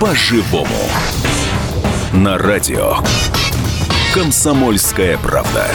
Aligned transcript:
по-живому. 0.00 0.88
На 2.12 2.38
радио 2.38 2.96
«Комсомольская 4.14 5.18
правда». 5.18 5.66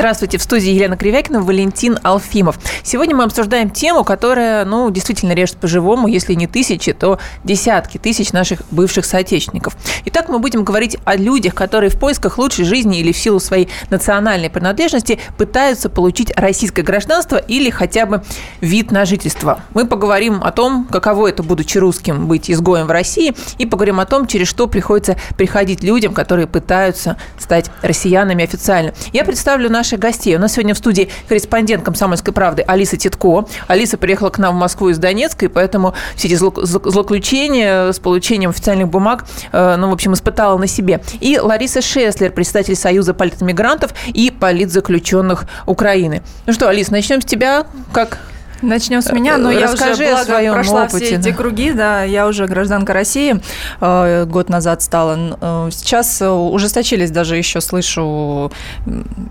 Здравствуйте, 0.00 0.38
в 0.38 0.42
студии 0.42 0.70
Елена 0.70 0.96
Кривякина, 0.96 1.42
Валентин 1.42 1.98
Алфимов. 2.02 2.58
Сегодня 2.82 3.14
мы 3.14 3.24
обсуждаем 3.24 3.68
тему, 3.68 4.02
которая, 4.02 4.64
ну, 4.64 4.90
действительно 4.90 5.32
режет 5.32 5.58
по-живому, 5.58 6.08
если 6.08 6.32
не 6.32 6.46
тысячи, 6.46 6.94
то 6.94 7.18
десятки 7.44 7.98
тысяч 7.98 8.32
наших 8.32 8.62
бывших 8.70 9.04
соотечественников. 9.04 9.76
Итак, 10.06 10.30
мы 10.30 10.38
будем 10.38 10.64
говорить 10.64 10.96
о 11.04 11.16
людях, 11.16 11.54
которые 11.54 11.90
в 11.90 11.98
поисках 11.98 12.38
лучшей 12.38 12.64
жизни 12.64 12.98
или 12.98 13.12
в 13.12 13.18
силу 13.18 13.40
своей 13.40 13.68
национальной 13.90 14.48
принадлежности 14.48 15.20
пытаются 15.36 15.90
получить 15.90 16.32
российское 16.34 16.80
гражданство 16.80 17.36
или 17.36 17.68
хотя 17.68 18.06
бы 18.06 18.22
вид 18.62 18.92
на 18.92 19.04
жительство. 19.04 19.60
Мы 19.74 19.86
поговорим 19.86 20.42
о 20.42 20.50
том, 20.50 20.88
каково 20.90 21.26
это, 21.26 21.42
будучи 21.42 21.76
русским, 21.76 22.26
быть 22.26 22.50
изгоем 22.50 22.86
в 22.86 22.90
России, 22.90 23.34
и 23.58 23.66
поговорим 23.66 24.00
о 24.00 24.06
том, 24.06 24.26
через 24.26 24.48
что 24.48 24.66
приходится 24.66 25.18
приходить 25.36 25.82
людям, 25.82 26.14
которые 26.14 26.46
пытаются 26.46 27.18
стать 27.38 27.70
россиянами 27.82 28.44
официально. 28.44 28.94
Я 29.12 29.26
представлю 29.26 29.68
наш 29.68 29.89
наших 29.90 29.98
гостей. 29.98 30.36
У 30.36 30.38
нас 30.38 30.52
сегодня 30.52 30.74
в 30.74 30.78
студии 30.78 31.08
корреспондент 31.28 31.82
«Комсомольской 31.82 32.32
правды» 32.32 32.62
Алиса 32.62 32.96
Титко. 32.96 33.46
Алиса 33.66 33.98
приехала 33.98 34.30
к 34.30 34.38
нам 34.38 34.54
в 34.54 34.58
Москву 34.58 34.88
из 34.88 34.98
Донецка, 34.98 35.46
и 35.46 35.48
поэтому 35.48 35.94
все 36.14 36.28
эти 36.28 36.36
злоключения 36.36 37.90
с 37.90 37.98
получением 37.98 38.50
официальных 38.50 38.88
бумаг, 38.88 39.26
э, 39.50 39.76
ну, 39.76 39.90
в 39.90 39.92
общем, 39.92 40.14
испытала 40.14 40.56
на 40.58 40.68
себе. 40.68 41.00
И 41.18 41.38
Лариса 41.40 41.82
Шеслер, 41.82 42.30
председатель 42.30 42.76
Союза 42.76 43.14
политмигрантов 43.14 43.92
и 44.06 44.30
политзаключенных 44.30 45.46
Украины. 45.66 46.22
Ну 46.46 46.52
что, 46.52 46.68
Алис, 46.68 46.90
начнем 46.90 47.20
с 47.20 47.24
тебя. 47.24 47.66
Как 47.92 48.18
Начнем 48.62 49.00
с 49.00 49.10
меня, 49.10 49.38
но 49.38 49.50
я 49.50 49.72
уже 49.72 49.96
благо, 49.96 50.24
своем 50.24 50.52
прошла 50.52 50.84
опыте, 50.84 51.04
все 51.04 51.16
эти 51.16 51.32
круги, 51.32 51.72
да, 51.72 52.02
я 52.02 52.26
уже 52.26 52.46
гражданка 52.46 52.92
России, 52.92 53.40
э, 53.80 54.26
год 54.26 54.50
назад 54.50 54.82
стала. 54.82 55.36
Э, 55.40 55.68
сейчас 55.72 56.20
ужесточились 56.22 57.10
даже 57.10 57.36
еще, 57.36 57.60
слышу, 57.60 58.52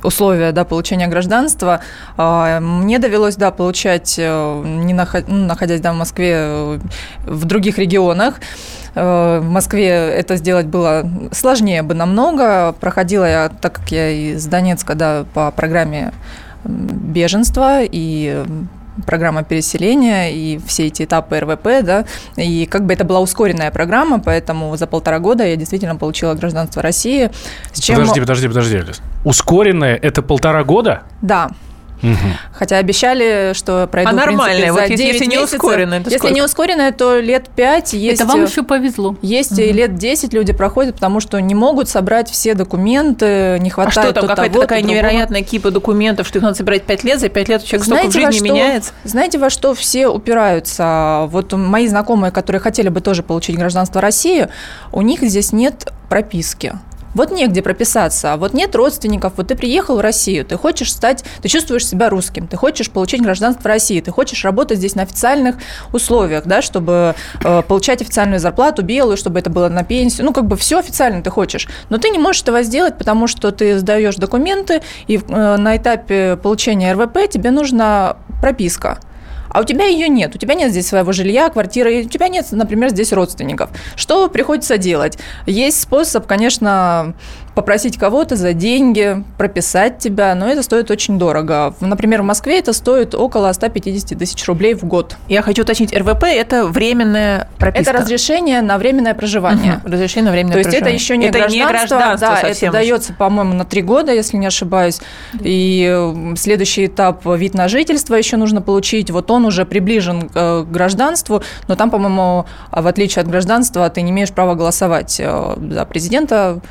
условия, 0.04 0.52
да, 0.52 0.66
получения 0.66 1.08
гражданства. 1.08 1.82
Э, 2.18 2.60
мне 2.60 2.98
довелось, 2.98 3.36
да, 3.36 3.52
получать, 3.52 4.18
не 4.18 4.94
наход... 4.94 5.26
Ну, 5.28 5.46
находясь, 5.46 5.82
да, 5.82 5.94
в 5.94 5.98
Москве, 5.98 6.80
в 7.24 7.46
других 7.46 7.78
регионах, 7.78 8.36
в 8.96 9.42
Москве 9.44 9.90
это 9.90 10.36
сделать 10.38 10.66
было 10.66 11.10
сложнее 11.32 11.84
бы 11.84 11.94
намного. 11.94 12.74
Проходила 12.80 13.26
я, 13.26 13.50
так 13.50 13.74
как 13.74 13.92
я 13.92 14.10
из 14.10 14.46
Донецка, 14.48 14.96
да, 14.96 15.26
по 15.34 15.52
программе 15.52 16.12
беженства 16.66 17.82
и 17.84 18.44
программа 19.06 19.44
переселения 19.44 20.32
и 20.32 20.60
все 20.66 20.88
эти 20.88 21.04
этапы 21.04 21.40
РВП, 21.40 21.84
да, 21.84 22.06
и 22.36 22.66
как 22.66 22.86
бы 22.86 22.94
это 22.94 23.04
была 23.04 23.20
ускоренная 23.20 23.72
программа, 23.72 24.20
поэтому 24.20 24.76
за 24.78 24.88
полтора 24.88 25.20
года 25.20 25.46
я 25.46 25.56
действительно 25.56 25.96
получила 25.96 26.34
гражданство 26.34 26.82
России. 26.82 27.30
С 27.72 27.80
чем... 27.80 27.98
Подожди, 27.98 28.20
подожди, 28.20 28.48
подожди, 28.48 28.78
Алис. 28.78 29.02
Ускоренная– 29.26 29.96
это 30.02 30.22
полтора 30.22 30.64
года? 30.64 31.04
Да. 31.22 31.50
Угу. 32.02 32.14
Хотя 32.54 32.78
обещали, 32.78 33.52
что 33.54 33.88
пройду, 33.88 34.12
а 34.12 34.14
нормальная, 34.14 34.72
вот 34.72 34.88
если, 34.88 35.06
если 35.06 35.26
не 35.26 35.38
ускоренная, 35.38 36.00
Если 36.00 36.18
сколько? 36.18 36.34
не 36.34 36.42
ускоренная, 36.42 36.92
то 36.92 37.20
лет 37.20 37.50
5 37.56 37.94
есть... 37.94 38.22
Это 38.22 38.30
вам 38.30 38.46
еще 38.46 38.64
повезло. 38.64 39.16
Есть 39.22 39.54
угу. 39.54 39.62
и 39.62 39.72
лет 39.72 39.96
10 39.96 40.34
люди 40.34 40.54
проходят, 40.54 40.96
потому 40.96 41.20
что 41.20 41.40
не 41.40 41.56
могут 41.56 41.90
собрать 41.90 42.30
все 42.30 42.54
документы, 42.54 43.58
не 43.60 43.70
хватает 43.70 43.98
А 43.98 44.02
что 44.02 44.14
там, 44.14 44.28
какая-то 44.28 44.60
такая 44.62 44.82
невероятная 44.82 45.42
кипа 45.42 45.72
документов, 45.72 46.28
что 46.28 46.40
их 46.40 46.44
надо 46.44 46.56
собирать 46.56 46.84
5 46.84 47.04
лет, 47.04 47.20
за 47.20 47.30
5 47.30 47.50
лет 47.50 47.64
человек 47.64 47.86
знаете, 47.86 48.10
столько 48.10 48.28
в 48.28 48.32
жизни 48.32 48.46
что, 48.46 48.54
меняется? 48.56 48.92
Знаете, 49.04 49.38
во 49.38 49.50
что 49.50 49.74
все 49.74 50.08
упираются? 50.08 51.28
Вот 51.30 51.54
мои 51.54 51.88
знакомые, 51.88 52.32
которые 52.32 52.62
хотели 52.62 52.90
бы 52.90 53.02
тоже 53.02 53.24
получить 53.24 53.58
гражданство 53.58 54.02
России, 54.02 54.48
у 54.92 55.02
них 55.02 55.22
здесь 55.22 55.52
нет 55.52 55.92
прописки. 56.10 56.74
Вот 57.16 57.32
негде 57.32 57.62
прописаться, 57.62 58.34
а 58.34 58.38
вот 58.38 58.54
нет 58.54 58.76
родственников, 58.76 59.34
вот 59.38 59.48
ты 59.48 59.56
приехал 59.56 59.98
в 59.98 60.02
Россию, 60.02 60.46
ты 60.46 60.58
хочешь 60.58 60.92
стать, 60.92 61.24
ты 61.42 61.50
чувствуешь 61.50 61.88
себя 61.88 62.10
русским, 62.10 62.48
ты 62.48 62.58
хочешь 62.58 62.90
получить 62.92 63.22
гражданство 63.22 63.68
России, 63.68 64.00
ты 64.00 64.12
хочешь 64.12 64.44
работать 64.44 64.78
здесь 64.78 64.96
на 64.96 65.04
официальных 65.04 65.56
условиях, 65.92 66.46
да, 66.46 66.62
чтобы 66.62 67.16
э, 67.44 67.62
получать 67.64 68.02
официальную 68.02 68.40
зарплату 68.40 68.84
белую, 68.84 69.18
чтобы 69.18 69.40
это 69.40 69.50
было 69.50 69.70
на 69.70 69.84
пенсию, 69.84 70.26
ну, 70.26 70.34
как 70.34 70.46
бы 70.46 70.56
все 70.56 70.80
официально 70.80 71.22
ты 71.24 71.30
хочешь, 71.30 71.68
но 71.90 71.98
ты 71.98 72.10
не 72.10 72.20
можешь 72.20 72.44
этого 72.44 72.64
сделать, 72.64 72.98
потому 72.98 73.28
что 73.28 73.52
ты 73.52 73.80
сдаешь 73.80 74.16
документы, 74.16 74.82
и 75.08 75.18
э, 75.18 75.58
на 75.58 75.78
этапе 75.78 76.38
получения 76.38 76.94
РВП 76.94 77.30
тебе 77.30 77.52
нужна 77.52 78.18
прописка 78.42 79.00
а 79.50 79.62
у 79.62 79.64
тебя 79.64 79.86
ее 79.86 80.08
нет, 80.10 80.36
у 80.36 80.38
тебя 80.38 80.54
нет 80.54 80.72
здесь 80.72 80.88
своего 80.88 81.12
жилья, 81.12 81.50
квартиры, 81.50 82.04
у 82.06 82.10
тебя 82.10 82.28
нет, 82.28 82.46
например, 82.52 82.90
здесь 82.90 83.12
родственников. 83.14 83.70
Что 83.96 84.28
приходится 84.30 84.78
делать? 84.78 85.18
Есть 85.46 85.82
способ, 85.82 86.28
конечно, 86.28 87.14
попросить 87.60 87.98
кого-то 87.98 88.38
за 88.38 88.54
деньги, 88.54 89.22
прописать 89.38 89.98
тебя, 89.98 90.34
но 90.34 90.48
это 90.48 90.64
стоит 90.64 90.90
очень 90.92 91.20
дорого. 91.20 91.76
Например, 91.82 92.22
в 92.22 92.26
Москве 92.26 92.58
это 92.58 92.72
стоит 92.72 93.14
около 93.14 93.52
150 93.52 94.18
тысяч 94.18 94.48
рублей 94.48 94.76
в 94.76 94.86
год. 94.86 95.18
Я 95.28 95.42
хочу 95.42 95.64
уточнить, 95.64 95.94
РВП– 95.94 96.24
это 96.24 96.66
временная 96.66 97.50
прописка? 97.58 97.92
Это 97.92 98.02
разрешение 98.02 98.62
на 98.62 98.78
временное 98.78 99.14
проживание. 99.14 99.82
Угу. 99.84 99.92
Разрешение 99.92 100.28
на 100.28 100.32
временное 100.32 100.54
То 100.54 100.60
есть 100.60 100.74
это 100.74 100.90
еще 100.90 101.18
не 101.18 101.26
это 101.26 101.40
гражданство. 101.40 101.58
Не 101.58 101.70
гражданство 102.00 102.48
да, 102.48 102.48
это 102.48 102.72
дается, 102.72 103.14
по-моему, 103.14 103.54
на 103.54 103.66
три 103.66 103.82
года, 103.82 104.14
если 104.14 104.38
не 104.38 104.48
ошибаюсь. 104.48 105.02
И 105.42 106.34
следующий 106.38 106.86
этап– 106.86 107.26
вид 107.26 107.56
на 107.56 107.68
жительство 107.68 108.16
еще 108.16 108.38
нужно 108.38 108.62
получить. 108.62 109.12
Вот 109.12 109.30
он 109.32 109.44
уже 109.44 109.66
приближен 109.66 110.30
к 110.30 110.64
гражданству, 110.64 111.44
но 111.68 111.76
там, 111.76 111.90
по-моему, 111.90 112.46
в 112.72 112.88
отличие 112.88 113.22
от 113.22 113.28
гражданства, 113.28 113.90
ты 113.90 114.02
не 114.02 114.12
имеешь 114.12 114.32
права 114.32 114.56
голосовать 114.56 115.20
э, 115.20 115.56
за 115.58 115.86
президента, 115.86 116.62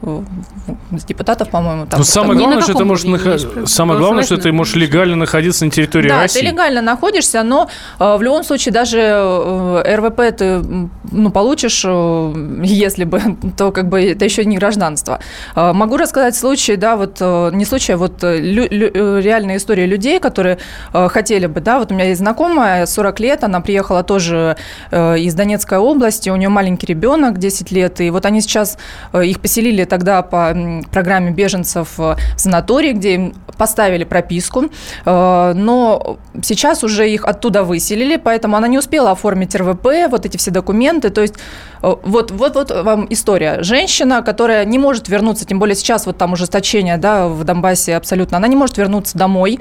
с 0.00 1.04
депутатов, 1.04 1.50
по-моему. 1.50 1.86
Там, 1.86 2.00
Но 2.00 2.04
самое 2.04 2.38
главное, 2.38 2.62
что 2.62 2.74
ты 2.74 2.84
можешь 2.84 3.04
нах... 3.04 3.22
самое 3.66 3.98
главное, 3.98 4.22
что 4.22 4.36
ты 4.36 4.52
можешь 4.52 4.76
легально 4.76 5.16
находиться 5.16 5.64
на 5.64 5.70
территории 5.70 6.08
да, 6.08 6.22
России. 6.22 6.40
Да, 6.40 6.46
ты 6.46 6.52
легально 6.52 6.82
находишься, 6.82 7.42
но 7.42 7.68
э, 7.98 8.16
в 8.16 8.22
любом 8.22 8.44
случае 8.44 8.72
даже 8.72 8.98
э, 9.00 9.96
РВП 9.96 10.36
ты 10.36 10.62
ну, 11.10 11.30
получишь, 11.30 11.82
э, 11.84 12.32
если 12.62 13.04
бы, 13.04 13.20
то 13.56 13.72
как 13.72 13.88
бы 13.88 14.00
это 14.02 14.24
еще 14.24 14.44
не 14.44 14.56
гражданство. 14.56 15.18
Э, 15.56 15.72
могу 15.72 15.96
рассказать 15.96 16.36
случай, 16.36 16.76
да, 16.76 16.96
вот 16.96 17.16
э, 17.20 17.50
не 17.52 17.64
случай, 17.64 17.92
а 17.92 17.96
вот 17.96 18.22
э, 18.22 18.38
лю, 18.38 18.66
лю, 18.70 18.90
э, 18.92 19.20
реальная 19.20 19.56
история 19.56 19.86
людей, 19.86 20.20
которые 20.20 20.58
э, 20.92 21.08
хотели 21.08 21.46
бы, 21.46 21.60
да, 21.60 21.78
вот 21.80 21.90
у 21.90 21.94
меня 21.94 22.06
есть 22.06 22.20
знакомая, 22.20 22.86
40 22.86 23.20
лет, 23.20 23.44
она 23.44 23.60
приехала 23.60 24.04
тоже 24.04 24.56
э, 24.90 25.18
из 25.18 25.34
Донецкой 25.34 25.78
области, 25.78 26.30
у 26.30 26.36
нее 26.36 26.48
маленький 26.48 26.86
ребенок, 26.86 27.38
10 27.38 27.72
лет, 27.72 28.00
и 28.00 28.10
вот 28.10 28.26
они 28.26 28.40
сейчас 28.40 28.78
э, 29.12 29.24
их 29.24 29.40
поселили 29.40 29.87
тогда 29.88 30.22
по 30.22 30.56
программе 30.90 31.30
беженцев 31.30 31.98
в 31.98 32.16
санатории, 32.36 32.92
где 32.92 33.14
им 33.14 33.34
поставили 33.58 34.04
прописку, 34.04 34.66
э, 35.04 35.52
но 35.54 36.18
сейчас 36.42 36.84
уже 36.84 37.10
их 37.10 37.24
оттуда 37.24 37.64
выселили, 37.64 38.16
поэтому 38.16 38.56
она 38.56 38.68
не 38.68 38.78
успела 38.78 39.10
оформить 39.10 39.54
РВП, 39.54 39.88
вот 40.08 40.24
эти 40.24 40.36
все 40.36 40.50
документы, 40.50 41.10
то 41.10 41.20
есть 41.20 41.34
э, 41.82 41.94
вот, 42.02 42.30
вот, 42.30 42.54
вот 42.54 42.70
вам 42.70 43.06
история. 43.10 43.62
Женщина, 43.62 44.22
которая 44.22 44.64
не 44.64 44.78
может 44.78 45.08
вернуться, 45.08 45.44
тем 45.44 45.58
более 45.58 45.74
сейчас 45.74 46.06
вот 46.06 46.16
там 46.16 46.32
ужесточение, 46.32 46.96
да, 46.96 47.28
в 47.28 47.44
Донбассе 47.44 47.96
абсолютно, 47.96 48.36
она 48.36 48.48
не 48.48 48.56
может 48.56 48.78
вернуться 48.78 49.18
домой, 49.18 49.58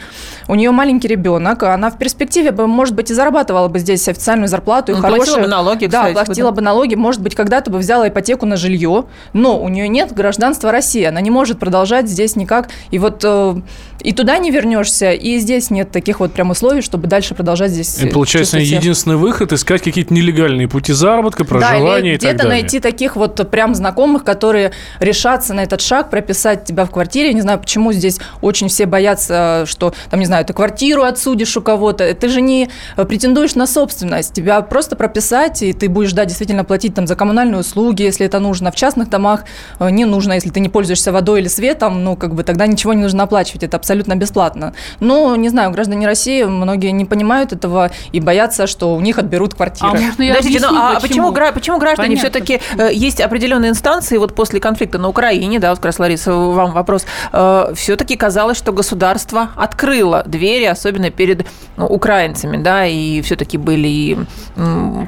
у 0.47 0.55
нее 0.55 0.71
маленький 0.71 1.07
ребенок, 1.07 1.63
она 1.63 1.89
в 1.89 1.97
перспективе 1.97 2.51
бы, 2.51 2.67
может 2.67 2.93
быть, 2.93 3.09
и 3.11 3.13
зарабатывала 3.13 3.67
бы 3.67 3.79
здесь 3.79 4.07
официальную 4.07 4.47
зарплату 4.47 4.91
и 4.91 4.95
ну, 4.95 5.01
хорошую... 5.01 5.25
Платила 5.25 5.41
бы 5.41 5.47
налоги, 5.47 5.85
Да, 5.87 6.09
кстати, 6.09 6.25
платила 6.25 6.51
бы 6.51 6.61
налоги, 6.61 6.95
может 6.95 7.21
быть, 7.21 7.35
когда-то 7.35 7.71
бы 7.71 7.79
взяла 7.79 8.07
ипотеку 8.07 8.45
на 8.45 8.57
жилье, 8.57 9.05
но 9.33 9.59
у 9.59 9.69
нее 9.69 9.87
нет 9.87 10.13
гражданства 10.17 10.71
России, 10.71 11.03
она 11.03 11.21
не 11.21 11.29
может 11.29 11.59
продолжать 11.59 12.09
здесь 12.09 12.35
никак, 12.35 12.69
и 12.91 12.99
вот 12.99 13.21
э, 13.23 13.61
и 14.01 14.13
туда 14.13 14.37
не 14.37 14.51
вернешься, 14.51 15.11
и 15.11 15.39
здесь 15.39 15.69
нет 15.69 15.91
таких 15.91 16.19
вот 16.19 16.31
прям 16.31 16.51
условий, 16.51 16.81
чтобы 16.81 17.07
дальше 17.07 17.33
продолжать 17.33 17.71
здесь. 17.71 18.01
И 18.01 18.07
получается, 18.07 18.59
единственный 18.59 19.15
выход 19.15 19.53
искать 19.53 19.81
какие-то 19.81 20.13
нелегальные 20.13 20.67
пути 20.67 20.93
заработка, 20.93 21.45
проживания 21.45 22.11
да, 22.11 22.15
и 22.15 22.17
так 22.17 22.33
где-то 22.33 22.47
найти 22.47 22.79
таких 22.79 23.15
вот 23.15 23.49
прям 23.49 23.75
знакомых, 23.75 24.23
которые 24.23 24.71
решатся 24.99 25.53
на 25.53 25.63
этот 25.63 25.81
шаг, 25.81 26.09
прописать 26.09 26.65
тебя 26.65 26.85
в 26.85 26.91
квартире. 26.91 27.33
Не 27.33 27.41
знаю, 27.41 27.59
почему 27.59 27.91
здесь 27.91 28.19
очень 28.41 28.67
все 28.67 28.85
боятся, 28.85 29.65
что, 29.67 29.93
там, 30.09 30.19
не 30.19 30.25
знаю, 30.25 30.45
ты 30.45 30.53
квартиру 30.53 31.03
отсудишь 31.03 31.55
у 31.57 31.61
кого-то. 31.61 32.13
Ты 32.13 32.29
же 32.29 32.41
не 32.41 32.69
претендуешь 32.95 33.55
на 33.55 33.67
собственность. 33.67 34.33
Тебя 34.33 34.61
просто 34.61 34.95
прописать, 34.95 35.61
и 35.63 35.73
ты 35.73 35.89
будешь, 35.89 36.13
да, 36.13 36.25
действительно 36.25 36.63
платить 36.63 36.93
там 36.93 37.07
за 37.07 37.15
коммунальные 37.15 37.59
услуги, 37.59 38.03
если 38.03 38.25
это 38.25 38.39
нужно. 38.39 38.71
В 38.71 38.75
частных 38.75 39.09
домах 39.09 39.45
э, 39.79 39.89
не, 39.89 40.05
нужно, 40.07 40.33
если 40.33 40.49
ты 40.49 40.59
не 40.59 40.69
пользуешься 40.69 41.11
водой 41.11 41.41
или 41.41 41.47
светом, 41.47 42.03
ну, 42.03 42.15
как 42.15 42.33
бы 42.33 42.43
тогда 42.43 42.67
ничего 42.67 42.93
не 42.93 43.03
нужно 43.03 43.23
оплачивать, 43.23 43.63
это 43.63 43.77
абсолютно 43.77 44.15
бесплатно. 44.15 44.73
Но, 44.99 45.35
не 45.35 45.49
знаю, 45.49 45.71
граждане 45.71 46.05
России, 46.05 46.43
многие 46.43 46.91
не 46.91 47.05
понимают 47.05 47.53
этого 47.53 47.91
и 48.11 48.19
боятся, 48.19 48.67
что 48.67 48.95
у 48.95 49.01
них 49.01 49.17
отберут 49.17 49.53
квартиры. 49.53 49.89
А 49.89 49.93
можно 49.93 50.23
я 50.23 50.33
Подождите, 50.33 50.57
объясню, 50.57 50.79
ну, 50.79 50.81
а 50.81 50.99
почему, 50.99 51.31
почему, 51.31 51.53
почему 51.53 51.79
граждане 51.79 52.15
все-таки 52.15 52.59
э, 52.77 52.89
есть 52.93 53.21
определенные 53.21 53.71
инстанции, 53.71 54.17
вот 54.17 54.35
после 54.35 54.59
конфликта 54.59 54.97
на 54.97 55.09
Украине, 55.09 55.59
да, 55.59 55.69
вот 55.69 55.79
как 55.79 55.85
раз, 55.85 55.99
Лариса, 55.99 56.33
вам 56.33 56.71
вопрос, 56.71 57.05
э, 57.33 57.73
все-таки 57.75 58.15
казалось, 58.15 58.57
что 58.57 58.71
государство 58.73 59.49
открыло 59.55 60.23
двери, 60.25 60.65
особенно 60.65 61.09
перед 61.09 61.45
ну, 61.75 61.85
украинцами, 61.85 62.57
да, 62.57 62.85
и 62.85 63.21
все-таки 63.21 63.57
были 63.57 63.87
и 63.87 64.17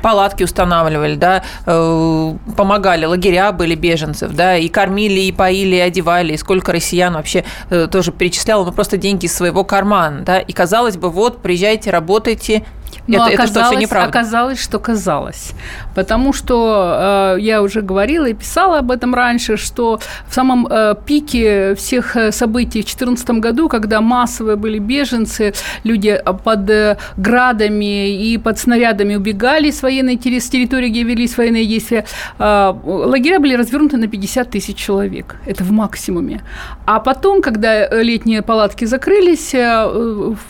палатки 0.02 0.44
устанавливали, 0.44 1.16
да, 1.16 1.44
э, 1.66 2.34
помогали, 2.56 3.06
лагеря 3.06 3.52
были 3.52 3.76
беженцев, 3.76 4.32
да, 4.34 4.58
и 4.58 4.68
кормили, 4.68 4.89
и 4.98 5.32
поили, 5.32 5.78
и 5.78 5.80
одевали, 5.80 6.34
и 6.34 6.38
сколько 6.38 6.72
россиян 6.72 7.14
вообще 7.14 7.44
э, 7.70 7.88
тоже 7.92 8.12
перечисляло, 8.12 8.66
ну, 8.66 8.72
просто 8.72 8.98
деньги 8.98 9.26
из 9.26 9.36
своего 9.36 9.64
кармана, 9.64 10.22
да, 10.22 10.40
и 10.40 10.52
казалось 10.54 10.98
бы, 10.98 11.10
вот, 11.10 11.42
приезжайте, 11.42 11.90
работайте, 11.92 12.64
но 13.18 13.28
это, 13.28 13.44
оказалось, 13.44 13.52
это 13.52 13.60
что, 13.60 13.72
все 13.72 13.80
неправда? 13.80 14.10
оказалось, 14.10 14.62
что 14.62 14.80
казалось. 14.80 15.52
Потому 15.96 16.34
что 16.34 17.36
э, 17.38 17.42
я 17.42 17.62
уже 17.62 17.82
говорила 17.82 18.26
и 18.26 18.34
писала 18.34 18.80
об 18.80 18.92
этом 18.92 19.14
раньше, 19.14 19.58
что 19.58 20.00
в 20.28 20.34
самом 20.34 20.68
э, 20.68 20.96
пике 21.06 21.76
всех 21.76 22.16
э, 22.16 22.32
событий 22.32 22.82
в 22.82 22.86
2014 22.86 23.30
году, 23.32 23.70
когда 23.70 24.02
массовые 24.02 24.56
были 24.56 24.80
беженцы, 24.80 25.54
люди 25.84 26.22
под 26.44 26.70
э, 26.70 26.98
градами 27.18 28.10
и 28.10 28.38
под 28.38 28.60
снарядами 28.60 29.16
убегали 29.16 29.72
с 29.72 29.82
военной 29.82 30.16
территории, 30.18 30.90
где 30.90 31.04
велись 31.04 31.38
военные 31.38 31.66
действия, 31.66 32.06
э, 32.38 32.74
лагеря 32.84 33.40
были 33.40 33.56
развернуты 33.56 33.98
на 33.98 34.08
50 34.08 34.50
тысяч 34.50 34.78
человек. 34.78 35.36
Это 35.46 35.64
в 35.64 35.72
максимуме. 35.72 36.42
А 36.86 37.00
потом, 37.00 37.42
когда 37.42 37.88
летние 38.02 38.42
палатки 38.42 38.86
закрылись, 38.86 39.54
э, 39.54 39.86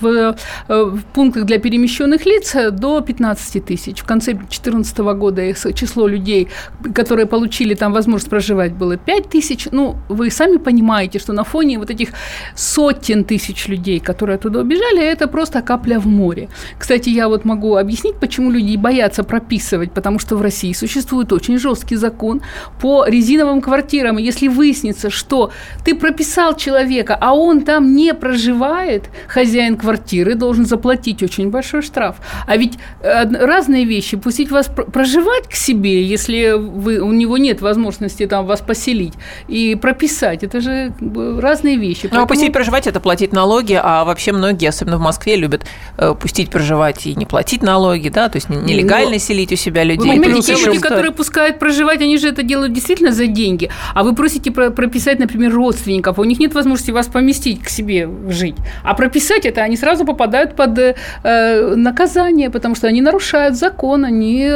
в, 0.01 0.05
э, 0.05 0.33
в 0.67 1.03
пунктах 1.13 1.45
для 1.45 1.59
перемещенных 1.59 2.25
лиц 2.25 2.48
до 2.71 3.01
15 3.01 3.65
тысяч. 3.65 4.01
В 4.01 4.05
конце 4.05 4.33
2014 4.33 4.97
года 4.99 5.41
их 5.41 5.57
число 5.75 6.07
людей, 6.07 6.47
которые 6.93 7.25
получили 7.25 7.75
там 7.75 7.93
возможность 7.93 8.29
проживать, 8.29 8.73
было 8.73 8.97
5 8.97 9.29
тысяч. 9.29 9.67
Ну, 9.71 9.97
вы 10.09 10.29
сами 10.31 10.57
понимаете, 10.57 11.19
что 11.19 11.33
на 11.33 11.43
фоне 11.43 11.79
вот 11.79 11.89
этих 11.89 12.09
сотен 12.55 13.23
тысяч 13.23 13.67
людей, 13.67 13.99
которые 13.99 14.35
оттуда 14.35 14.61
убежали, 14.61 15.03
это 15.03 15.27
просто 15.27 15.61
капля 15.61 15.99
в 15.99 16.07
море. 16.07 16.49
Кстати, 16.77 17.09
я 17.09 17.27
вот 17.27 17.45
могу 17.45 17.75
объяснить, 17.75 18.15
почему 18.19 18.51
люди 18.51 18.77
боятся 18.77 19.23
прописывать, 19.23 19.91
потому 19.91 20.19
что 20.19 20.35
в 20.35 20.41
России 20.41 20.73
существует 20.73 21.31
очень 21.33 21.57
жесткий 21.57 21.95
закон 21.95 22.41
по 22.81 23.05
резиновым 23.05 23.61
квартирам. 23.61 24.19
И 24.19 24.23
если 24.23 24.47
выяснится, 24.47 25.09
что 25.09 25.51
ты 25.85 25.95
прописал 25.95 26.55
человека, 26.55 27.17
а 27.19 27.33
он 27.33 27.61
там 27.61 27.95
не 27.95 28.13
проживает, 28.13 29.09
хозяин 29.27 29.77
квартиры 29.77 30.35
должен 30.35 30.65
заплатить 30.65 31.23
очень 31.23 31.49
большой 31.49 31.81
штраф. 31.81 32.17
А 32.47 32.57
ведь 32.57 32.77
э, 33.01 33.25
разные 33.29 33.85
вещи, 33.85 34.17
пустить 34.17 34.51
вас 34.51 34.67
проживать 34.67 35.47
к 35.47 35.53
себе, 35.53 36.03
если 36.03 36.53
вы, 36.57 36.99
у 36.99 37.11
него 37.11 37.37
нет 37.37 37.61
возможности 37.61 38.25
там 38.27 38.45
вас 38.45 38.61
поселить, 38.61 39.13
и 39.47 39.75
прописать, 39.75 40.43
это 40.43 40.61
же 40.61 40.93
разные 41.39 41.77
вещи. 41.77 42.03
Ну, 42.03 42.09
а 42.09 42.11
Поэтому... 42.11 42.27
пустить 42.27 42.53
проживать– 42.53 42.87
это 42.87 42.99
платить 42.99 43.33
налоги, 43.33 43.79
а 43.81 44.03
вообще 44.03 44.31
многие, 44.31 44.67
особенно 44.67 44.97
в 44.97 45.01
Москве, 45.01 45.35
любят 45.35 45.65
э, 45.97 46.13
пустить 46.13 46.49
проживать 46.49 47.05
и 47.05 47.15
не 47.15 47.25
платить 47.25 47.63
налоги, 47.63 48.09
да, 48.09 48.29
то 48.29 48.37
есть 48.37 48.49
нелегально 48.49 49.13
ну, 49.13 49.19
селить 49.19 49.51
у 49.51 49.55
себя 49.55 49.83
людей. 49.83 50.17
Вы 50.17 50.23
понимаете, 50.23 50.55
те 50.55 50.65
люди, 50.65 50.79
которые 50.79 51.11
пускают 51.11 51.59
проживать, 51.59 52.01
они 52.01 52.17
же 52.17 52.29
это 52.29 52.43
делают 52.43 52.73
действительно 52.73 53.11
за 53.11 53.27
деньги, 53.27 53.69
а 53.93 54.03
вы 54.03 54.15
просите 54.15 54.51
прописать, 54.51 55.19
например, 55.19 55.53
родственников, 55.53 56.17
а 56.17 56.21
у 56.21 56.25
них 56.25 56.39
нет 56.39 56.53
возможности 56.53 56.91
вас 56.91 57.07
поместить 57.07 57.63
к 57.63 57.69
себе 57.69 58.09
жить, 58.29 58.55
а 58.83 58.93
прописать 58.93 59.45
это 59.45 59.61
они 59.61 59.77
сразу 59.77 60.05
попадают 60.05 60.55
под 60.55 60.77
э, 60.79 61.75
наказание 61.75 62.18
наказание, 62.19 62.49
потому 62.49 62.75
что 62.75 62.87
они 62.87 63.01
нарушают 63.01 63.55
закон, 63.55 64.05
они 64.05 64.49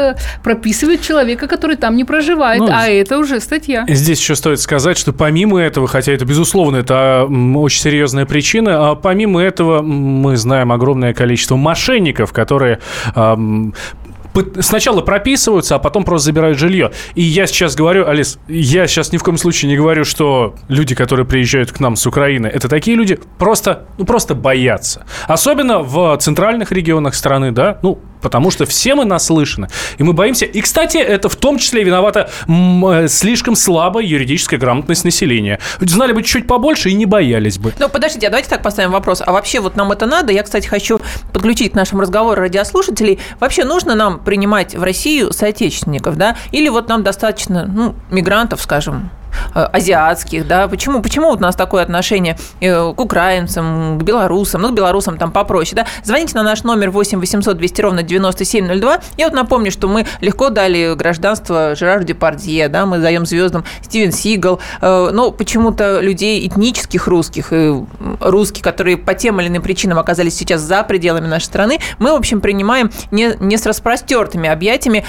прописывают 0.43 1.01
человека, 1.01 1.47
который 1.47 1.75
там 1.75 1.95
не 1.95 2.03
проживает, 2.03 2.59
ну, 2.59 2.69
а 2.71 2.87
это 2.87 3.17
уже 3.17 3.39
статья. 3.39 3.85
Здесь 3.87 4.19
еще 4.19 4.35
стоит 4.35 4.59
сказать, 4.59 4.97
что 4.97 5.13
помимо 5.13 5.59
этого, 5.59 5.87
хотя 5.87 6.11
это, 6.11 6.25
безусловно, 6.25 6.77
это 6.77 7.27
очень 7.55 7.81
серьезная 7.81 8.25
причина, 8.25 8.91
а 8.91 8.95
помимо 8.95 9.41
этого 9.41 9.81
мы 9.81 10.37
знаем 10.37 10.71
огромное 10.71 11.13
количество 11.13 11.55
мошенников, 11.55 12.33
которые 12.33 12.79
сначала 14.59 15.01
прописываются, 15.01 15.75
а 15.75 15.79
потом 15.79 16.03
просто 16.03 16.25
забирают 16.25 16.57
жилье. 16.57 16.91
И 17.15 17.21
я 17.21 17.47
сейчас 17.47 17.75
говорю, 17.75 18.07
Алис, 18.07 18.39
я 18.47 18.87
сейчас 18.87 19.11
ни 19.11 19.17
в 19.17 19.23
коем 19.23 19.37
случае 19.37 19.69
не 19.69 19.77
говорю, 19.77 20.05
что 20.05 20.55
люди, 20.67 20.95
которые 20.95 21.25
приезжают 21.25 21.71
к 21.71 21.79
нам 21.79 21.95
с 21.95 22.05
Украины, 22.05 22.47
это 22.47 22.67
такие 22.67 22.97
люди 22.97 23.19
просто, 23.37 23.85
ну, 23.97 24.05
просто 24.05 24.35
боятся. 24.35 25.05
Особенно 25.27 25.79
в 25.79 26.17
центральных 26.17 26.71
регионах 26.71 27.15
страны, 27.15 27.51
да, 27.51 27.79
ну, 27.81 27.99
потому 28.23 28.49
что 28.49 28.65
все 28.65 28.95
мы 28.95 29.05
наслышаны, 29.05 29.67
и 29.97 30.03
мы 30.03 30.13
боимся. 30.13 30.45
И, 30.45 30.61
кстати, 30.61 30.97
это 30.97 31.29
в 31.29 31.35
том 31.35 31.59
числе 31.59 31.83
виновата 31.83 32.31
э, 32.47 33.07
слишком 33.07 33.55
слабая 33.55 34.03
юридическая 34.03 34.59
грамотность 34.59 35.03
населения. 35.03 35.59
Знали 35.79 36.13
бы 36.13 36.23
чуть 36.23 36.47
побольше 36.47 36.89
и 36.89 36.93
не 36.93 37.05
боялись 37.05 37.59
бы. 37.59 37.73
Ну, 37.77 37.89
подождите, 37.89 38.27
а 38.27 38.29
давайте 38.29 38.49
так 38.49 38.63
поставим 38.63 38.91
вопрос. 38.91 39.21
А 39.23 39.31
вообще 39.31 39.59
вот 39.59 39.75
нам 39.75 39.91
это 39.91 40.05
надо? 40.05 40.31
Я, 40.31 40.43
кстати, 40.43 40.65
хочу 40.65 40.99
подключить 41.33 41.73
к 41.73 41.75
нашему 41.75 42.01
разговору 42.01 42.41
радиослушателей. 42.41 43.19
Вообще 43.39 43.65
нужно 43.65 43.93
нам 43.93 44.19
принимать 44.19 44.75
в 44.75 44.81
Россию 44.81 45.33
соотечественников, 45.33 46.17
да? 46.17 46.37
Или 46.51 46.69
вот 46.69 46.87
нам 46.87 47.03
достаточно, 47.03 47.65
ну, 47.65 47.95
мигрантов, 48.09 48.61
скажем, 48.61 49.11
азиатских, 49.53 50.47
да, 50.47 50.67
почему, 50.67 51.01
почему 51.01 51.29
вот 51.29 51.39
у 51.39 51.41
нас 51.41 51.55
такое 51.55 51.83
отношение 51.83 52.37
э, 52.59 52.93
к 52.93 52.99
украинцам, 52.99 53.99
к 53.99 54.03
белорусам, 54.03 54.61
ну, 54.61 54.69
к 54.69 54.73
белорусам 54.73 55.17
там 55.17 55.31
попроще, 55.31 55.75
да, 55.75 55.87
звоните 56.03 56.35
на 56.35 56.43
наш 56.43 56.63
номер 56.63 56.89
8 56.91 57.19
800 57.19 57.57
200 57.57 57.81
ровно 57.81 58.03
9702. 58.03 58.99
Я 59.17 59.25
вот 59.27 59.33
напомню, 59.33 59.71
что 59.71 59.87
мы 59.87 60.05
легко 60.21 60.49
дали 60.49 60.95
гражданство 60.95 61.75
Жерару 61.75 62.03
Депардье, 62.03 62.67
да, 62.69 62.85
мы 62.85 62.99
даем 62.99 63.25
звездам 63.25 63.63
Стивен 63.81 64.11
Сигал, 64.11 64.59
э, 64.81 65.09
но 65.11 65.31
почему-то 65.31 65.99
людей 66.01 66.47
этнических 66.47 67.07
русских, 67.07 67.51
русских, 68.19 68.63
которые 68.63 68.97
по 68.97 69.13
тем 69.13 69.39
или 69.41 69.47
иным 69.47 69.61
причинам 69.61 69.99
оказались 69.99 70.35
сейчас 70.35 70.61
за 70.61 70.83
пределами 70.83 71.27
нашей 71.27 71.45
страны, 71.45 71.79
мы, 71.99 72.11
в 72.11 72.15
общем, 72.15 72.41
принимаем 72.41 72.91
не, 73.11 73.35
не 73.39 73.57
с 73.57 73.65
распростертыми 73.65 74.49
объятиями. 74.49 75.05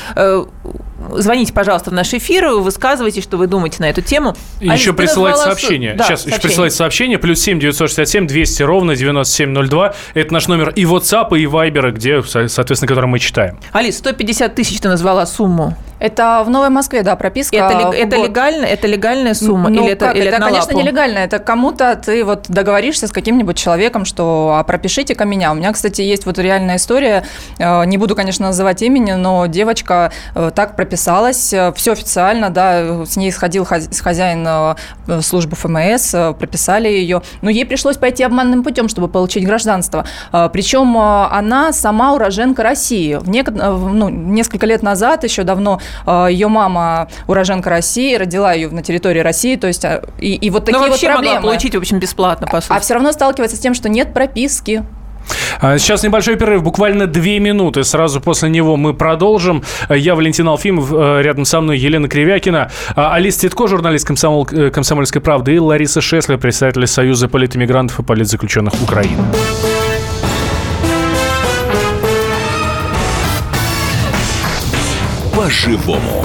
Звоните, 1.13 1.53
пожалуйста, 1.53 1.91
в 1.91 1.93
наш 1.93 2.15
эфир, 2.15 2.49
высказывайте, 2.49 3.21
что 3.21 3.37
вы 3.37 3.47
думаете 3.47 3.77
на 3.81 3.91
эту 3.91 4.01
тему. 4.01 4.14
И 4.61 4.69
еще 4.69 4.93
присылайте 4.93 5.39
сообщение. 5.39 5.95
Да, 5.95 6.05
Сейчас 6.05 6.21
сообщение. 6.21 6.37
еще 6.39 6.49
присылайте 6.49 6.77
сообщение. 6.77 7.19
Плюс 7.19 7.41
7 7.41 7.61
967 7.61 8.27
200 8.27 8.63
ровно 8.63 8.97
9702. 8.97 9.95
Это 10.15 10.33
наш 10.33 10.49
номер 10.49 10.71
и 10.71 10.85
WhatsApp, 10.85 11.37
и 11.39 11.45
Viber, 11.45 11.93
где, 11.93 12.23
соответственно, 12.23 12.89
который 12.89 13.07
мы 13.07 13.19
читаем. 13.19 13.59
Алис, 13.73 13.99
150 13.99 14.55
тысяч 14.55 14.81
ты 14.81 14.89
назвала 14.89 15.27
сумму. 15.27 15.77
Это 16.01 16.43
в 16.45 16.51
Новой 16.51 16.69
Москве, 16.69 17.03
да, 17.03 17.17
прописка. 17.17 17.57
Это, 17.57 17.97
это 17.97 18.17
легально? 18.17 18.67
Это 18.67 18.87
легальная 18.87 19.33
сумма? 19.33 19.71
Ну, 19.71 19.85
или 19.85 19.93
это, 19.93 20.07
как? 20.07 20.17
или 20.17 20.27
это, 20.27 20.37
это 20.37 20.45
конечно, 20.45 20.73
нелегально. 20.73 21.19
Это 21.19 21.39
кому-то 21.39 21.97
ты 21.97 22.25
вот 22.25 22.47
договоришься 22.49 23.07
с 23.07 23.11
каким-нибудь 23.11 23.57
человеком, 23.57 24.05
что 24.05 24.57
а 24.59 24.65
пропишите-ка 24.65 25.25
меня. 25.25 25.53
У 25.53 25.55
меня, 25.55 25.73
кстати, 25.73 26.03
есть 26.03 26.27
вот 26.27 26.39
реальная 26.39 26.77
история. 26.77 27.25
Э, 27.59 27.85
не 27.87 27.97
буду, 27.97 28.15
конечно, 28.15 28.47
называть 28.47 28.83
имени, 28.83 29.13
но 29.13 29.47
девочка 29.47 30.13
э, 30.35 30.51
так 30.55 30.77
прописалась. 30.77 31.53
Э, 31.55 31.73
Все 31.75 31.93
официально, 31.93 32.51
да, 32.51 33.07
с 33.07 33.17
ней 33.17 33.33
сходил 33.33 33.67
хозяин 34.05 34.77
службы 35.23 35.57
ФМС, 35.57 36.11
прописали 36.39 36.89
ее. 36.89 37.23
Но 37.43 37.51
ей 37.51 37.65
пришлось 37.65 37.97
пойти 37.97 38.23
обманным 38.23 38.63
путем, 38.63 38.89
чтобы 38.89 39.09
получить 39.09 39.45
гражданство. 39.45 40.05
Причем 40.31 40.97
она 40.97 41.73
сама 41.73 42.13
уроженка 42.15 42.63
России. 42.63 43.15
В 43.15 43.29
нек... 43.29 43.51
ну, 43.51 44.09
несколько 44.09 44.67
лет 44.67 44.83
назад, 44.83 45.25
еще 45.25 45.43
давно 45.43 45.81
а, 46.07 46.27
ее 46.27 46.49
мама 46.49 47.09
уроженка 47.27 47.71
России, 47.71 48.15
родила 48.17 48.53
ее 48.53 48.69
на 48.71 48.83
территории 48.83 49.21
России, 49.21 49.57
то 49.57 49.67
есть 49.67 49.85
а, 49.85 50.03
и, 50.19 50.35
и 50.35 50.51
вот 50.51 50.65
такие 50.65 50.81
Но 50.81 50.89
вот 50.89 51.01
проблемы. 51.01 51.35
могла 51.35 51.41
получить, 51.41 51.75
в 51.75 51.79
общем, 51.79 51.99
бесплатно, 51.99 52.47
по 52.47 52.61
сути. 52.61 52.73
А 52.73 52.81
все 52.81 52.95
равно 52.95 53.13
сталкивается 53.13 53.57
с 53.57 53.61
тем, 53.61 53.75
что 53.75 53.89
нет 53.89 54.15
прописки. 54.15 54.85
А, 55.61 55.79
сейчас 55.79 56.03
небольшой 56.03 56.37
перерыв, 56.37 56.63
буквально 56.63 57.07
две 57.07 57.39
минуты. 57.39 57.85
Сразу 57.85 58.21
после 58.21 58.49
него 58.49 58.77
мы 58.77 58.95
продолжим. 58.95 59.63
Я 59.89 60.15
Валентин 60.15 60.49
Алфимов, 60.49 60.93
э, 60.93 61.23
рядом 61.23 61.45
со 61.45 61.61
мной 61.61 61.79
Елена 61.79 62.09
Кривякина, 62.09 62.71
Алис 62.95 63.37
Титко, 63.37 63.67
журналист 63.67 64.07
комсомол, 64.07 64.49
э, 64.51 64.71
«Комсомольской 64.71 65.21
правды» 65.21 65.55
и 65.55 65.59
Лариса 65.59 66.01
Шеслер, 66.01 66.39
представитель 66.39 66.87
Союза 66.87 67.29
политэмигрантов 67.29 68.01
и 68.01 68.03
политзаключенных 68.03 68.75
Украины. 68.83 69.23
По-живому. 75.35 76.25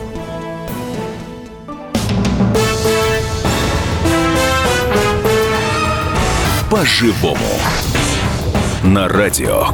По-живому. 6.81 7.37
На 8.83 9.07
радио. 9.07 9.67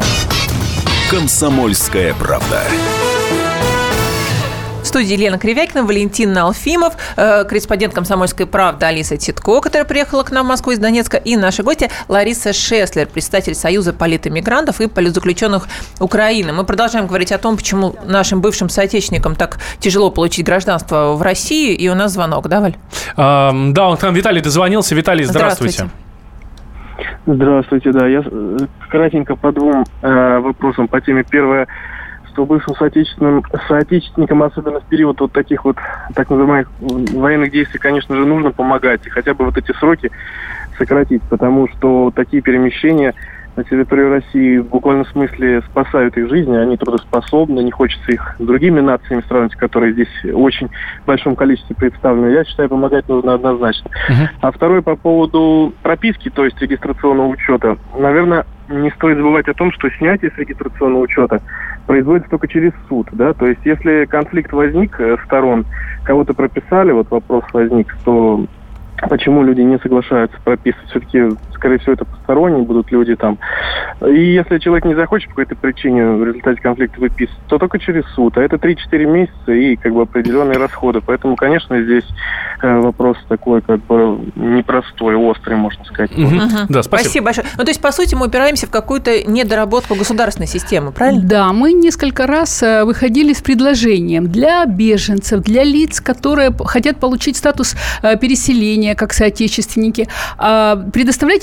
Комсомольская 1.10 2.14
правда 2.14 2.62
студии 4.84 5.14
Елена 5.14 5.38
Кривякина, 5.38 5.84
Валентин 5.84 6.38
Алфимов, 6.38 6.96
э, 7.18 7.44
корреспондент 7.44 7.94
«Комсомольской 7.94 8.46
правды» 8.46 8.86
Алиса 8.86 9.16
Титко, 9.16 9.62
которая 9.62 9.86
приехала 9.86 10.24
к 10.24 10.32
нам 10.32 10.46
в 10.46 10.50
Москву 10.50 10.72
из 10.72 10.80
Донецка, 10.80 11.18
и 11.18 11.36
наша 11.36 11.62
гостья 11.62 11.90
Лариса 12.08 12.52
Шеслер, 12.52 13.06
представитель 13.08 13.54
Союза 13.54 13.94
политэмигрантов 13.94 14.82
и 14.82 14.88
политзаключенных 14.88 15.68
Украины. 16.00 16.52
Мы 16.52 16.64
продолжаем 16.64 17.06
говорить 17.06 17.32
о 17.32 17.38
том, 17.38 17.58
почему 17.58 17.96
нашим 18.06 18.42
бывшим 18.42 18.70
соотечественникам 18.70 19.36
так 19.36 19.60
тяжело 19.80 20.10
получить 20.10 20.46
гражданство 20.46 21.14
в 21.14 21.22
России, 21.22 21.74
и 21.74 21.88
у 21.90 21.96
нас 21.96 22.14
звонок, 22.14 22.48
да, 22.48 22.62
Валь? 22.62 22.76
А, 23.16 23.54
да, 23.54 23.90
он 23.90 23.98
к 23.98 24.02
нам 24.02 24.14
Виталий 24.14 24.42
дозвонился. 24.42 24.96
Виталий, 24.96 25.26
здравствуйте. 25.26 25.74
Здравствуйте, 25.74 26.07
да. 27.92 28.08
Я 28.08 28.24
э, 28.26 28.58
кратенько 28.90 29.36
по 29.36 29.52
двум 29.52 29.84
э, 30.02 30.40
вопросам 30.40 30.88
по 30.88 31.02
теме. 31.02 31.24
Первое– 31.30 31.68
что 32.38 32.46
бывшим 32.46 32.76
соотечественным, 32.76 33.44
соотечественникам, 33.68 34.44
особенно 34.44 34.80
в 34.80 34.84
период 34.84 35.20
вот 35.20 35.32
таких 35.32 35.66
вот 35.66 35.76
так 36.14 36.30
называемых 36.30 36.70
военных 36.80 37.52
действий, 37.52 37.80
конечно 37.80 38.16
же, 38.16 38.28
нужно 38.28 38.52
помогать. 38.52 39.08
И 39.08 39.10
хотя 39.10 39.34
бы 39.34 39.46
вот 39.46 39.58
эти 39.58 39.72
сроки 39.72 40.12
сократить, 40.78 41.24
потому 41.24 41.68
что 41.68 42.12
такие 42.16 42.44
перемещения 42.44 43.16
на 43.58 43.64
территорию 43.64 44.12
России 44.12 44.60
в 44.60 44.68
буквальном 44.68 45.06
смысле 45.08 45.62
спасают 45.64 46.16
их 46.16 46.30
жизни, 46.30 46.56
они 46.56 46.78
трудоспособны, 46.78 47.60
не 47.62 47.72
хочется 47.72 48.12
их 48.12 48.36
с 48.38 48.46
другими 48.46 48.80
нациями 48.80 49.24
сравнивать, 49.28 49.56
которые 49.56 49.94
здесь 49.94 50.26
очень 50.32 50.70
большом 51.06 51.36
количестве 51.36 51.76
представлены. 51.76 52.34
Я 52.34 52.46
считаю, 52.46 52.70
помогать 52.70 53.10
нужно 53.10 53.34
однозначно. 53.34 53.90
Uh-huh. 53.90 54.28
А 54.42 54.52
второе 54.52 54.82
по 54.82 54.96
поводу 54.96 55.74
прописки, 55.82 56.30
то 56.30 56.46
есть 56.46 56.62
регистрационного 56.62 57.28
учета. 57.28 57.78
Наверное, 57.98 58.46
не 58.70 58.92
стоит 58.92 59.18
забывать 59.18 59.48
о 59.48 59.54
том, 59.54 59.72
что 59.72 59.90
снятие 59.90 60.32
с 60.32 60.38
регистрационного 60.38 61.02
учета 61.02 61.42
производится 61.88 62.30
только 62.30 62.48
через 62.48 62.74
суд, 62.88 63.08
да, 63.14 63.34
то 63.34 63.48
есть 63.48 63.62
если 63.64 64.06
конфликт 64.06 64.52
возник 64.52 65.00
э, 65.00 65.16
сторон, 65.26 65.66
кого-то 66.04 66.34
прописали, 66.34 66.92
вот 66.92 67.10
вопрос 67.10 67.46
возник, 67.54 67.96
то 68.04 68.46
почему 69.10 69.44
люди 69.44 69.62
не 69.62 69.78
соглашаются 69.80 70.38
прописывать. 70.44 70.90
Все-таки, 70.90 71.24
скорее 71.58 71.80
всего, 71.80 71.94
это 71.94 72.06
посторонние 72.06 72.64
будут 72.64 72.92
люди 72.92 73.16
там. 73.16 73.38
И 74.06 74.34
если 74.34 74.60
человек 74.60 74.86
не 74.86 74.96
захочет 74.96 75.30
по 75.30 75.36
какой-то 75.36 75.56
причине 75.56 76.06
в 76.06 76.24
результате 76.24 76.62
конфликта 76.62 77.00
выписывать, 77.00 77.42
то 77.48 77.58
только 77.58 77.80
через 77.80 78.06
суд. 78.14 78.38
А 78.38 78.42
это 78.42 78.56
3-4 78.56 79.06
месяца 79.06 79.52
и 79.52 79.76
как 79.76 79.94
бы 79.94 80.04
определенные 80.04 80.58
расходы. 80.58 81.02
Поэтому, 81.06 81.36
конечно, 81.36 81.82
здесь 81.82 82.06
э, 82.62 82.80
вопрос 82.80 83.18
такой 83.28 83.62
как 83.62 83.80
бы 83.86 84.20
непростой, 84.36 85.16
острый, 85.16 85.56
можно 85.56 85.84
сказать. 85.86 86.12
Угу. 86.12 86.28
Угу. 86.28 86.58
Да, 86.70 86.84
спасибо. 86.84 87.08
Спасибо 87.08 87.26
большое. 87.26 87.48
Ну, 87.58 87.64
то 87.64 87.70
есть, 87.70 87.82
по 87.82 87.92
сути, 87.92 88.16
мы 88.16 88.28
упираемся 88.28 88.68
в 88.68 88.70
какую-то 88.70 89.24
недоработку 89.30 89.96
государственной 89.96 90.48
системы, 90.48 90.92
правильно? 90.92 91.22
Да, 91.24 91.54
мы 91.54 91.74
несколько 91.74 92.28
раз 92.28 92.62
э, 92.64 92.84
выходили 92.84 93.34
с 93.34 93.42
предложением 93.42 94.28
для 94.28 94.66
беженцев, 94.66 95.42
для 95.42 95.64
лиц, 95.64 96.00
которые 96.02 96.54
хотят 96.66 97.00
получить 97.00 97.38
статус 97.38 97.76
э, 98.02 98.18
переселения, 98.18 98.96
как 98.96 99.14
соотечественники, 99.14 100.08
а, 100.38 100.76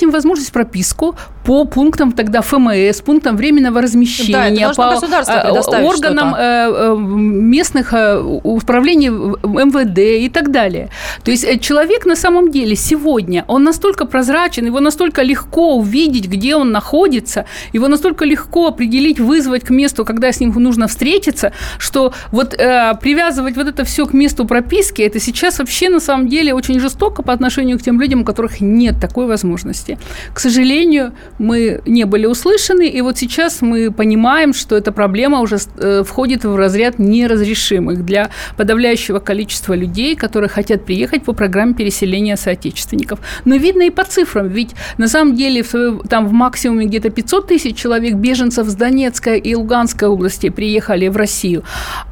им 0.05 0.11
возможность 0.11 0.51
прописку 0.51 1.15
по 1.45 1.65
пунктам 1.65 2.11
тогда 2.11 2.41
ФМС, 2.41 3.01
пунктам 3.01 3.37
временного 3.37 3.81
размещения, 3.81 4.67
да, 4.67 4.73
по 4.73 4.89
а, 4.91 5.81
органам 5.83 6.33
э, 6.33 6.39
э, 6.39 6.95
местных 6.97 7.93
э, 7.93 8.19
управлений 8.19 9.09
МВД 9.09 10.25
и 10.25 10.29
так 10.29 10.51
далее. 10.51 10.89
То 11.23 11.31
есть 11.31 11.61
человек 11.61 12.05
на 12.05 12.15
самом 12.15 12.49
деле 12.49 12.75
сегодня, 12.75 13.45
он 13.47 13.63
настолько 13.63 14.05
прозрачен, 14.05 14.65
его 14.65 14.79
настолько 14.79 15.21
легко 15.21 15.75
увидеть, 15.75 16.27
где 16.27 16.55
он 16.55 16.71
находится, 16.71 17.45
его 17.73 17.87
настолько 17.87 18.25
легко 18.25 18.67
определить, 18.67 19.19
вызвать 19.19 19.63
к 19.63 19.69
месту, 19.69 20.03
когда 20.03 20.31
с 20.31 20.39
ним 20.39 20.51
нужно 20.55 20.87
встретиться, 20.87 21.51
что 21.77 22.11
вот 22.31 22.51
привязывать 22.57 23.55
вот 23.55 23.67
это 23.67 23.83
все 23.83 24.07
к 24.07 24.13
месту 24.13 24.45
прописки, 24.45 25.03
это 25.03 25.19
сейчас 25.19 25.59
вообще 25.59 25.89
на 25.89 25.99
самом 25.99 26.27
деле 26.27 26.53
очень 26.55 26.79
жестоко 26.79 27.21
по 27.21 27.33
отношению 27.33 27.77
к 27.77 27.83
тем 27.83 28.01
людям, 28.01 28.21
у 28.21 28.25
которых 28.25 28.61
нет 28.61 28.95
такой 28.99 29.27
возможности. 29.27 29.99
К 30.33 30.39
сожалению, 30.39 31.13
мы 31.39 31.81
не 31.85 32.05
были 32.05 32.25
услышаны, 32.25 32.87
и 32.87 33.01
вот 33.01 33.17
сейчас 33.17 33.61
мы 33.61 33.91
понимаем, 33.91 34.53
что 34.53 34.75
эта 34.75 34.91
проблема 34.91 35.41
уже 35.41 35.57
э, 35.77 36.03
входит 36.03 36.45
в 36.45 36.55
разряд 36.55 36.99
неразрешимых 36.99 38.05
для 38.05 38.29
подавляющего 38.57 39.19
количества 39.19 39.73
людей, 39.73 40.15
которые 40.15 40.49
хотят 40.49 40.85
приехать 40.85 41.23
по 41.23 41.33
программе 41.33 41.73
переселения 41.73 42.37
соотечественников. 42.37 43.19
Но 43.45 43.55
видно 43.55 43.83
и 43.83 43.89
по 43.89 44.03
цифрам, 44.03 44.47
ведь 44.47 44.71
на 44.97 45.07
самом 45.07 45.35
деле 45.35 45.63
в, 45.63 46.07
там 46.07 46.27
в 46.27 46.31
максимуме 46.31 46.85
где-то 46.85 47.09
500 47.09 47.47
тысяч 47.47 47.75
человек 47.77 48.15
беженцев 48.15 48.67
с 48.67 48.75
Донецкой 48.75 49.39
и 49.39 49.55
Луганской 49.55 50.07
области 50.07 50.49
приехали 50.49 51.07
в 51.09 51.17
Россию, 51.17 51.63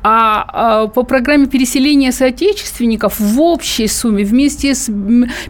а, 0.04 0.46
а 0.48 0.88
по 0.88 1.04
программе 1.04 1.48
переселения 1.48 2.12
соотечественников 2.12 3.20
в 3.20 3.40
общей 3.40 3.88
сумме 3.88 4.24
вместе 4.24 4.76
с 4.76 4.92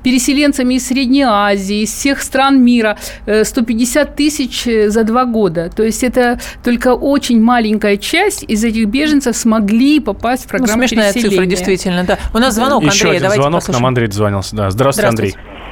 переселенцами 0.04 0.76
из 0.76 0.88
Средней 0.88 1.24
Азии, 1.24 1.84
из 1.84 1.92
всех 1.92 2.22
стран 2.22 2.64
мира, 2.64 2.98
150 3.26 3.63
э, 3.64 4.06
тысяч 4.06 4.68
э, 4.68 4.90
за 4.90 5.04
два 5.04 5.26
года. 5.26 5.70
То 5.70 5.84
есть 5.84 6.04
это 6.04 6.40
только 6.64 6.94
очень 6.94 7.42
маленькая 7.42 7.98
часть 7.98 8.44
из 8.44 8.64
этих 8.64 8.88
беженцев 8.88 9.36
смогли 9.36 10.00
попасть 10.00 10.46
в 10.46 10.50
программу 10.50 10.82
ну, 10.82 10.88
смешная 10.88 11.14
переселения. 11.14 11.38
цифра, 11.38 11.46
действительно, 11.46 12.04
да. 12.04 12.18
У 12.34 12.38
нас 12.38 12.56
звонок, 12.56 12.84
Еще 12.84 13.06
Андрей, 13.06 13.10
один 13.12 13.22
давайте 13.22 13.42
звонок, 13.42 13.60
послушаем. 13.60 13.82
нам 13.82 13.88
Андрей 13.88 14.08
дозвонился. 14.08 14.56
Да. 14.56 14.70
Здравствуйте, 14.70 15.12
Здравствуйте. 15.12 15.38
Андрей. 15.38 15.64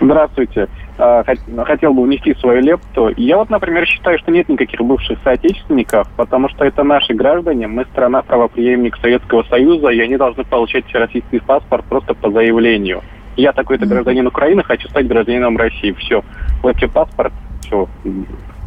Здравствуйте. 0.00 0.68
А, 0.98 1.24
хотел 1.64 1.94
бы 1.94 2.02
внести 2.02 2.34
свою 2.34 2.60
лепту. 2.60 3.12
Я 3.16 3.36
вот, 3.36 3.50
например, 3.50 3.86
считаю, 3.86 4.18
что 4.18 4.32
нет 4.32 4.48
никаких 4.48 4.80
бывших 4.80 5.18
соотечественников, 5.22 6.08
потому 6.16 6.48
что 6.48 6.64
это 6.64 6.82
наши 6.82 7.14
граждане, 7.14 7.68
мы 7.68 7.84
страна 7.84 8.22
правоприемник 8.22 8.96
Советского 8.96 9.44
Союза, 9.44 9.88
и 9.88 10.00
они 10.00 10.16
должны 10.16 10.44
получать 10.44 10.84
российский 10.92 11.38
паспорт 11.40 11.84
просто 11.84 12.14
по 12.14 12.30
заявлению 12.30 13.02
я 13.38 13.52
такой-то 13.52 13.86
гражданин 13.86 14.26
Украины, 14.26 14.62
хочу 14.62 14.88
стать 14.88 15.06
гражданином 15.06 15.56
России. 15.56 15.92
Все, 15.92 16.22
платите 16.60 16.88
паспорт, 16.88 17.32
все, 17.60 17.88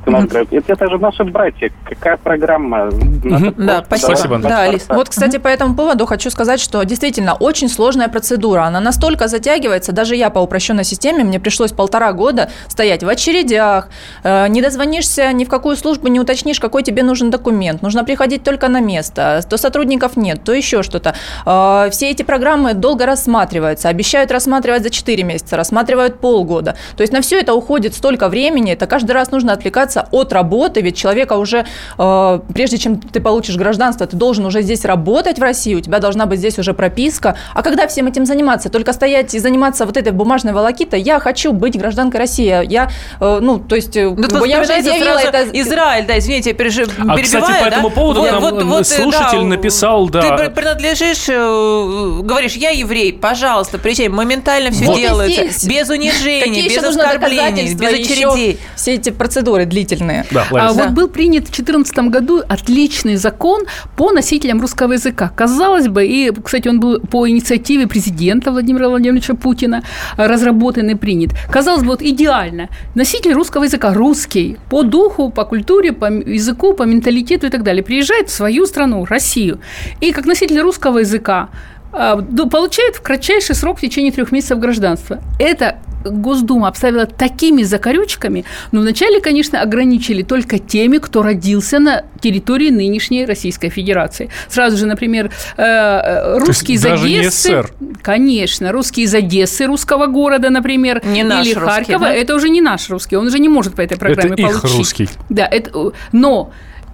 это, 0.05 0.46
это 0.67 0.89
же 0.89 0.98
наши 0.98 1.24
братья. 1.24 1.72
Какая 1.86 2.17
программа? 2.17 2.89
Да, 2.91 3.84
спасибо. 3.86 4.15
спасибо. 4.15 4.38
Да, 4.39 4.62
Алис. 4.62 4.86
Вот, 4.89 5.10
кстати, 5.10 5.38
по 5.38 5.48
этому 5.48 5.75
поводу 5.75 6.05
хочу 6.05 6.29
сказать, 6.29 6.60
что 6.60 6.84
действительно 6.84 7.34
очень 7.34 7.70
сложная 7.70 8.08
процедура. 8.08 8.63
Она 8.63 8.79
настолько 8.79 9.27
затягивается, 9.27 9.91
даже 9.91 10.15
я 10.15 10.29
по 10.29 10.39
упрощенной 10.39 10.84
системе, 10.84 11.24
мне 11.24 11.39
пришлось 11.39 11.72
полтора 11.72 12.13
года 12.13 12.50
стоять 12.67 13.03
в 13.03 13.10
очередях, 13.10 13.89
э, 14.24 14.48
не 14.48 14.62
дозвонишься 14.62 15.31
ни 15.34 15.46
в 15.46 15.50
какую 15.50 15.75
службу, 15.75 16.08
не 16.08 16.20
уточнишь, 16.20 16.60
какой 16.60 16.84
тебе 16.84 17.03
нужен 17.03 17.29
документ. 17.29 17.81
Нужно 17.81 18.03
приходить 18.03 18.43
только 18.43 18.67
на 18.67 18.79
место. 18.79 19.41
То 19.50 19.58
сотрудников 19.58 20.17
нет, 20.17 20.43
то 20.43 20.53
еще 20.53 20.84
что-то. 20.84 21.15
Э, 21.46 21.89
все 21.91 22.10
эти 22.10 22.24
программы 22.24 22.74
долго 22.74 23.05
рассматриваются. 23.05 23.89
Обещают 23.89 24.31
рассматривать 24.31 24.84
за 24.84 24.89
4 24.89 25.24
месяца, 25.24 25.58
рассматривают 25.58 26.20
полгода. 26.20 26.75
То 26.96 27.01
есть 27.01 27.13
на 27.13 27.22
все 27.22 27.39
это 27.39 27.53
уходит 27.53 27.93
столько 27.93 28.29
времени, 28.29 28.74
это 28.74 28.88
каждый 28.88 29.12
раз 29.12 29.31
нужно 29.31 29.53
отвлекаться 29.53 29.90
отвлекаться 29.91 30.07
от 30.12 30.33
работы, 30.33 30.81
ведь 30.81 30.98
человека 30.98 31.33
уже, 31.33 31.65
э, 31.98 32.39
прежде 32.53 32.77
чем 32.77 33.00
ты 33.00 33.19
получишь 33.19 33.55
гражданство, 33.55 34.07
ты 34.07 34.17
должен 34.17 34.45
уже 34.45 34.62
здесь 34.62 34.86
работать 34.86 35.39
в 35.39 35.41
России, 35.41 35.75
у 35.75 35.81
тебя 35.81 36.00
должна 36.00 36.25
быть 36.25 36.39
здесь 36.39 36.60
уже 36.60 36.74
прописка. 36.74 37.36
А 37.53 37.62
когда 37.62 37.88
всем 37.88 38.07
этим 38.07 38.25
заниматься? 38.25 38.69
Только 38.69 38.93
стоять 38.93 39.36
и 39.36 39.39
заниматься 39.39 39.86
вот 39.86 39.98
этой 39.98 40.12
бумажной 40.12 40.53
волокитой? 40.53 41.01
Я 41.01 41.19
хочу 41.19 41.51
быть 41.53 41.77
гражданкой 41.77 42.19
России. 42.19 42.67
Я, 42.69 42.89
э, 43.19 43.39
ну, 43.41 43.60
то 43.60 43.75
есть, 43.75 43.98
э, 43.98 44.10
ну, 44.10 44.45
я 44.45 44.62
уже 44.62 44.81
заявила 44.81 45.19
это... 45.19 45.41
Израиль, 45.53 46.05
да, 46.05 46.17
извините, 46.17 46.51
я 46.51 46.55
переж... 46.55 46.77
а, 46.77 47.17
кстати, 47.17 47.63
по 47.63 47.67
этому 47.67 47.89
поводу 47.89 48.21
вот, 48.21 48.31
нам 48.31 48.41
вот, 48.41 48.63
вот, 48.63 48.88
слушатель 48.88 49.39
да, 49.39 49.45
написал, 49.45 50.10
да. 50.10 50.38
Ты 50.38 50.50
принадлежишь, 50.50 51.27
говоришь, 51.27 52.55
я 52.55 52.69
еврей, 52.69 53.13
пожалуйста, 53.13 53.77
приезжай, 53.77 54.07
моментально 54.07 54.71
все 54.71 54.86
вот. 54.86 54.98
делается, 54.98 55.67
без 55.67 55.89
унижения, 55.89 56.69
без 56.69 56.83
оскорблений, 56.83 57.74
без 57.74 57.93
очередей. 57.93 58.60
Все 58.75 58.95
эти 58.95 59.10
процедуры 59.10 59.65
длинные 59.65 59.81
длительные. 59.82 60.26
Да, 60.32 60.46
а, 60.52 60.74
вот 60.74 60.90
был 60.92 61.08
принят 61.08 61.44
в 61.44 61.52
2014 61.52 62.10
году 62.10 62.42
отличный 62.48 63.16
закон 63.16 63.64
по 63.96 64.12
носителям 64.12 64.62
русского 64.62 64.94
языка. 64.94 65.32
Казалось 65.36 65.88
бы, 65.88 66.06
и, 66.06 66.32
кстати, 66.44 66.68
он 66.68 66.80
был 66.80 67.00
по 67.00 67.28
инициативе 67.28 67.88
президента 67.88 68.52
Владимира 68.52 68.90
Владимировича 68.90 69.34
Путина 69.34 69.84
разработан 70.18 70.90
и 70.90 70.96
принят. 70.96 71.32
Казалось 71.52 71.82
бы, 71.82 71.90
вот 71.90 72.02
идеально. 72.02 72.70
Носитель 72.96 73.34
русского 73.34 73.66
языка, 73.66 73.94
русский, 73.94 74.58
по 74.70 74.84
духу, 74.84 75.30
по 75.30 75.46
культуре, 75.46 75.94
по 75.94 76.06
языку, 76.06 76.74
по 76.74 76.84
менталитету 76.84 77.48
и 77.48 77.50
так 77.50 77.64
далее, 77.64 77.84
приезжает 77.84 78.30
в 78.30 78.32
свою 78.32 78.66
страну, 78.66 79.06
Россию. 79.06 79.60
И 80.02 80.12
как 80.12 80.26
носитель 80.26 80.60
русского 80.62 81.00
языка 81.00 81.50
получает 81.91 82.95
в 82.95 83.01
кратчайший 83.01 83.55
срок 83.55 83.77
в 83.77 83.81
течение 83.81 84.12
трех 84.12 84.31
месяцев 84.31 84.60
гражданства. 84.60 85.19
Это 85.39 85.77
Госдума 86.03 86.67
обставила 86.67 87.05
такими 87.05 87.63
закорючками, 87.63 88.45
но 88.71 88.81
вначале, 88.81 89.21
конечно, 89.21 89.62
ограничили 89.62 90.24
только 90.24 90.57
теми, 90.60 90.98
кто 90.98 91.21
родился 91.21 91.79
на 91.79 92.03
территории 92.19 92.69
нынешней 92.69 93.25
Российской 93.25 93.69
Федерации. 93.69 94.29
Сразу 94.48 94.77
же, 94.77 94.86
например, 94.86 95.31
э, 95.57 95.63
э, 95.63 96.38
русские 96.39 96.77
из 96.77 96.86
Одессы... 96.86 97.63
Конечно, 98.01 98.71
русские 98.71 99.05
из 99.05 99.13
Одессы, 99.13 99.65
русского 99.65 100.07
города, 100.07 100.50
например, 100.50 101.01
не 101.05 101.24
наш 101.24 101.45
или 101.45 101.53
русский, 101.53 101.69
Харькова, 101.69 102.00
да? 102.00 102.13
это 102.13 102.36
уже 102.36 102.50
не 102.50 102.62
наш 102.62 102.89
русский, 102.89 103.15
он 103.15 103.27
уже 103.27 103.39
не 103.39 103.50
может 103.50 103.75
по 103.75 103.81
этой 103.81 103.98
программе 103.98 104.33
это 104.33 104.41
получить. 104.41 104.63
Их 104.63 104.77
русский. 104.77 105.10
Да, 105.29 105.45
это, 105.45 105.91
но 106.12 106.51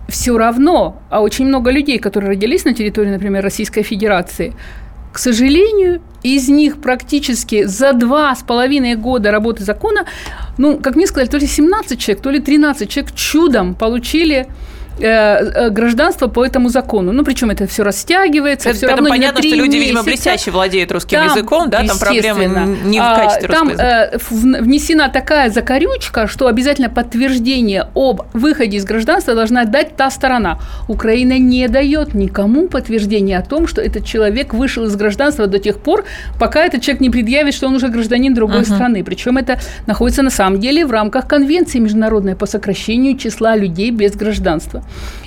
все 0.09 0.37
равно, 0.37 1.01
а 1.09 1.21
очень 1.21 1.45
много 1.45 1.71
людей, 1.71 1.99
которые 1.99 2.31
родились 2.31 2.65
на 2.65 2.73
территории, 2.73 3.09
например, 3.09 3.43
Российской 3.43 3.83
Федерации, 3.83 4.53
к 5.11 5.19
сожалению, 5.19 6.01
из 6.23 6.49
них 6.49 6.81
практически 6.81 7.63
за 7.63 7.93
два 7.93 8.35
с 8.35 8.43
половиной 8.43 8.95
года 8.95 9.31
работы 9.31 9.63
закона, 9.63 10.05
ну, 10.57 10.77
как 10.77 10.95
мне 10.95 11.07
сказали, 11.07 11.29
то 11.29 11.37
ли 11.37 11.47
17 11.47 11.99
человек, 11.99 12.23
то 12.23 12.31
ли 12.31 12.39
13 12.39 12.89
человек 12.89 13.15
чудом 13.15 13.75
получили 13.75 14.47
гражданство 14.97 16.27
по 16.27 16.45
этому 16.45 16.69
закону. 16.69 17.11
Ну, 17.11 17.23
причем 17.23 17.49
это 17.49 17.67
все 17.67 17.83
растягивается. 17.83 18.69
Это, 18.69 18.77
все 18.77 18.87
равно 18.87 19.09
понятно, 19.09 19.41
что 19.41 19.55
люди, 19.55 19.75
месяца. 19.75 19.79
видимо, 19.79 20.03
блестяще 20.03 20.51
владеют 20.51 20.91
русским 20.91 21.19
там, 21.19 21.27
языком, 21.27 21.69
да, 21.69 21.83
там 21.83 21.97
проблемы 21.97 22.77
не 22.85 22.99
в 22.99 23.03
а, 23.03 23.15
качестве 23.15 23.47
Там 23.49 23.69
э, 23.69 24.17
внесена 24.29 25.09
такая 25.09 25.49
закорючка, 25.49 26.27
что 26.27 26.47
обязательно 26.47 26.89
подтверждение 26.89 27.87
об 27.95 28.21
выходе 28.33 28.77
из 28.77 28.85
гражданства 28.85 29.35
должна 29.35 29.65
дать 29.65 29.95
та 29.95 30.09
сторона. 30.09 30.59
Украина 30.87 31.37
не 31.37 31.67
дает 31.67 32.13
никому 32.13 32.67
подтверждения 32.67 33.37
о 33.37 33.43
том, 33.43 33.67
что 33.67 33.81
этот 33.81 34.05
человек 34.05 34.53
вышел 34.53 34.85
из 34.85 34.95
гражданства 34.95 35.47
до 35.47 35.59
тех 35.59 35.79
пор, 35.79 36.05
пока 36.39 36.65
этот 36.65 36.81
человек 36.81 37.01
не 37.01 37.09
предъявит, 37.09 37.53
что 37.53 37.67
он 37.67 37.75
уже 37.75 37.87
гражданин 37.89 38.33
другой 38.33 38.61
uh-huh. 38.61 38.75
страны. 38.75 39.03
Причем 39.03 39.37
это 39.37 39.59
находится 39.85 40.21
на 40.21 40.29
самом 40.29 40.59
деле 40.59 40.85
в 40.85 40.91
рамках 40.91 41.27
конвенции 41.27 41.79
международной 41.79 42.35
по 42.35 42.45
сокращению 42.45 43.17
числа 43.17 43.55
людей 43.55 43.91
без 43.91 44.15
гражданства. 44.15 44.83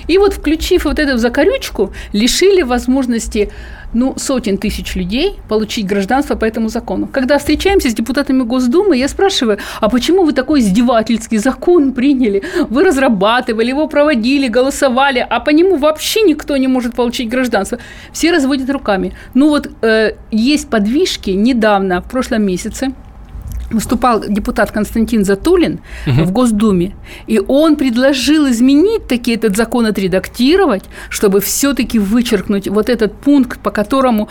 И 0.07 0.17
вот 0.17 0.33
включив 0.33 0.85
вот 0.85 0.99
эту 0.99 1.17
закорючку, 1.17 1.93
лишили 2.13 2.63
возможности 2.63 3.49
ну, 3.93 4.13
сотен 4.17 4.57
тысяч 4.57 4.95
людей 4.95 5.35
получить 5.49 5.85
гражданство 5.85 6.35
по 6.35 6.45
этому 6.45 6.69
закону. 6.69 7.07
Когда 7.07 7.37
встречаемся 7.37 7.89
с 7.89 7.93
депутатами 7.93 8.43
Госдумы, 8.43 8.97
я 8.97 9.07
спрашиваю, 9.07 9.57
а 9.79 9.89
почему 9.89 10.23
вы 10.23 10.33
такой 10.33 10.61
издевательский 10.61 11.37
закон 11.37 11.93
приняли? 11.93 12.43
Вы 12.69 12.83
разрабатывали, 12.83 13.69
его 13.69 13.87
проводили, 13.87 14.47
голосовали, 14.47 15.25
а 15.29 15.39
по 15.39 15.49
нему 15.49 15.77
вообще 15.77 16.21
никто 16.21 16.57
не 16.57 16.67
может 16.67 16.95
получить 16.95 17.29
гражданство. 17.29 17.79
Все 18.13 18.31
разводят 18.31 18.69
руками. 18.69 19.13
Ну 19.33 19.49
вот 19.49 19.69
э, 19.81 20.15
есть 20.31 20.69
подвижки 20.69 21.31
недавно, 21.31 22.01
в 22.01 22.09
прошлом 22.09 22.43
месяце, 22.43 22.93
выступал 23.71 24.23
депутат 24.27 24.71
Константин 24.71 25.25
Затулин 25.25 25.79
угу. 26.07 26.23
в 26.23 26.31
Госдуме, 26.31 26.95
и 27.27 27.39
он 27.39 27.75
предложил 27.75 28.49
изменить 28.49 29.07
таки 29.07 29.33
этот 29.33 29.57
закон, 29.57 29.85
отредактировать, 29.85 30.83
чтобы 31.09 31.39
все-таки 31.41 31.99
вычеркнуть 31.99 32.67
вот 32.67 32.89
этот 32.89 33.13
пункт, 33.13 33.59
по 33.59 33.71
которому 33.71 34.29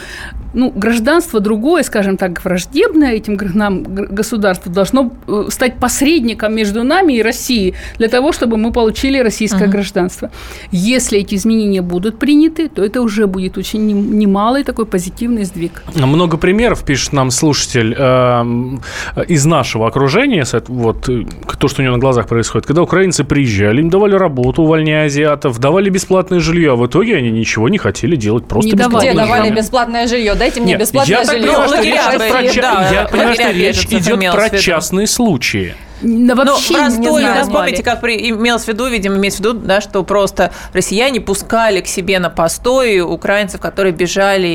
ну, 0.52 0.72
гражданство 0.74 1.40
другое, 1.40 1.82
скажем 1.82 2.16
так, 2.16 2.44
враждебное 2.44 3.12
этим 3.12 3.38
нам 3.54 3.82
государству, 3.82 4.72
должно 4.72 5.12
э, 5.26 5.44
стать 5.48 5.76
посредником 5.76 6.54
между 6.54 6.82
нами 6.82 7.14
и 7.14 7.22
Россией 7.22 7.74
для 7.98 8.08
того, 8.08 8.32
чтобы 8.32 8.56
мы 8.56 8.72
получили 8.72 9.18
российское 9.18 9.64
угу. 9.64 9.72
гражданство. 9.72 10.30
Если 10.72 11.18
эти 11.18 11.34
изменения 11.34 11.82
будут 11.82 12.18
приняты, 12.18 12.68
то 12.68 12.84
это 12.84 13.02
уже 13.02 13.26
будет 13.26 13.58
очень 13.58 13.86
немалый 13.86 14.64
такой 14.64 14.86
позитивный 14.86 15.44
сдвиг. 15.44 15.82
Много 15.94 16.36
примеров 16.36 16.84
пишет 16.84 17.12
нам 17.12 17.30
слушатель 17.30 17.94
эм, 17.96 18.82
из 19.28 19.44
нашего 19.46 19.86
окружения, 19.86 20.44
вот 20.68 21.08
э, 21.08 21.24
то, 21.58 21.68
что 21.68 21.82
у 21.82 21.84
него 21.84 21.94
на 21.94 22.00
глазах 22.00 22.26
происходит, 22.26 22.66
когда 22.66 22.82
украинцы 22.82 23.24
приезжали, 23.24 23.80
им 23.80 23.90
давали 23.90 24.14
работу, 24.14 24.62
увольняя 24.62 25.06
азиатов, 25.06 25.58
давали 25.58 25.90
бесплатное 25.90 26.40
жилье, 26.40 26.72
а 26.72 26.76
в 26.76 26.86
итоге 26.86 27.16
они 27.16 27.30
ничего 27.30 27.68
не 27.68 27.78
хотели 27.78 28.16
делать, 28.16 28.46
просто 28.46 28.66
не 28.66 28.72
бесплатное 28.72 29.14
давали. 29.14 29.28
Где 29.28 29.34
давали 29.34 29.60
бесплатное 29.60 30.06
жилье? 30.06 30.34
Дайте 30.40 30.60
мне 30.60 30.72
Нет, 30.72 30.80
бесплатное 30.80 31.18
я 31.18 31.24
жилье. 31.24 31.52
Так 31.52 31.68
понимаю, 31.68 31.68
что 31.68 31.82
речь 31.82 32.54
про, 32.54 32.62
да, 32.62 32.90
я 32.90 33.04
понимаю, 33.04 33.34
что 33.34 33.50
речь 33.52 33.84
идет 33.84 34.32
про 34.32 34.50
частные 34.58 35.06
случаи. 35.06 35.76
Да 36.02 36.34
вообще 36.34 36.74
Но 36.74 36.78
простой, 36.78 37.22
не 37.22 37.28
знаю, 37.28 37.46
помните, 37.50 37.82
как 37.82 38.00
при, 38.00 38.30
имелось 38.30 38.64
в 38.64 38.68
виду, 38.68 38.86
видимо, 38.86 39.16
имеется 39.16 39.42
в 39.42 39.46
виду, 39.46 39.58
да, 39.58 39.80
что 39.80 40.02
просто 40.02 40.52
россияне 40.72 41.20
пускали 41.20 41.80
к 41.80 41.86
себе 41.86 42.18
на 42.18 42.30
постой 42.30 43.00
украинцев, 43.00 43.60
которые 43.60 43.92
бежали 43.92 44.46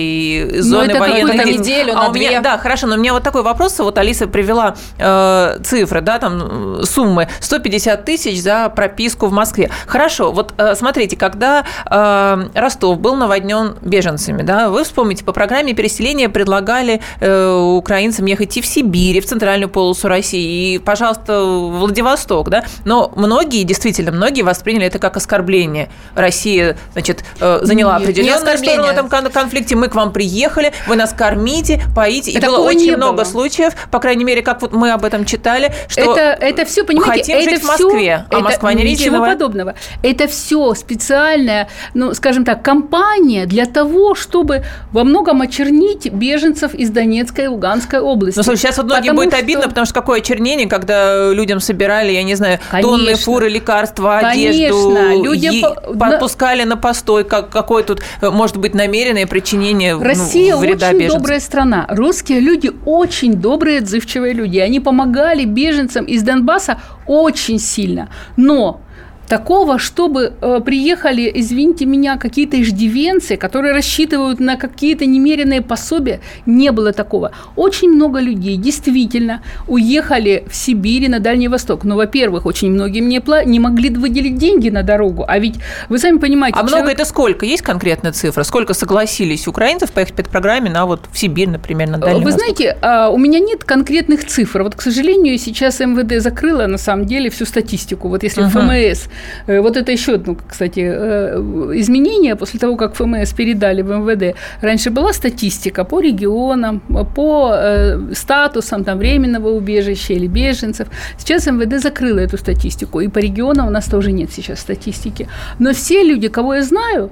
из 0.57 0.65
ну, 0.65 0.79
зоны 0.79 0.93
ну, 0.93 0.99
военных 0.99 1.35
действий. 1.35 1.57
неделю, 1.57 1.93
а 1.95 2.07
на 2.07 2.09
две. 2.09 2.29
Меня, 2.29 2.41
да, 2.41 2.57
хорошо, 2.57 2.87
но 2.87 2.95
у 2.95 2.97
меня 2.97 3.13
вот 3.13 3.23
такой 3.23 3.43
вопрос, 3.43 3.77
вот 3.79 3.97
Алиса 3.97 4.27
привела 4.27 4.75
э, 4.97 5.59
цифры, 5.63 6.01
да, 6.01 6.19
там 6.19 6.83
суммы 6.83 7.27
150 7.39 8.05
тысяч 8.05 8.41
за 8.41 8.69
прописку 8.69 9.27
в 9.27 9.31
Москве. 9.31 9.69
Хорошо, 9.85 10.31
вот 10.31 10.53
э, 10.57 10.75
смотрите, 10.75 11.15
когда 11.15 11.65
э, 11.89 12.47
Ростов 12.53 12.99
был 12.99 13.15
наводнен 13.15 13.75
беженцами, 13.81 14.41
да, 14.41 14.69
вы 14.69 14.83
вспомните, 14.83 15.23
по 15.23 15.31
программе 15.31 15.73
переселения 15.73 16.29
предлагали 16.29 17.01
э, 17.19 17.53
украинцам 17.53 18.25
ехать 18.25 18.57
и 18.57 18.61
в 18.61 18.65
Сибирь, 18.65 19.17
и 19.17 19.21
в 19.21 19.25
центральную 19.25 19.69
полосу 19.69 20.07
России, 20.07 20.75
и, 20.75 20.77
пожалуйста, 20.79 21.34
Владивосток, 21.43 22.49
да, 22.49 22.65
но 22.83 23.11
многие, 23.15 23.63
действительно, 23.63 24.11
многие 24.11 24.41
восприняли 24.41 24.85
это 24.87 24.99
как 24.99 25.17
оскорбление. 25.17 25.89
Россия, 26.15 26.77
значит, 26.93 27.23
э, 27.39 27.59
заняла 27.61 27.97
определенную 27.97 28.57
сторону 28.57 28.83
в 28.83 28.89
этом 28.89 29.09
конфликте, 29.31 29.75
мы 29.75 29.87
к 29.87 29.95
вам 29.95 30.11
приехали, 30.11 30.73
вы 30.87 30.95
нас 30.95 31.13
кормите, 31.13 31.81
поите, 31.95 32.31
и 32.31 32.39
было 32.39 32.59
очень 32.59 32.95
много 32.95 33.17
было. 33.17 33.23
случаев, 33.23 33.73
по 33.91 33.99
крайней 33.99 34.23
мере, 34.23 34.41
как 34.41 34.61
вот 34.61 34.73
мы 34.73 34.91
об 34.91 35.05
этом 35.05 35.25
читали, 35.25 35.73
что 35.87 36.01
это, 36.01 36.21
это 36.43 36.65
все, 36.65 36.83
понимаете, 36.83 37.33
хотим 37.33 37.37
это 37.37 37.49
жить 37.49 37.63
в 37.63 37.67
Москве, 37.67 38.25
все, 38.27 38.37
а 38.37 38.39
Москва 38.41 38.73
не 38.73 38.83
резиновая. 38.83 39.33
Ничего 39.35 39.47
подобного. 39.47 39.75
Это 40.03 40.27
все 40.27 40.73
специальная, 40.73 41.69
ну, 41.93 42.13
скажем 42.13 42.45
так, 42.45 42.63
кампания 42.63 43.45
для 43.45 43.65
того, 43.65 44.15
чтобы 44.15 44.63
во 44.91 45.03
многом 45.03 45.41
очернить 45.41 46.11
беженцев 46.11 46.73
из 46.73 46.89
Донецкой 46.89 47.45
и 47.45 47.47
Луганской 47.47 47.99
области. 47.99 48.37
Ну, 48.37 48.43
слушай, 48.43 48.59
сейчас 48.59 48.77
вот 48.77 48.85
многим 48.85 49.15
будет 49.15 49.29
что... 49.29 49.39
обидно, 49.39 49.67
потому 49.67 49.85
что 49.85 49.93
какое 49.93 50.19
очернение, 50.19 50.67
когда 50.67 51.24
людям 51.33 51.59
собирали, 51.59 52.11
я 52.11 52.23
не 52.23 52.35
знаю, 52.35 52.59
Конечно. 52.69 52.91
тонны 52.91 53.15
фуры 53.15 53.49
лекарства, 53.49 54.19
одежду, 54.19 54.93
Конечно. 54.93 55.23
Людям 55.23 55.53
е- 55.53 55.97
подпускали 55.99 56.63
на 56.63 56.77
постой, 56.77 57.23
как, 57.23 57.49
какое 57.49 57.83
тут 57.83 58.01
э, 58.21 58.29
может 58.29 58.57
быть 58.57 58.73
намеренное 58.73 59.27
причинение 59.27 59.97
Россия 59.97 60.53
ну, 60.55 60.61
вреда 60.61 60.87
очень 60.89 60.97
беженцам. 60.97 61.19
добрая 61.19 61.39
страна. 61.39 61.85
Русские 61.89 62.39
люди 62.39 62.71
очень 62.85 63.33
добрые, 63.33 63.79
отзывчивые 63.79 64.33
люди. 64.33 64.59
Они 64.59 64.79
помогали 64.79 65.45
беженцам 65.45 66.05
из 66.05 66.23
Донбасса 66.23 66.79
очень 67.07 67.59
сильно. 67.59 68.09
Но 68.37 68.81
такого, 69.27 69.79
чтобы 69.79 70.33
э, 70.41 70.61
приехали, 70.65 71.31
извините 71.33 71.85
меня, 71.85 72.17
какие-то 72.17 72.61
иждивенцы, 72.61 73.37
которые 73.37 73.73
рассчитывают 73.73 74.39
на 74.39 74.55
какие-то 74.55 75.05
немеренные 75.05 75.61
пособия, 75.61 76.19
не 76.45 76.71
было 76.71 76.93
такого. 76.93 77.31
Очень 77.55 77.91
много 77.91 78.19
людей 78.19 78.57
действительно 78.57 79.41
уехали 79.67 80.45
в 80.49 80.55
Сибирь 80.55 81.03
и 81.03 81.07
на 81.07 81.19
Дальний 81.19 81.47
Восток. 81.47 81.83
Но, 81.83 81.95
во-первых, 81.95 82.45
очень 82.45 82.71
многие 82.71 82.99
не, 82.99 83.21
не 83.45 83.59
могли 83.59 83.89
выделить 83.89 84.37
деньги 84.37 84.69
на 84.69 84.83
дорогу. 84.83 85.25
А 85.27 85.39
ведь 85.39 85.55
вы 85.89 85.97
сами 85.97 86.17
понимаете... 86.17 86.57
А 86.57 86.61
человек... 86.61 86.77
много 86.77 86.91
это 86.91 87.05
сколько? 87.05 87.45
Есть 87.45 87.63
конкретная 87.63 88.11
цифра? 88.11 88.43
Сколько 88.43 88.73
согласились 88.73 89.47
украинцев 89.47 89.91
поехать 89.91 90.15
по 90.15 90.21
этой 90.21 90.29
программе 90.29 90.69
на 90.69 90.85
вот 90.85 91.05
в 91.11 91.17
Сибирь, 91.17 91.49
например, 91.49 91.89
на 91.89 91.97
Дальний 91.97 92.19
Вы 92.19 92.31
Восток? 92.31 92.41
знаете, 92.41 92.77
а, 92.81 93.09
у 93.09 93.17
меня 93.17 93.39
нет 93.39 93.63
конкретных 93.63 94.25
цифр. 94.25 94.63
Вот, 94.63 94.75
к 94.75 94.81
сожалению, 94.81 95.37
сейчас 95.37 95.79
МВД 95.79 96.21
закрыла 96.21 96.67
на 96.67 96.77
самом 96.77 97.05
деле 97.05 97.29
всю 97.29 97.45
статистику. 97.45 98.09
Вот 98.09 98.23
если 98.23 98.43
uh-huh. 98.43 98.49
ФМС 98.49 99.05
Э, 99.05 99.14
вот 99.47 99.77
это 99.77 99.91
еще 99.91 100.15
одно, 100.15 100.35
кстати, 100.47 100.79
э, 100.79 101.37
изменение 101.75 102.35
после 102.35 102.59
того, 102.59 102.75
как 102.75 102.95
ФМС 102.95 103.33
передали 103.33 103.81
в 103.81 103.89
МВД. 103.89 104.35
Раньше 104.61 104.89
была 104.89 105.13
статистика 105.13 105.83
по 105.83 105.99
регионам, 105.99 106.79
по 107.15 107.51
э, 107.53 108.13
статусам 108.13 108.83
там, 108.83 108.97
временного 108.97 109.49
убежища 109.49 110.13
или 110.13 110.27
беженцев. 110.27 110.87
Сейчас 111.17 111.47
МВД 111.47 111.81
закрыло 111.81 112.19
эту 112.19 112.37
статистику, 112.37 113.01
и 113.01 113.07
по 113.07 113.19
регионам 113.19 113.67
у 113.67 113.71
нас 113.71 113.85
тоже 113.85 114.11
нет 114.11 114.31
сейчас 114.31 114.59
статистики. 114.59 115.27
Но 115.59 115.73
все 115.73 116.03
люди, 116.03 116.27
кого 116.27 116.55
я 116.55 116.63
знаю, 116.63 117.11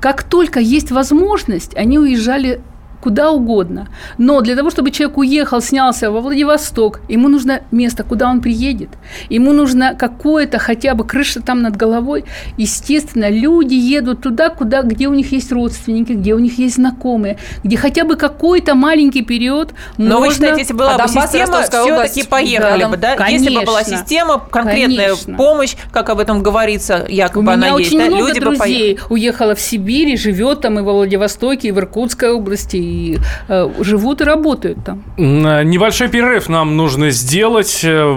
как 0.00 0.22
только 0.22 0.60
есть 0.60 0.90
возможность, 0.90 1.76
они 1.76 1.98
уезжали 1.98 2.60
куда 3.00 3.30
угодно. 3.30 3.88
Но 4.18 4.40
для 4.40 4.56
того, 4.56 4.70
чтобы 4.70 4.90
человек 4.90 5.18
уехал, 5.18 5.60
снялся 5.60 6.10
во 6.10 6.20
Владивосток, 6.20 7.00
ему 7.08 7.28
нужно 7.28 7.62
место, 7.70 8.04
куда 8.04 8.28
он 8.28 8.40
приедет. 8.40 8.90
Ему 9.28 9.52
нужно 9.52 9.94
какое-то 9.94 10.58
хотя 10.58 10.94
бы 10.94 11.04
крыша 11.04 11.40
там 11.40 11.62
над 11.62 11.76
головой. 11.76 12.24
Естественно, 12.56 13.30
люди 13.30 13.74
едут 13.74 14.22
туда, 14.22 14.50
куда, 14.50 14.82
где 14.82 15.08
у 15.08 15.14
них 15.14 15.32
есть 15.32 15.52
родственники, 15.52 16.12
где 16.12 16.34
у 16.34 16.38
них 16.38 16.58
есть 16.58 16.76
знакомые, 16.76 17.38
где 17.64 17.76
хотя 17.76 18.04
бы 18.04 18.16
какой-то 18.16 18.74
маленький 18.74 19.22
период 19.22 19.72
Но 19.96 20.18
можно... 20.18 20.26
вы 20.26 20.32
считаете, 20.34 20.60
если 20.60 20.74
была 20.74 20.94
а 20.94 21.02
бы 21.02 21.08
система, 21.08 21.62
все-таки 21.62 22.22
поехали 22.24 22.82
да, 22.82 22.88
бы, 22.88 22.96
да? 22.96 23.16
Конечно, 23.16 23.44
если 23.44 23.58
бы 23.58 23.64
была 23.64 23.84
система, 23.84 24.38
конкретная 24.38 25.08
конечно. 25.08 25.36
помощь, 25.36 25.74
как 25.92 26.10
об 26.10 26.18
этом 26.18 26.42
говорится, 26.42 27.06
якобы 27.08 27.40
у 27.40 27.42
меня 27.42 27.68
она 27.68 27.74
очень 27.74 27.98
есть, 27.98 28.10
много 28.10 28.22
да? 28.22 28.28
люди 28.28 28.40
друзей 28.40 28.94
бы 28.94 29.14
уехала 29.14 29.54
в 29.54 29.60
Сибирь 29.60 30.10
и 30.10 30.16
живет 30.16 30.60
там 30.60 30.78
и 30.78 30.82
во 30.82 30.92
Владивостоке, 30.92 31.68
и 31.68 31.72
в 31.72 31.78
Иркутской 31.78 32.30
области, 32.32 32.76
и 32.90 33.18
э, 33.48 33.70
живут 33.80 34.20
и 34.20 34.24
работают 34.24 34.84
там. 34.84 35.02
Небольшой 35.16 36.08
перерыв 36.08 36.48
нам 36.48 36.76
нужно 36.76 37.10
сделать. 37.10 37.80
Э, 37.84 38.16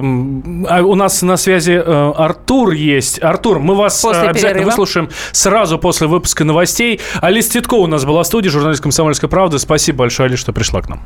а 0.69 0.81
у 0.81 0.95
нас 0.95 1.21
на 1.21 1.38
связи 1.38 1.73
э, 1.73 2.12
Артур 2.15 2.71
есть. 2.71 3.21
Артур, 3.21 3.59
мы 3.59 3.75
вас 3.75 4.01
после 4.01 4.21
обязательно 4.21 4.49
перерыва. 4.49 4.69
выслушаем 4.71 5.09
сразу 5.31 5.77
после 5.77 6.07
выпуска 6.07 6.43
новостей. 6.43 6.99
Алис 7.21 7.47
Титко 7.47 7.75
у 7.75 7.88
нас 7.88 8.05
была 8.05 8.23
в 8.23 8.27
студии, 8.27 8.49
журналист 8.49 8.81
«Комсомольской 8.81 9.29
правды». 9.29 9.59
Спасибо 9.59 9.99
большое, 9.99 10.27
Алис, 10.27 10.39
что 10.39 10.53
пришла 10.53 10.81
к 10.81 10.89
нам. 10.89 11.01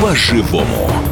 По-живому. 0.00 1.11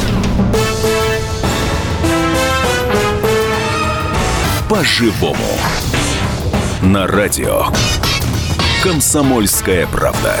По-живому. 4.71 5.35
На 6.81 7.05
радио. 7.05 7.65
Комсомольская 8.81 9.85
правда. 9.85 10.37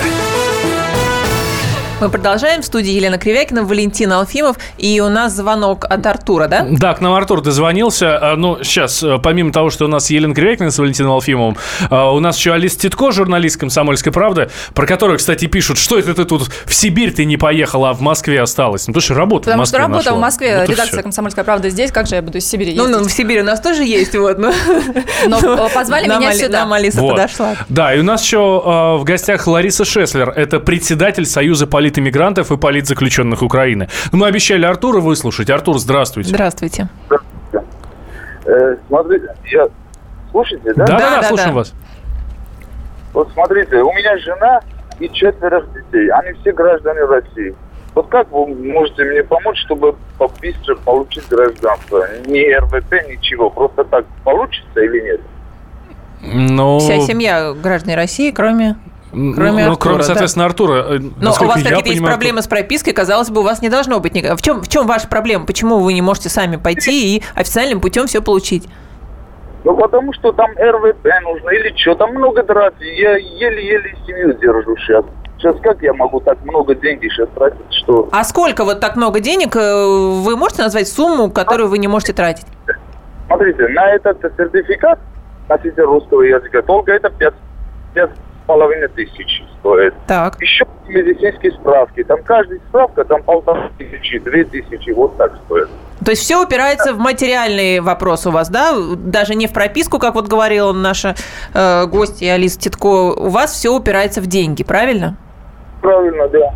Мы 2.01 2.09
продолжаем. 2.09 2.63
В 2.63 2.65
студии 2.65 2.89
Елена 2.89 3.19
Кривякина, 3.19 3.63
Валентин 3.63 4.11
Алфимов. 4.11 4.57
И 4.79 4.99
у 5.01 5.09
нас 5.09 5.33
звонок 5.33 5.85
от 5.85 6.03
Артура, 6.03 6.47
да? 6.47 6.65
Да, 6.67 6.95
к 6.95 6.99
нам 6.99 7.13
Артур 7.13 7.41
дозвонился. 7.41 8.17
А, 8.17 8.35
ну, 8.35 8.57
сейчас, 8.63 9.03
э, 9.03 9.19
помимо 9.21 9.53
того, 9.53 9.69
что 9.69 9.85
у 9.85 9.87
нас 9.87 10.09
Елена 10.09 10.33
Кривякина 10.33 10.71
с 10.71 10.79
Валентином 10.79 11.11
Алфимовым, 11.11 11.57
а, 11.91 12.11
у 12.11 12.19
нас 12.19 12.37
еще 12.37 12.53
Алис 12.53 12.75
Титко, 12.75 13.11
журналист 13.11 13.59
«Комсомольской 13.59 14.11
правды», 14.11 14.49
про 14.73 14.87
которую, 14.87 15.19
кстати, 15.19 15.45
пишут, 15.45 15.77
что 15.77 15.99
это 15.99 16.15
ты 16.15 16.25
тут 16.25 16.49
в 16.65 16.73
Сибирь 16.73 17.13
ты 17.13 17.23
не 17.23 17.37
поехала, 17.37 17.91
а 17.91 17.93
в 17.93 18.01
Москве 18.01 18.41
осталась. 18.41 18.87
Ну, 18.87 18.93
потому 18.93 19.03
что 19.03 19.13
работа 19.13 19.43
Потому 19.43 19.57
в 19.57 19.59
Москве 19.59 19.77
что 19.77 19.87
работа 19.87 20.05
нашла. 20.05 20.17
в 20.17 20.21
Москве, 20.21 20.57
вот 20.57 20.69
редакция 20.69 21.03
«Комсомольская 21.03 21.45
правда» 21.45 21.69
здесь, 21.69 21.91
как 21.91 22.07
же 22.07 22.15
я 22.15 22.23
буду 22.23 22.39
из 22.39 22.49
Сибири 22.49 22.71
ездить? 22.71 22.89
Ну, 22.89 22.97
ну 22.97 23.07
в 23.07 23.11
Сибири 23.11 23.41
у 23.41 23.45
нас 23.45 23.61
тоже 23.61 23.83
есть, 23.83 24.15
вот. 24.15 24.39
Но, 24.39 24.51
но 25.27 25.69
позвали 25.69 26.05
меня 26.05 26.19
нам, 26.19 26.33
сюда. 26.33 26.61
Нам 26.61 26.73
Алиса 26.73 26.99
вот. 26.99 27.11
подошла. 27.11 27.55
Да, 27.69 27.93
и 27.93 27.99
у 27.99 28.03
нас 28.03 28.23
еще 28.23 28.37
э, 28.37 28.97
в 28.97 29.03
гостях 29.03 29.45
Лариса 29.45 29.85
Шеслер. 29.85 30.31
Это 30.31 30.59
председатель 30.59 31.27
Союза 31.27 31.67
политэмигрантов 31.91 32.51
и 32.51 32.57
политзаключенных 32.57 33.41
Украины. 33.41 33.89
Ну, 34.11 34.19
мы 34.19 34.27
обещали 34.27 34.65
Артура 34.65 34.99
выслушать. 34.99 35.49
Артур, 35.49 35.77
здравствуйте. 35.77 36.29
Здравствуйте. 36.29 36.87
Э, 38.45 38.75
смотрите, 38.87 39.27
я... 39.51 39.67
Слушайте, 40.31 40.73
да? 40.73 40.85
Да, 40.85 40.97
да, 40.97 41.21
Да, 41.21 41.23
слушаем 41.27 41.49
да. 41.49 41.55
вас. 41.55 41.73
Вот 43.13 43.29
смотрите, 43.33 43.75
у 43.77 43.91
меня 43.93 44.17
жена 44.19 44.61
и 44.99 45.09
четверо 45.09 45.65
детей. 45.73 46.09
Они 46.11 46.31
все 46.39 46.53
граждане 46.53 47.01
России. 47.01 47.53
Вот 47.93 48.07
как 48.07 48.31
вы 48.31 48.47
можете 48.47 49.03
мне 49.03 49.23
помочь, 49.23 49.59
чтобы 49.65 49.95
побыстрее 50.17 50.77
получить 50.85 51.27
гражданство? 51.27 52.07
Ни 52.25 52.53
РВП, 52.53 52.93
ничего. 53.09 53.49
Просто 53.49 53.83
так 53.83 54.05
получится 54.23 54.79
или 54.79 55.01
нет? 55.01 55.21
Ну, 56.21 56.79
Вся 56.79 57.01
семья 57.01 57.53
граждан 57.53 57.95
России, 57.95 58.31
кроме... 58.31 58.77
ну, 59.13 59.33
кроме 59.33 59.65
ну, 59.65 59.71
Артура, 59.71 59.77
кроме, 59.77 59.97
да. 59.99 60.03
соответственно, 60.03 60.45
Артура. 60.45 60.73
э, 60.73 60.99
Но 60.99 61.31
у 61.31 61.45
вас 61.45 61.61
какие-то 61.61 61.75
есть 61.75 61.85
понимаю, 61.85 62.13
проблемы 62.13 62.41
с 62.41 62.47
пропиской, 62.47 62.93
казалось 62.93 63.29
бы, 63.29 63.41
у 63.41 63.43
вас 63.43 63.61
не 63.61 63.69
должно 63.69 63.99
быть 63.99 64.13
никак. 64.13 64.37
В 64.37 64.41
чем, 64.41 64.61
в 64.61 64.67
чем 64.67 64.87
ваша 64.87 65.07
проблема? 65.07 65.45
Почему 65.45 65.79
вы 65.79 65.93
не 65.93 66.01
можете 66.01 66.29
сами 66.29 66.55
пойти 66.55 67.17
и 67.17 67.23
официальным 67.35 67.81
путем 67.81 68.07
все 68.07 68.21
получить? 68.21 68.67
Ну, 69.63 69.75
потому 69.75 70.11
что 70.13 70.31
там 70.31 70.51
РВП 70.57 71.05
нужно 71.23 71.49
или 71.49 71.73
что. 71.77 71.95
Там 71.95 72.11
много 72.15 72.41
траты. 72.43 72.83
Я 72.83 73.17
еле-еле 73.17 73.95
семью 74.07 74.33
держу 74.33 74.75
сейчас. 74.77 75.05
Сейчас 75.37 75.55
как 75.61 75.81
я 75.81 75.93
могу 75.93 76.19
так 76.19 76.37
много 76.45 76.75
денег 76.75 77.11
сейчас 77.11 77.27
тратить, 77.35 77.59
что... 77.71 78.07
А 78.11 78.23
сколько 78.23 78.63
вот 78.63 78.79
так 78.79 78.95
много 78.95 79.19
денег? 79.19 79.55
э, 79.55 79.59
Вы 79.59 80.37
можете 80.37 80.61
назвать 80.61 80.87
сумму, 80.87 81.31
которую 81.31 81.67
вы 81.67 81.79
не 81.79 81.87
можете 81.87 82.13
тратить? 82.13 82.45
Смотрите, 83.27 83.67
на 83.69 83.89
этот 83.91 84.21
сертификат 84.37 84.99
носитель 85.49 85.83
русского 85.83 86.21
языка 86.21 86.61
только 86.61 86.91
это 86.91 87.09
пять, 87.09 87.33
пять 87.93 88.11
с 88.11 88.30
половиной 88.51 88.89
тысяч 88.89 89.43
стоит. 89.59 89.93
Так. 90.07 90.35
Еще 90.41 90.65
медицинские 90.85 91.53
справки. 91.53 92.03
Там 92.03 92.21
каждая 92.21 92.59
справка 92.67 93.05
там 93.05 93.23
полторы 93.23 93.69
тысячи, 93.77 94.19
две 94.19 94.43
тысячи, 94.43 94.89
вот 94.89 95.15
так 95.15 95.31
стоит. 95.45 95.69
То 96.03 96.11
есть 96.11 96.23
все 96.23 96.43
упирается 96.43 96.93
в 96.93 96.97
материальный 96.97 97.79
вопрос 97.79 98.27
у 98.27 98.31
вас, 98.31 98.49
да? 98.49 98.73
Даже 98.97 99.35
не 99.35 99.47
в 99.47 99.53
прописку, 99.53 99.99
как 99.99 100.15
вот 100.15 100.27
говорила 100.27 100.73
наша 100.73 101.15
э, 101.53 101.85
гостья 101.85 102.33
Алиса 102.33 102.59
Титко. 102.59 103.13
У 103.13 103.29
вас 103.29 103.53
все 103.53 103.69
упирается 103.69 104.19
в 104.19 104.27
деньги, 104.27 104.65
правильно? 104.65 105.15
Правильно, 105.81 106.27
да. 106.27 106.53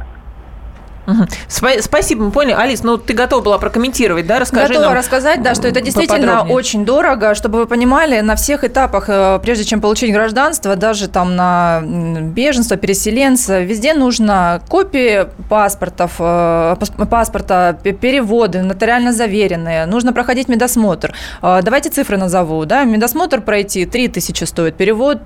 Спасибо, 1.48 2.24
мы 2.26 2.32
поняли. 2.32 2.54
Алис, 2.54 2.84
ну 2.84 2.98
ты 2.98 3.13
готова 3.13 3.41
была 3.41 3.58
прокомментировать, 3.58 4.26
да? 4.28 4.39
Расскажи 4.39 4.68
Готова 4.70 4.86
нам 4.86 4.94
рассказать, 4.94 5.41
да, 5.41 5.54
что 5.56 5.68
это 5.68 5.82
действительно 5.82 6.44
очень 6.44 6.86
дорого, 6.86 7.36
чтобы 7.36 7.60
вы 7.60 7.65
понимали, 7.68 8.22
на 8.22 8.36
всех 8.36 8.63
этапах, 8.63 9.06
э, 9.08 9.39
прежде 9.41 9.65
чем 9.65 9.82
получить 9.82 10.12
гражданство, 10.12 10.76
даже 10.76 11.08
там 11.08 11.36
на 11.36 11.82
беженство, 11.84 12.78
переселенца, 12.78 13.60
везде 13.62 13.94
нужно 13.94 14.62
копии 14.68 15.28
паспортов, 15.50 16.13
э, 16.20 16.76
пас- 16.80 17.08
паспорта, 17.10 17.78
переводы, 17.84 18.62
нотариально 18.62 19.13
заверенные, 19.13 19.86
нужно 19.86 20.13
проходить 20.13 20.48
медосмотр. 20.50 21.13
Э, 21.41 21.60
Давайте 21.63 21.89
цифры 21.89 22.18
назову, 22.18 22.65
да, 22.65 22.84
медосмотр 22.84 23.41
пройти 23.41 23.86
3000 23.86 24.44
стоит, 24.44 24.76
перевод 24.76 25.26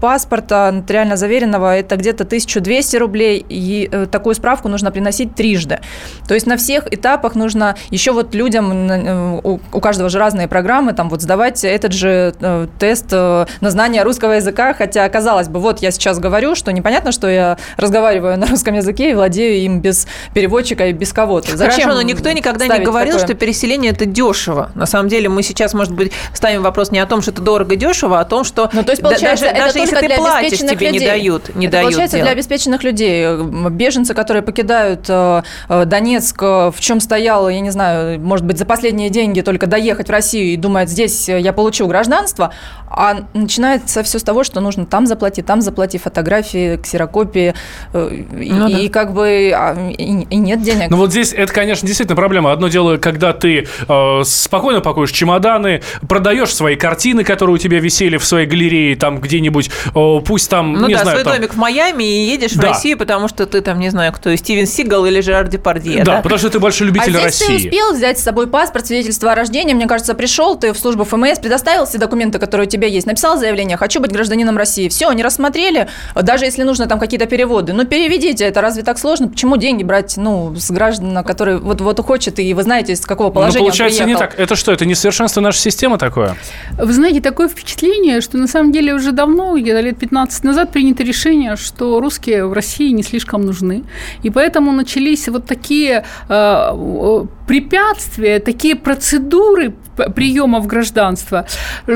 паспорта 0.00 0.70
нотариально 0.72 1.16
заверенного 1.16 1.76
это 1.76 1.96
где-то 1.96 2.24
1200 2.24 2.96
рублей, 2.96 3.44
и 3.48 3.90
такую 4.10 4.34
справку 4.34 4.68
нужно 4.68 4.90
приносить 4.90 5.07
трижды. 5.34 5.80
То 6.26 6.34
есть 6.34 6.46
на 6.46 6.56
всех 6.56 6.92
этапах 6.92 7.34
нужно 7.34 7.76
еще 7.90 8.12
вот 8.12 8.34
людям, 8.34 8.90
э, 8.90 9.40
у 9.72 9.80
каждого 9.80 10.08
же 10.08 10.18
разные 10.18 10.48
программы, 10.48 10.92
там 10.92 11.08
вот 11.08 11.22
сдавать 11.22 11.64
этот 11.64 11.92
же 11.92 12.34
э, 12.40 12.66
тест 12.78 13.06
э, 13.12 13.46
на 13.60 13.70
знание 13.70 14.02
русского 14.02 14.32
языка, 14.32 14.74
хотя, 14.74 15.08
казалось 15.08 15.48
бы, 15.48 15.60
вот 15.60 15.80
я 15.80 15.90
сейчас 15.90 16.18
говорю, 16.18 16.54
что 16.54 16.72
непонятно, 16.72 17.12
что 17.12 17.28
я 17.28 17.56
разговариваю 17.76 18.38
на 18.38 18.46
русском 18.46 18.74
языке 18.74 19.10
и 19.10 19.14
владею 19.14 19.58
им 19.62 19.80
без 19.80 20.06
переводчика 20.34 20.86
и 20.86 20.92
без 20.92 21.12
кого-то. 21.12 21.56
Зачем 21.56 21.84
Хорошо, 21.84 21.94
но 21.94 22.02
никто 22.02 22.30
никогда 22.32 22.66
не 22.66 22.84
говорил, 22.84 23.14
такое? 23.14 23.26
что 23.26 23.34
переселение 23.34 23.92
это 23.92 24.06
дешево. 24.06 24.70
На 24.74 24.86
самом 24.86 25.08
деле 25.08 25.28
мы 25.28 25.42
сейчас, 25.42 25.74
может 25.74 25.94
быть, 25.94 26.12
ставим 26.34 26.62
вопрос 26.62 26.90
не 26.90 26.98
о 26.98 27.06
том, 27.06 27.22
что 27.22 27.30
это 27.30 27.42
дорого 27.42 27.76
дешево, 27.76 28.18
а 28.18 28.22
о 28.22 28.24
том, 28.24 28.44
что 28.44 28.70
Ну, 28.72 28.82
то 28.82 28.92
есть, 28.92 29.02
получается, 29.02 29.44
даже, 29.46 29.56
это 29.56 29.66
даже 29.66 29.78
если 29.78 29.96
ты 29.96 30.06
для 30.06 30.16
платишь, 30.16 30.58
тебе 30.58 30.90
не 30.90 30.98
людей. 30.98 31.08
дают, 31.08 31.54
не 31.54 31.66
Это 31.66 31.72
дают 31.72 31.86
Получается, 31.86 32.16
для 32.16 32.24
делать. 32.24 32.36
обеспеченных 32.36 32.82
людей. 32.82 33.26
Беженцы, 33.70 34.14
которые 34.14 34.42
покидают 34.42 34.97
э, 35.08 35.42
э, 35.68 35.84
Донецк, 35.84 36.42
э, 36.42 36.70
в 36.74 36.80
чем 36.80 37.00
стоял, 37.00 37.48
я 37.48 37.60
не 37.60 37.70
знаю, 37.70 38.20
может 38.20 38.46
быть, 38.46 38.58
за 38.58 38.64
последние 38.64 39.10
деньги 39.10 39.40
только 39.40 39.66
доехать 39.66 40.08
в 40.08 40.10
Россию 40.10 40.46
и 40.46 40.56
думает, 40.56 40.88
здесь 40.88 41.28
я 41.28 41.52
получу 41.52 41.86
гражданство, 41.86 42.52
а 42.90 43.24
начинается 43.34 44.02
все 44.02 44.18
с 44.18 44.22
того, 44.22 44.44
что 44.44 44.60
нужно 44.60 44.86
там 44.86 45.06
заплати, 45.06 45.42
там 45.42 45.60
заплати, 45.60 45.98
фотографии, 45.98 46.76
ксерокопии, 46.76 47.54
и, 47.94 48.52
Ну 48.52 48.68
да. 48.68 48.78
и 48.78 48.88
как 48.88 49.12
бы 49.12 49.52
а, 49.54 49.90
и, 49.90 50.22
и 50.22 50.36
нет 50.36 50.62
денег. 50.62 50.90
Ну 50.90 50.96
вот 50.96 51.10
здесь 51.10 51.32
это, 51.32 51.52
конечно, 51.52 51.86
действительно 51.86 52.16
проблема. 52.16 52.52
Одно 52.52 52.68
дело, 52.68 52.96
когда 52.96 53.32
ты 53.32 53.66
э, 53.88 54.20
спокойно 54.24 54.80
пакуешь 54.80 55.10
чемоданы, 55.10 55.82
продаешь 56.08 56.54
свои 56.54 56.76
картины, 56.76 57.24
которые 57.24 57.54
у 57.54 57.58
тебя 57.58 57.78
висели 57.78 58.16
в 58.16 58.24
своей 58.24 58.46
галерее, 58.46 58.96
там 58.96 59.20
где-нибудь, 59.20 59.70
э, 59.94 60.20
пусть 60.24 60.48
там, 60.50 60.72
Ну 60.72 60.88
не 60.88 60.94
да, 60.94 61.02
знаю, 61.02 61.18
свой 61.18 61.24
там... 61.24 61.40
домик 61.40 61.54
в 61.54 61.58
Майами 61.58 62.04
и 62.04 62.24
едешь 62.30 62.52
в 62.52 62.60
Да. 62.60 62.68
Россию, 62.68 62.96
потому 62.98 63.28
что 63.28 63.46
ты 63.46 63.60
там, 63.60 63.78
не 63.78 63.90
знаю, 63.90 64.12
кто, 64.12 64.34
Стивен 64.34 64.66
Сигал 64.66 64.87
Сигал 64.88 65.04
или 65.04 65.20
Жерар 65.20 65.48
Депардье. 65.48 66.02
Да, 66.02 66.16
да, 66.16 66.22
потому 66.22 66.38
что 66.38 66.48
ты 66.48 66.58
большой 66.58 66.86
любитель 66.86 67.16
а 67.18 67.24
России. 67.24 67.44
здесь 67.44 67.62
ты 67.62 67.68
успел 67.68 67.92
взять 67.92 68.18
с 68.18 68.22
собой 68.22 68.46
паспорт, 68.46 68.86
свидетельство 68.86 69.32
о 69.32 69.34
рождении. 69.34 69.74
Мне 69.74 69.86
кажется, 69.86 70.14
пришел 70.14 70.56
ты 70.56 70.72
в 70.72 70.78
службу 70.78 71.04
ФМС, 71.04 71.38
предоставил 71.38 71.84
все 71.84 71.98
документы, 71.98 72.38
которые 72.38 72.66
у 72.66 72.70
тебя 72.70 72.88
есть, 72.88 73.06
написал 73.06 73.38
заявление, 73.38 73.76
хочу 73.76 74.00
быть 74.00 74.12
гражданином 74.12 74.56
России. 74.56 74.88
Все, 74.88 75.08
они 75.08 75.22
рассмотрели, 75.22 75.88
даже 76.14 76.46
если 76.46 76.62
нужно 76.62 76.86
там 76.86 76.98
какие-то 76.98 77.26
переводы. 77.26 77.74
Ну, 77.74 77.84
переведите, 77.84 78.44
это 78.44 78.62
разве 78.62 78.82
так 78.82 78.98
сложно? 78.98 79.28
Почему 79.28 79.58
деньги 79.58 79.82
брать, 79.82 80.16
ну, 80.16 80.54
с 80.56 80.70
граждан, 80.70 81.22
которые 81.22 81.58
вот, 81.58 81.80
вот 81.82 82.00
хочет, 82.00 82.38
и 82.38 82.54
вы 82.54 82.62
знаете, 82.62 82.92
из 82.92 83.00
какого 83.00 83.30
положения 83.30 83.58
Ну, 83.58 83.64
получается, 83.66 84.04
он 84.04 84.08
не 84.08 84.16
так. 84.16 84.38
Это 84.38 84.56
что, 84.56 84.72
это 84.72 84.86
несовершенство 84.86 85.40
нашей 85.40 85.58
системы 85.58 85.98
такое? 85.98 86.36
Вы 86.78 86.92
знаете, 86.92 87.20
такое 87.20 87.48
впечатление, 87.48 88.22
что 88.22 88.38
на 88.38 88.46
самом 88.46 88.72
деле 88.72 88.94
уже 88.94 89.12
давно, 89.12 89.58
где-то 89.58 89.80
лет 89.80 89.98
15 89.98 90.44
назад, 90.44 90.72
принято 90.72 91.02
решение, 91.02 91.56
что 91.56 92.00
русские 92.00 92.46
в 92.46 92.52
России 92.52 92.90
не 92.90 93.02
слишком 93.02 93.42
нужны. 93.44 93.84
И 94.22 94.30
поэтому 94.30 94.70
начались 94.78 95.28
вот 95.28 95.46
такие 95.46 96.04
э, 96.28 97.24
препятствия, 97.48 98.38
такие 98.40 98.76
процедуры 98.76 99.74
приема 100.14 100.60
в 100.60 100.66
гражданство, 100.66 101.46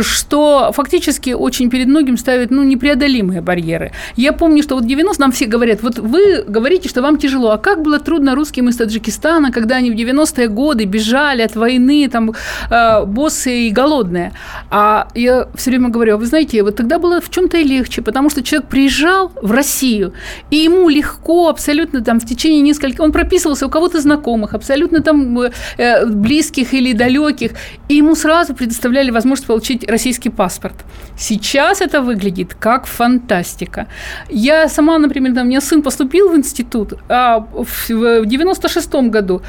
что 0.00 0.72
фактически 0.72 1.30
очень 1.30 1.70
перед 1.70 1.86
многим 1.86 2.16
ставят 2.16 2.50
ну, 2.50 2.62
непреодолимые 2.62 3.40
барьеры. 3.40 3.92
Я 4.16 4.32
помню, 4.32 4.62
что 4.62 4.74
вот 4.74 4.86
90 4.86 5.20
нам 5.20 5.30
все 5.30 5.46
говорят, 5.46 5.82
вот 5.82 5.98
вы 5.98 6.42
говорите, 6.48 6.88
что 6.88 7.02
вам 7.02 7.18
тяжело, 7.18 7.50
а 7.50 7.58
как 7.58 7.82
было 7.82 7.98
трудно 7.98 8.34
русским 8.34 8.68
из 8.68 8.76
Таджикистана, 8.76 9.52
когда 9.52 9.76
они 9.76 9.90
в 9.90 9.94
90-е 9.94 10.48
годы 10.48 10.84
бежали 10.84 11.42
от 11.42 11.54
войны, 11.54 12.08
там, 12.08 12.32
э, 12.70 13.04
боссы 13.04 13.68
и 13.68 13.70
голодные. 13.70 14.32
А 14.70 15.08
я 15.14 15.48
все 15.54 15.70
время 15.70 15.90
говорю, 15.90 16.14
«А 16.14 16.16
вы 16.16 16.26
знаете, 16.26 16.62
вот 16.62 16.76
тогда 16.76 16.98
было 16.98 17.20
в 17.20 17.30
чем-то 17.30 17.58
и 17.58 17.64
легче, 17.64 18.02
потому 18.02 18.30
что 18.30 18.42
человек 18.42 18.68
приезжал 18.68 19.30
в 19.42 19.52
Россию, 19.52 20.12
и 20.50 20.56
ему 20.56 20.88
легко 20.88 21.48
абсолютно 21.48 22.02
там 22.02 22.18
в 22.18 22.26
течение 22.26 22.62
нескольких, 22.62 23.00
он 23.00 23.12
прописывался 23.12 23.66
у 23.66 23.70
кого-то 23.70 24.00
знакомых, 24.00 24.54
абсолютно 24.54 25.02
там 25.02 25.41
э, 25.78 26.06
близких 26.06 26.74
или 26.74 26.92
далеких, 26.92 27.52
и 27.88 27.96
ему 27.96 28.14
сразу 28.14 28.54
предоставляли 28.54 29.10
возможность 29.10 29.46
получить 29.46 29.90
российский 29.90 30.30
паспорт. 30.30 30.74
Сейчас 31.16 31.80
это 31.80 32.00
выглядит 32.00 32.54
как 32.54 32.86
фантастика. 32.86 33.86
Я 34.30 34.68
сама, 34.68 34.98
например, 34.98 35.32
у 35.42 35.44
меня 35.44 35.60
сын 35.60 35.82
поступил 35.82 36.28
в 36.28 36.36
институт, 36.36 36.94
а 37.08 37.46
в 37.52 38.26
96 38.26 38.94
году 39.10 39.42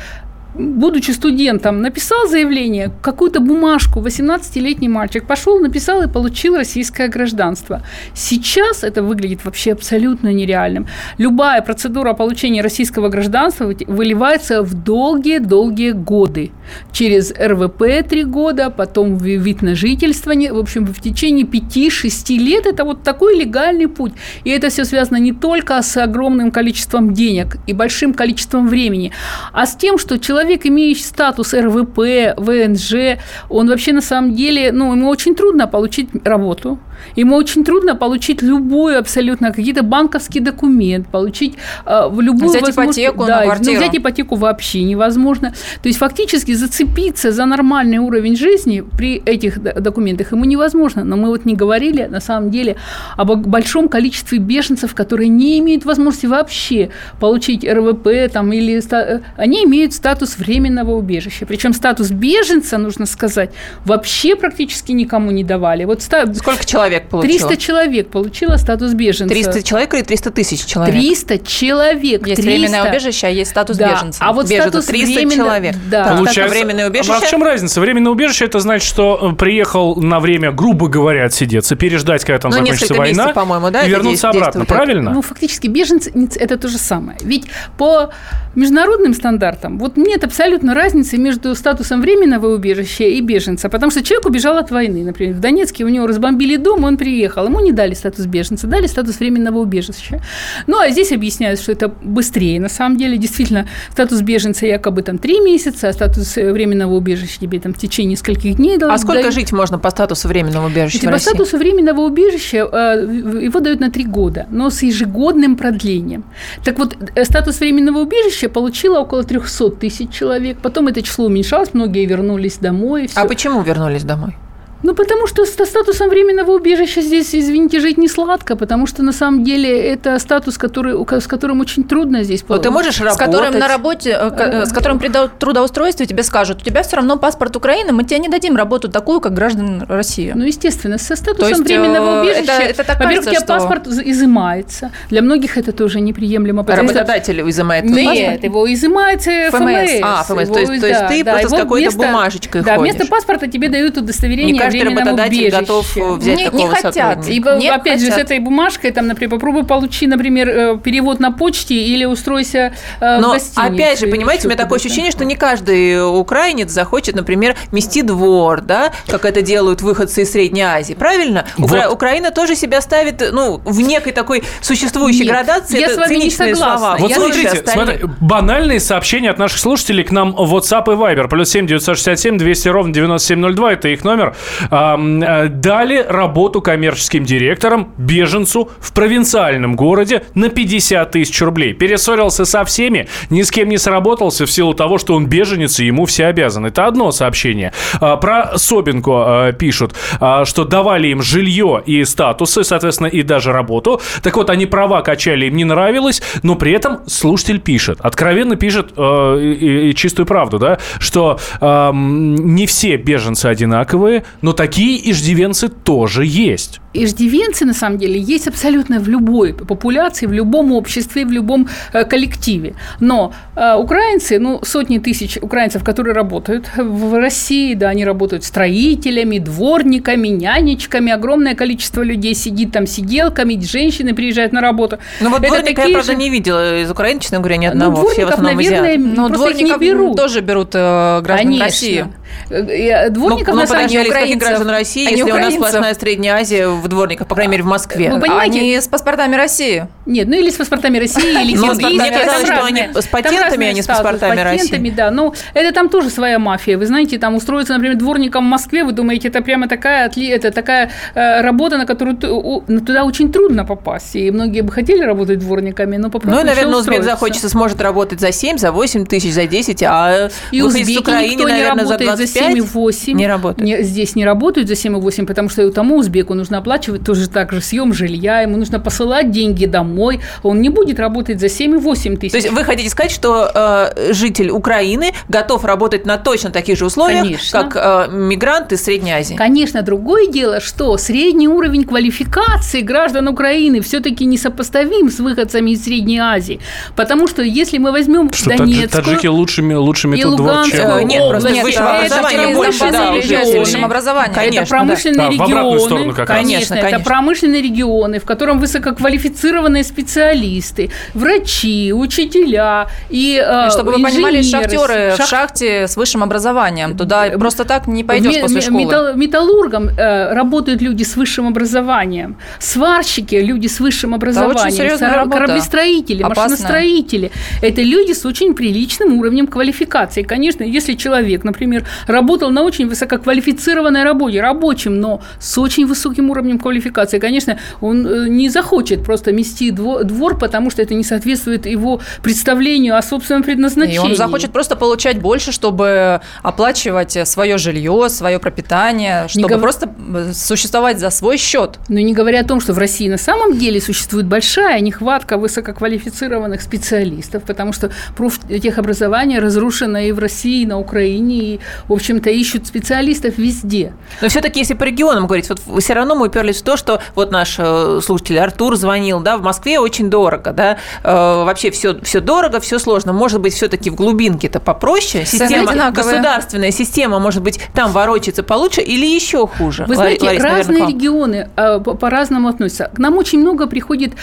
будучи 0.56 1.12
студентом, 1.12 1.82
написал 1.82 2.28
заявление, 2.28 2.92
какую-то 3.02 3.40
бумажку, 3.40 4.00
18-летний 4.00 4.90
мальчик 4.90 5.26
пошел, 5.26 5.60
написал 5.60 6.02
и 6.04 6.08
получил 6.08 6.56
российское 6.56 7.08
гражданство. 7.08 7.82
Сейчас 8.14 8.84
это 8.84 9.02
выглядит 9.02 9.46
вообще 9.46 9.74
абсолютно 9.74 10.32
нереальным. 10.34 10.88
Любая 11.18 11.62
процедура 11.62 12.14
получения 12.14 12.62
российского 12.62 13.10
гражданства 13.10 13.74
выливается 13.88 14.62
в 14.62 14.74
долгие-долгие 14.74 15.92
годы. 15.92 16.52
Через 16.92 17.32
РВП 17.32 18.08
три 18.08 18.24
года, 18.24 18.70
потом 18.70 19.18
вид 19.18 19.62
на 19.62 19.76
жительство, 19.76 20.34
в 20.34 20.58
общем, 20.60 20.86
в 20.86 21.02
течение 21.02 21.46
5-6 21.46 22.38
лет 22.38 22.66
это 22.66 22.84
вот 22.84 23.04
такой 23.04 23.38
легальный 23.38 23.88
путь. 23.88 24.14
И 24.44 24.50
это 24.50 24.70
все 24.70 24.86
связано 24.86 25.18
не 25.18 25.34
только 25.34 25.82
с 25.82 25.98
огромным 25.98 26.52
количеством 26.52 27.14
денег 27.14 27.58
и 27.68 27.74
большим 27.74 28.14
количеством 28.14 28.68
времени, 28.68 29.12
а 29.52 29.66
с 29.66 29.76
тем, 29.76 29.98
что 29.98 30.18
человек 30.18 30.43
человек, 30.44 30.66
имеющий 30.66 31.04
статус 31.04 31.54
РВП, 31.54 32.36
ВНЖ, 32.38 33.18
он 33.50 33.70
вообще 33.70 33.94
на 33.94 34.02
самом 34.02 34.36
деле, 34.36 34.72
ну, 34.74 34.92
ему 34.92 35.08
очень 35.08 35.36
трудно 35.36 35.68
получить 35.68 36.10
работу, 36.26 36.80
ему 37.16 37.36
очень 37.36 37.64
трудно 37.64 37.96
получить 37.96 38.42
любой 38.42 38.98
абсолютно 38.98 39.52
какие-то 39.52 39.84
банковский 39.84 40.40
документ, 40.40 41.08
получить 41.08 41.56
э, 41.86 42.10
любую 42.20 42.50
взять 42.50 42.70
ипотеку 42.70 43.26
да, 43.26 43.40
на 43.40 43.44
квартиру. 43.46 43.74
Ну, 43.74 43.80
взять 43.80 43.98
ипотеку 43.98 44.36
вообще 44.36 44.84
невозможно. 44.84 45.54
То 45.82 45.90
есть 45.90 46.00
фактически 46.00 46.54
зацепиться 46.54 47.32
за 47.32 47.46
нормальный 47.46 47.98
уровень 47.98 48.36
жизни 48.36 48.84
при 48.98 49.22
этих 49.26 49.62
документах 49.62 50.32
ему 50.32 50.46
невозможно. 50.46 51.04
Но 51.04 51.18
мы 51.18 51.30
вот 51.30 51.46
не 51.46 51.56
говорили 51.56 52.06
на 52.06 52.20
самом 52.20 52.52
деле 52.52 52.76
об 53.18 53.34
большом 53.48 53.90
количестве 53.90 54.40
беженцев, 54.40 54.94
которые 54.96 55.30
не 55.30 55.60
имеют 55.60 55.86
возможности 55.86 56.28
вообще 56.28 56.90
получить 57.20 57.64
РВП 57.66 58.32
там, 58.32 58.52
или 58.54 58.82
э, 58.92 59.20
они 59.38 59.64
имеют 59.66 59.94
статус 59.94 60.38
временного 60.38 60.92
убежища. 60.92 61.46
Причем 61.46 61.74
статус 61.74 62.12
беженца, 62.12 62.78
нужно 62.78 63.06
сказать, 63.06 63.52
вообще 63.86 64.36
практически 64.36 64.92
никому 64.92 65.32
не 65.32 65.44
давали. 65.44 65.86
Вот 65.86 66.02
Сколько 66.02 66.66
человек 66.66 66.93
получило? 67.02 67.50
300 67.50 67.58
человек 67.58 68.10
получило 68.10 68.58
статус 68.58 68.94
беженца. 68.94 69.34
300 69.34 69.64
человек 69.64 69.94
или 69.94 70.02
300 70.02 70.32
тысяч 70.32 70.66
человек? 70.66 70.96
300 70.96 71.40
человек. 71.40 72.28
Есть 72.28 72.42
300. 72.42 72.42
временное 72.42 72.90
убежище, 72.90 73.28
а 73.28 73.30
есть 73.30 73.52
статус 73.52 73.78
да. 73.78 73.94
беженца. 73.94 74.20
А 74.24 74.34
вот 74.34 74.46
Беженцы, 74.46 74.70
статус 74.70 74.86
300 74.86 75.06
временно... 75.06 75.36
человек. 75.36 75.76
Да. 75.90 76.16
Получается, 76.16 76.56
временное 76.56 76.90
убежище? 76.90 77.14
А 77.14 77.20
в 77.20 77.30
чем 77.30 77.44
разница? 77.44 77.82
Временное 77.82 78.12
убежище 78.12 78.46
это 78.46 78.60
значит, 78.60 78.88
что 78.88 79.32
э, 79.34 79.36
приехал 79.36 79.96
на 79.96 80.20
время, 80.20 80.52
грубо 80.52 80.88
говоря, 80.88 81.26
отсидеться, 81.26 81.76
переждать, 81.76 82.24
когда 82.24 82.40
там 82.40 82.52
ну, 82.52 82.58
закончится 82.58 82.94
война, 82.94 83.24
месяцев, 83.24 83.34
по-моему, 83.34 83.72
да, 83.72 83.84
и 83.86 83.90
вернуться 83.90 84.30
обратно, 84.30 84.66
правильно? 84.66 85.12
Ну, 85.12 85.22
фактически 85.22 85.68
беженцы 85.68 86.12
это 86.36 86.58
то 86.58 86.68
же 86.68 86.78
самое. 86.78 87.18
Ведь 87.24 87.46
по 87.78 88.12
международным 88.56 89.14
стандартам 89.14 89.78
вот 89.78 89.98
нет 89.98 90.24
абсолютно 90.24 90.74
разницы 90.74 91.18
между 91.18 91.56
статусом 91.56 92.02
временного 92.02 92.48
убежища 92.48 93.06
и 93.06 93.22
беженца, 93.22 93.70
потому 93.70 93.92
что 93.92 94.04
человек 94.04 94.26
убежал 94.26 94.58
от 94.58 94.72
войны. 94.72 95.04
Например, 95.04 95.36
в 95.36 95.40
Донецке 95.40 95.84
у 95.86 95.90
него 95.90 96.08
разбомбили 96.08 96.58
дом, 96.58 96.84
он 96.84 96.98
приехал, 96.98 97.46
ему 97.46 97.60
не 97.60 97.72
дали 97.72 97.94
статус 97.94 98.26
беженца, 98.26 98.68
дали 98.68 98.88
статус 98.88 99.20
временного 99.20 99.60
убежища. 99.60 100.22
Ну, 100.68 100.80
а 100.80 100.90
здесь 100.90 101.12
объясняют, 101.12 101.60
что 101.60 101.72
это 101.72 101.88
быстрее. 101.88 102.60
На 102.60 102.70
самом 102.70 102.98
деле, 102.98 103.18
действительно, 103.18 103.68
статус 103.92 104.22
беженца 104.22 104.66
якобы 104.66 105.02
там 105.02 105.18
три 105.18 105.40
месяца, 105.40 105.90
а 105.90 105.94
статус 105.94 106.38
э, 106.38 106.52
временного 106.52 106.94
убежища 106.94 107.40
тебе 107.40 107.60
там 107.60 107.74
в 107.74 107.78
течение 107.78 108.12
нескольких 108.12 108.56
дней 108.58 108.78
А 108.82 108.98
сколько 108.98 109.22
дают. 109.22 109.34
жить 109.34 109.52
можно 109.52 109.80
по 109.80 109.90
статусу 109.90 110.28
временного 110.28 110.68
убежища 110.68 111.10
По 111.10 111.18
статусу 111.18 111.58
временного 111.58 112.02
убежища 112.02 112.58
э, 112.58 113.42
его 113.42 113.60
дают 113.60 113.80
на 113.80 113.90
три 113.92 114.06
года, 114.06 114.46
но 114.50 114.70
с 114.70 114.84
ежегодным 114.84 115.56
продлением. 115.56 116.24
Так 116.64 116.80
вот, 116.80 116.96
э, 117.16 117.26
статус 117.26 117.60
временного 117.60 118.00
убежища 118.00 118.43
получило 118.50 119.00
около 119.00 119.24
300 119.24 119.72
тысяч 119.72 120.12
человек, 120.12 120.58
потом 120.62 120.88
это 120.88 121.02
число 121.02 121.26
уменьшалось, 121.26 121.74
многие 121.74 122.06
вернулись 122.06 122.58
домой. 122.58 123.10
А 123.16 123.26
почему 123.26 123.62
вернулись 123.62 124.04
домой? 124.04 124.36
Ну, 124.84 124.94
потому 124.94 125.28
что 125.28 125.46
со 125.46 125.66
статусом 125.66 126.10
временного 126.10 126.52
убежища 126.52 127.02
здесь, 127.02 127.34
извините, 127.34 127.80
жить 127.80 127.98
не 127.98 128.10
сладко, 128.10 128.56
потому 128.56 128.86
что 128.86 129.02
на 129.02 129.14
самом 129.14 129.44
деле 129.44 129.70
это 129.70 130.20
статус, 130.20 130.58
который, 130.58 130.94
с 131.22 131.28
которым 131.28 131.62
очень 131.62 131.86
трудно 131.86 132.24
здесь. 132.24 132.44
Но 132.48 132.58
ты 132.58 132.70
можешь 132.70 133.00
работать. 133.00 133.16
С 133.16 133.26
которым 133.26 133.60
на 133.60 133.68
работе, 133.68 134.18
э, 134.20 134.66
с 134.66 134.74
которым 134.74 135.00
при 135.00 135.10
трудоустройстве 135.40 136.06
тебе 136.06 136.24
скажут, 136.24 136.62
у 136.62 136.66
тебя 136.66 136.84
все 136.84 136.98
равно 136.98 137.18
паспорт 137.18 137.56
Украины, 137.56 137.94
мы 137.94 138.04
тебе 138.04 138.20
не 138.20 138.28
дадим 138.28 138.58
работу 138.58 138.90
такую, 138.90 139.22
как 139.22 139.34
граждан 139.34 139.86
России. 139.88 140.34
Ну, 140.36 140.44
естественно, 140.44 140.98
со 140.98 141.16
статусом 141.16 141.50
есть, 141.50 141.64
временного 141.64 142.22
убежища, 142.22 142.52
это, 142.52 142.64
это 142.64 142.84
так 142.84 143.00
во-первых, 143.00 143.26
кажется, 143.26 143.46
что... 143.46 143.54
паспорт 143.54 143.88
изымается. 143.88 144.92
Для 145.10 145.22
многих 145.22 145.58
это 145.58 145.72
тоже 145.72 146.02
неприемлемо. 146.02 146.66
Работодатель 146.68 147.40
что... 147.40 147.50
изымает 147.50 147.86
Нет, 147.86 148.06
паспорт? 148.06 148.44
его 148.44 148.74
изымает 148.74 149.22
ФМС. 149.22 149.52
ФМС. 149.52 149.92
А, 150.02 150.24
ФМС. 150.24 150.42
Его, 150.42 150.54
то 150.54 150.60
есть, 150.60 150.72
да, 150.74 150.80
то 150.80 150.88
есть 150.88 151.08
ты 151.08 151.24
да, 151.24 151.32
просто 151.32 151.50
с 151.50 151.60
какой-то 151.62 151.98
бумажечкой 151.98 152.62
да, 152.64 152.76
ходишь. 152.76 152.94
Да, 152.94 152.98
вместо 152.98 153.12
паспорта 153.12 153.48
тебе 153.48 153.70
дают 153.70 153.98
удостоверение 153.98 154.73
каждый 154.82 155.00
работодатель 155.00 155.38
убежище. 155.40 155.60
готов 155.60 155.96
взять 156.20 156.38
не, 156.38 156.46
такого 156.46 156.62
не 156.62 156.68
хотят. 156.68 157.28
Ибо, 157.28 157.56
не 157.56 157.70
опять 157.70 158.00
хотят. 158.00 158.16
же, 158.16 158.20
с 158.20 158.24
этой 158.24 158.40
бумажкой, 158.40 158.92
там, 158.92 159.08
например, 159.08 159.32
попробуй 159.32 159.64
получи, 159.66 160.08
например, 160.08 160.50
э, 160.50 160.78
перевод 160.84 161.20
на 161.20 161.32
почте 161.32 161.76
или 161.76 162.06
устройся 162.06 162.74
э, 163.00 163.20
Но, 163.20 163.30
в 163.30 163.34
гостинице. 163.34 163.74
опять 163.74 164.00
же, 164.00 164.08
понимаете, 164.08 164.48
у 164.48 164.52
меня 164.52 164.58
такое 164.58 164.80
ощущение, 164.80 165.12
что 165.12 165.26
не 165.26 165.36
каждый 165.36 166.04
украинец 166.20 166.72
захочет, 166.72 167.16
например, 167.16 167.56
мести 167.72 168.02
двор, 168.02 168.62
да, 168.62 168.92
как 169.08 169.26
это 169.26 169.42
делают 169.42 169.82
выходцы 169.82 170.24
из 170.24 170.32
Средней 170.32 170.62
Азии, 170.64 170.94
правильно? 170.94 171.46
Вот. 171.58 171.72
Укра- 171.72 171.90
Украина 171.90 172.32
тоже 172.32 172.56
себя 172.56 172.82
ставит, 172.82 173.24
ну, 173.32 173.62
в 173.64 173.80
некой 173.82 174.12
такой 174.12 174.44
существующей 174.62 175.24
Нет, 175.24 175.30
градации. 175.30 175.80
Я 175.80 175.88
это 175.88 175.96
с 175.96 175.98
вами 175.98 176.16
не 176.16 176.30
согласна. 176.30 176.78
Слова. 176.78 176.96
Вот 177.00 177.10
я 177.10 177.16
смотрите, 177.18 177.64
смотри, 177.66 178.00
банальные 178.20 178.80
сообщения 178.80 179.30
от 179.30 179.38
наших 179.38 179.60
слушателей 179.60 180.04
к 180.04 180.12
нам 180.12 180.34
в 180.34 180.56
WhatsApp 180.56 180.84
и 180.94 180.96
Viber. 180.96 181.28
Плюс 181.28 181.50
7 181.50 181.68
967 181.68 182.38
200 182.38 182.68
ровно 182.70 182.94
9702, 182.94 183.74
это 183.74 183.88
их 183.90 184.04
номер. 184.04 184.36
Э, 184.72 185.48
дали 185.50 186.06
работу 186.08 186.62
коммерческим 186.62 187.26
директорам 187.26 187.94
беженцу 187.98 188.70
в 188.80 188.94
провинциальном 188.94 189.76
городе 189.76 190.24
на 190.36 190.50
50 190.50 191.12
тысяч 191.12 191.42
рублей. 191.42 191.74
Перессорился 191.74 192.46
со 192.46 192.64
всеми, 192.66 193.08
ни 193.30 193.42
с 193.42 193.52
кем 193.52 193.70
не 193.70 193.78
сработался 193.78 194.46
в 194.46 194.52
силу 194.52 194.74
того, 194.74 194.98
что 194.98 195.16
он 195.16 195.28
беженец 195.28 195.80
и 195.80 195.86
ему 195.86 196.06
все 196.06 196.28
обязаны. 196.28 196.68
Это 196.68 196.86
одно 196.86 197.12
сообщение. 197.12 197.74
А, 198.00 198.18
про 198.18 198.58
Собинку 198.58 199.14
а, 199.16 199.52
пишут, 199.52 199.94
а, 200.20 200.46
что 200.46 200.64
давали 200.66 201.10
им 201.10 201.22
жилье 201.22 201.82
и 201.86 202.04
статусы, 202.06 202.64
соответственно, 202.64 203.08
и 203.08 203.24
даже 203.24 203.52
работу. 203.52 204.02
Так 204.22 204.36
вот, 204.36 204.50
они 204.50 204.66
права 204.66 205.02
качали, 205.02 205.46
им 205.46 205.56
не 205.56 205.66
нравилось, 205.66 206.22
но 206.44 206.56
при 206.56 206.72
этом 206.72 207.00
слушатель 207.08 207.60
пишет, 207.60 208.00
откровенно 208.02 208.56
пишет 208.56 208.94
и, 208.98 209.90
и 209.90 209.96
чистую 209.96 210.26
правду, 210.26 210.60
да, 210.60 210.80
что 211.00 211.40
не 211.62 212.66
все 212.66 212.98
беженцы 212.98 213.48
одинаковые, 213.48 214.24
но 214.44 214.52
такие 214.54 215.10
иждивенцы 215.10 215.70
тоже 215.70 216.26
есть. 216.26 216.82
Иждивенцы, 216.94 217.66
на 217.66 217.74
самом 217.74 217.98
деле, 217.98 218.20
есть 218.20 218.48
абсолютно 218.48 219.00
в 219.00 219.08
любой 219.08 219.54
популяции, 219.54 220.26
в 220.26 220.32
любом 220.32 220.72
обществе, 220.72 221.26
в 221.26 221.32
любом 221.32 221.68
э, 221.94 222.04
коллективе. 222.06 222.76
Но 223.00 223.34
э, 223.56 223.76
украинцы, 223.76 224.40
ну, 224.40 224.60
сотни 224.64 225.00
тысяч 225.00 225.38
украинцев, 225.42 225.84
которые 225.84 226.14
работают 226.14 226.70
в 226.78 227.20
России, 227.20 227.74
да, 227.74 227.90
они 227.90 228.06
работают 228.06 228.44
строителями, 228.44 229.40
дворниками, 229.40 230.28
нянечками, 230.28 231.12
огромное 231.12 231.56
количество 231.56 232.02
людей 232.02 232.36
сидит 232.36 232.72
там 232.72 232.88
сиделками, 232.88 233.60
женщины 233.60 234.14
приезжают 234.14 234.54
на 234.54 234.62
работу. 234.62 235.00
Ну, 235.22 235.30
вот 235.30 235.42
дворника 235.42 235.82
я, 235.82 235.94
правда, 235.94 236.12
же... 236.12 236.18
не 236.18 236.30
видела 236.30 236.82
из 236.82 236.92
Украины, 236.92 237.20
честно 237.20 237.40
говоря, 237.40 237.58
ни 237.58 237.66
ну, 237.66 237.72
одного. 237.72 238.02
Ну, 238.02 238.04
дворников, 238.04 238.40
наверное, 238.40 238.98
Но 238.98 239.30
дворников 239.30 239.82
не 239.82 239.88
берут. 239.88 240.18
тоже 240.18 240.42
берут 240.42 240.72
э, 240.74 241.22
граждан 241.24 241.48
Конечно. 241.48 241.66
России. 241.66 242.06
Э, 242.50 243.10
дворников, 243.10 243.56
ну, 243.56 243.62
на 243.62 243.68
самом 243.68 243.88
деле, 243.88 244.10
украинцев, 244.10 244.48
граждан 244.48 244.70
России, 244.70 245.10
если 245.10 245.24
украинцев. 245.24 245.60
у 245.60 245.62
нас 245.62 245.70
сплошная 245.72 245.94
Средняя 245.94 246.36
Азия 246.36 246.68
в 246.84 246.88
дворниках, 246.88 247.28
по 247.28 247.36
крайней 247.36 247.52
мере, 247.52 247.64
в 247.64 247.68
Москве. 247.68 248.12
Вы 248.12 248.20
понимаете? 248.20 248.60
Они 248.60 248.80
с 248.80 248.88
паспортами 248.88 249.36
России. 249.36 249.88
Нет, 250.06 250.28
ну 250.28 250.36
или 250.36 250.50
с 250.50 250.56
паспортами 250.56 250.98
России, 251.00 251.44
или 251.44 251.56
с 251.56 251.62
казалось, 251.62 252.46
что 252.46 252.66
они 252.66 252.90
с 252.94 253.08
патентами, 253.08 253.68
а 253.68 253.74
не 253.74 253.82
с 253.82 253.88
паспортами 253.88 254.42
России. 254.42 254.58
С 254.60 254.70
патентами, 254.70 254.90
да. 254.90 255.12
Ну, 255.12 255.34
это 255.54 255.74
там 255.74 255.90
тоже 255.90 256.10
своя 256.10 256.40
мафия. 256.40 256.78
Вы 256.78 256.86
знаете, 256.86 257.18
там 257.18 257.36
устроиться, 257.36 257.74
например, 257.74 257.98
дворником 257.98 258.46
в 258.46 258.50
Москве, 258.50 258.84
вы 258.84 258.92
думаете, 258.92 259.30
это 259.30 259.42
прямо 259.42 259.68
такая, 259.68 260.12
это 260.16 260.52
такая 260.52 260.92
э, 261.16 261.42
работа, 261.42 261.78
на 261.78 261.86
которую 261.86 262.18
туда 262.18 263.04
очень 263.06 263.32
трудно 263.32 263.66
попасть. 263.66 264.16
И 264.16 264.30
многие 264.32 264.62
бы 264.62 264.72
хотели 264.72 265.04
работать 265.04 265.40
дворниками, 265.40 265.98
но 265.98 266.10
попросту 266.10 266.36
Ну, 266.36 266.42
и, 266.42 266.44
наверное, 266.44 266.80
узбек 266.80 267.04
захочется, 267.04 267.50
сможет 267.50 267.82
работать 267.82 268.20
за 268.20 268.32
7, 268.32 268.58
за 268.58 268.72
8 268.72 269.06
тысяч, 269.06 269.34
за 269.34 269.48
10, 269.48 269.84
а 269.84 270.30
и 270.52 270.62
узбеки 270.62 271.00
Украине, 271.00 271.46
наверное, 271.46 271.86
за 271.86 271.98
25 271.98 272.18
за 272.18 272.40
7,8. 272.40 273.14
Не 273.14 273.28
работают. 273.28 273.66
Не, 273.66 273.84
здесь 273.84 274.16
не 274.16 274.26
работают 274.26 274.68
за 274.68 274.74
7,8, 274.74 275.26
потому 275.26 275.50
что 275.50 275.70
тому 275.72 275.98
узбеку 275.98 276.34
нужно 276.34 276.58
оплачивать 276.74 277.04
тоже 277.04 277.30
так 277.30 277.52
же 277.52 277.62
съем 277.62 277.94
жилья, 277.94 278.42
ему 278.42 278.58
нужно 278.58 278.80
посылать 278.80 279.32
деньги 279.32 279.66
домой, 279.66 280.22
он 280.42 280.62
не 280.62 280.70
будет 280.70 281.00
работать 281.00 281.40
за 281.40 281.48
7,8 281.48 282.18
тысяч. 282.18 282.32
То 282.32 282.38
есть 282.38 282.52
вы 282.52 282.64
хотите 282.64 282.90
сказать, 282.90 283.12
что 283.12 283.52
э, 283.54 284.14
житель 284.14 284.50
Украины 284.50 285.14
готов 285.30 285.64
работать 285.66 286.06
на 286.06 286.18
точно 286.18 286.50
таких 286.50 286.78
же 286.78 286.86
условиях, 286.86 287.24
Конечно. 287.24 287.64
как 287.64 288.10
э, 288.10 288.12
мигрант 288.12 288.72
из 288.74 288.84
Средней 288.84 289.12
Азии? 289.12 289.36
Конечно. 289.36 289.82
Другое 289.84 290.28
дело, 290.28 290.60
что 290.60 290.98
средний 290.98 291.48
уровень 291.48 291.84
квалификации 291.84 292.82
граждан 292.82 293.28
Украины 293.28 293.82
все-таки 293.82 294.26
несопоставим 294.26 295.12
с 295.12 295.20
выходцами 295.20 295.72
из 295.72 295.84
Средней 295.84 296.20
Азии. 296.20 296.60
Потому 296.96 297.28
что 297.28 297.44
если 297.44 297.78
мы 297.78 297.92
возьмем 297.92 298.32
что, 298.34 298.50
Донецкую... 298.50 298.90
Таджики 298.90 299.28
лучше, 299.28 299.62
лучше 299.62 300.08
метод 300.08 300.36
двор, 300.38 300.66
чем... 300.66 301.08
Нет, 301.08 301.30
просто 301.30 301.52
нет, 301.52 301.66
образования 301.78 302.56
больше, 302.56 302.92
да, 302.92 303.12
высшем 303.60 303.86
образовании. 303.86 304.34
Конечно, 304.34 304.60
это 304.60 304.70
промышленные 304.70 305.38
да. 305.38 305.46
регионы. 305.46 306.14
Да, 306.14 306.26
конечно, 306.26 306.63
конечно, 306.70 306.96
это 306.96 307.04
промышленные 307.04 307.62
регионы, 307.62 308.20
в 308.20 308.26
котором 308.26 308.60
высококвалифицированные 308.60 309.84
специалисты, 309.84 310.90
врачи, 311.14 311.94
учителя 311.94 312.88
и, 313.10 313.42
э, 313.44 313.70
Чтобы 313.72 313.94
вы 313.94 314.04
понимали, 314.04 314.42
шахтеры 314.42 315.16
шах... 315.16 315.26
в 315.26 315.30
шахте 315.30 315.88
с 315.88 315.98
высшим 315.98 316.24
образованием. 316.24 316.98
Туда 316.98 317.30
просто 317.38 317.66
так 317.66 317.88
не 317.88 318.04
пойдешь 318.04 318.42
после 318.42 318.62
школы. 318.62 318.84
Металл, 318.86 319.16
металлургом 319.16 319.90
э, 319.90 320.34
работают 320.34 320.82
люди 320.82 321.04
с 321.04 321.16
высшим 321.16 321.48
образованием. 321.48 322.38
Сварщики– 322.60 323.36
люди 323.44 323.68
с 323.68 323.80
высшим 323.80 324.14
образованием. 324.14 324.98
Да, 325.00 325.26
кораблестроители, 325.26 326.24
Опасная. 326.24 326.44
машиностроители. 326.44 327.32
Это 327.62 327.82
люди 327.82 328.14
с 328.14 328.26
очень 328.26 328.54
приличным 328.54 329.18
уровнем 329.18 329.48
квалификации. 329.48 330.24
Конечно, 330.24 330.64
если 330.64 330.94
человек, 330.94 331.44
например, 331.44 331.86
работал 332.08 332.52
на 332.52 332.64
очень 332.64 332.88
высококвалифицированной 332.88 334.04
работе, 334.04 334.42
рабочим, 334.42 335.00
но 335.00 335.22
с 335.40 335.58
очень 335.58 335.86
высоким 335.86 336.30
уровнем 336.30 336.53
квалификации, 336.60 337.20
конечно, 337.20 337.58
он 337.82 338.06
э, 338.06 338.28
не 338.30 338.50
захочет 338.50 339.04
просто 339.04 339.32
мести 339.32 339.72
двор, 339.72 340.38
потому 340.38 340.70
что 340.70 340.82
это 340.82 340.94
не 340.94 341.04
соответствует 341.04 341.66
его 341.66 342.02
представлению 342.22 342.98
о 342.98 343.02
собственном 343.02 343.44
предназначении. 343.44 343.96
И 343.96 344.00
он 344.00 344.16
захочет 344.16 344.52
просто 344.52 344.76
получать 344.76 345.20
больше, 345.20 345.52
чтобы 345.52 346.22
оплачивать 346.42 347.18
свое 347.28 347.58
жилье, 347.58 348.08
свое 348.10 348.40
пропитание, 348.40 349.28
чтобы 349.28 349.50
гов... 349.50 349.62
просто 349.62 349.90
э, 350.16 350.32
существовать 350.34 351.00
за 351.00 351.10
свой 351.10 351.38
счет. 351.38 351.80
Но 351.90 352.00
не 352.00 352.14
говоря 352.14 352.42
о 352.42 352.44
том, 352.44 352.60
что 352.60 352.74
в 352.74 352.78
России 352.78 353.10
на 353.10 353.18
самом 353.18 353.58
деле 353.58 353.82
существует 353.82 354.28
большая 354.28 354.80
нехватка 354.82 355.38
высококвалифицированных 355.38 356.62
специалистов, 356.62 357.44
потому 357.44 357.74
что 357.74 357.92
профтехобразование 358.16 359.40
разрушено 359.40 360.00
и 360.00 360.12
в 360.12 360.20
России, 360.20 360.64
и 360.64 360.66
на 360.66 360.80
Украине, 360.80 361.38
и, 361.38 361.60
в 361.88 361.94
общем-то, 361.94 362.30
ищут 362.30 362.68
специалистов 362.68 363.38
везде. 363.38 363.94
Но 364.22 364.30
все-таки, 364.30 364.60
если 364.60 364.74
по 364.74 364.84
регионам 364.84 365.28
говорить, 365.28 365.50
вот 365.50 365.62
все 365.82 365.94
равно 365.94 366.16
мы 366.16 366.30
уперлись 366.34 366.62
в 366.62 366.64
то, 366.64 366.78
что 366.78 367.00
вот 367.16 367.32
наш 367.32 367.56
э, 367.60 368.00
слушатель 368.04 368.40
Артур 368.40 368.76
звонил, 368.76 369.20
да, 369.20 369.38
в 369.38 369.44
Москве 369.44 369.80
очень 369.80 370.10
дорого, 370.10 370.52
да, 370.52 370.78
э, 371.04 371.12
вообще 371.14 371.70
все, 371.70 372.00
все 372.02 372.20
дорого, 372.22 372.60
все 372.60 372.80
сложно. 372.80 373.14
Может 373.14 373.40
быть, 373.40 373.54
все-таки 373.54 373.90
в 373.90 373.96
глубинке 373.96 374.48
это 374.48 374.60
попроще? 374.60 375.26
Система, 375.26 375.92
государственная 375.92 376.72
система, 376.72 377.20
может 377.20 377.44
быть, 377.44 377.60
там 377.74 377.92
ворочается 377.92 378.42
получше 378.42 378.82
или 378.82 379.06
еще 379.06 379.48
хуже? 379.48 379.86
Вы 379.88 379.96
знаете, 379.96 380.26
Ларис, 380.26 380.42
разные 380.42 380.80
наверное, 380.80 380.94
регионы 380.94 381.50
э, 381.56 381.80
по-разному 381.80 382.48
относятся. 382.48 382.90
К 382.94 383.00
нам 383.00 383.18
очень 383.18 383.40
много 383.40 383.68
приходит 383.68 384.14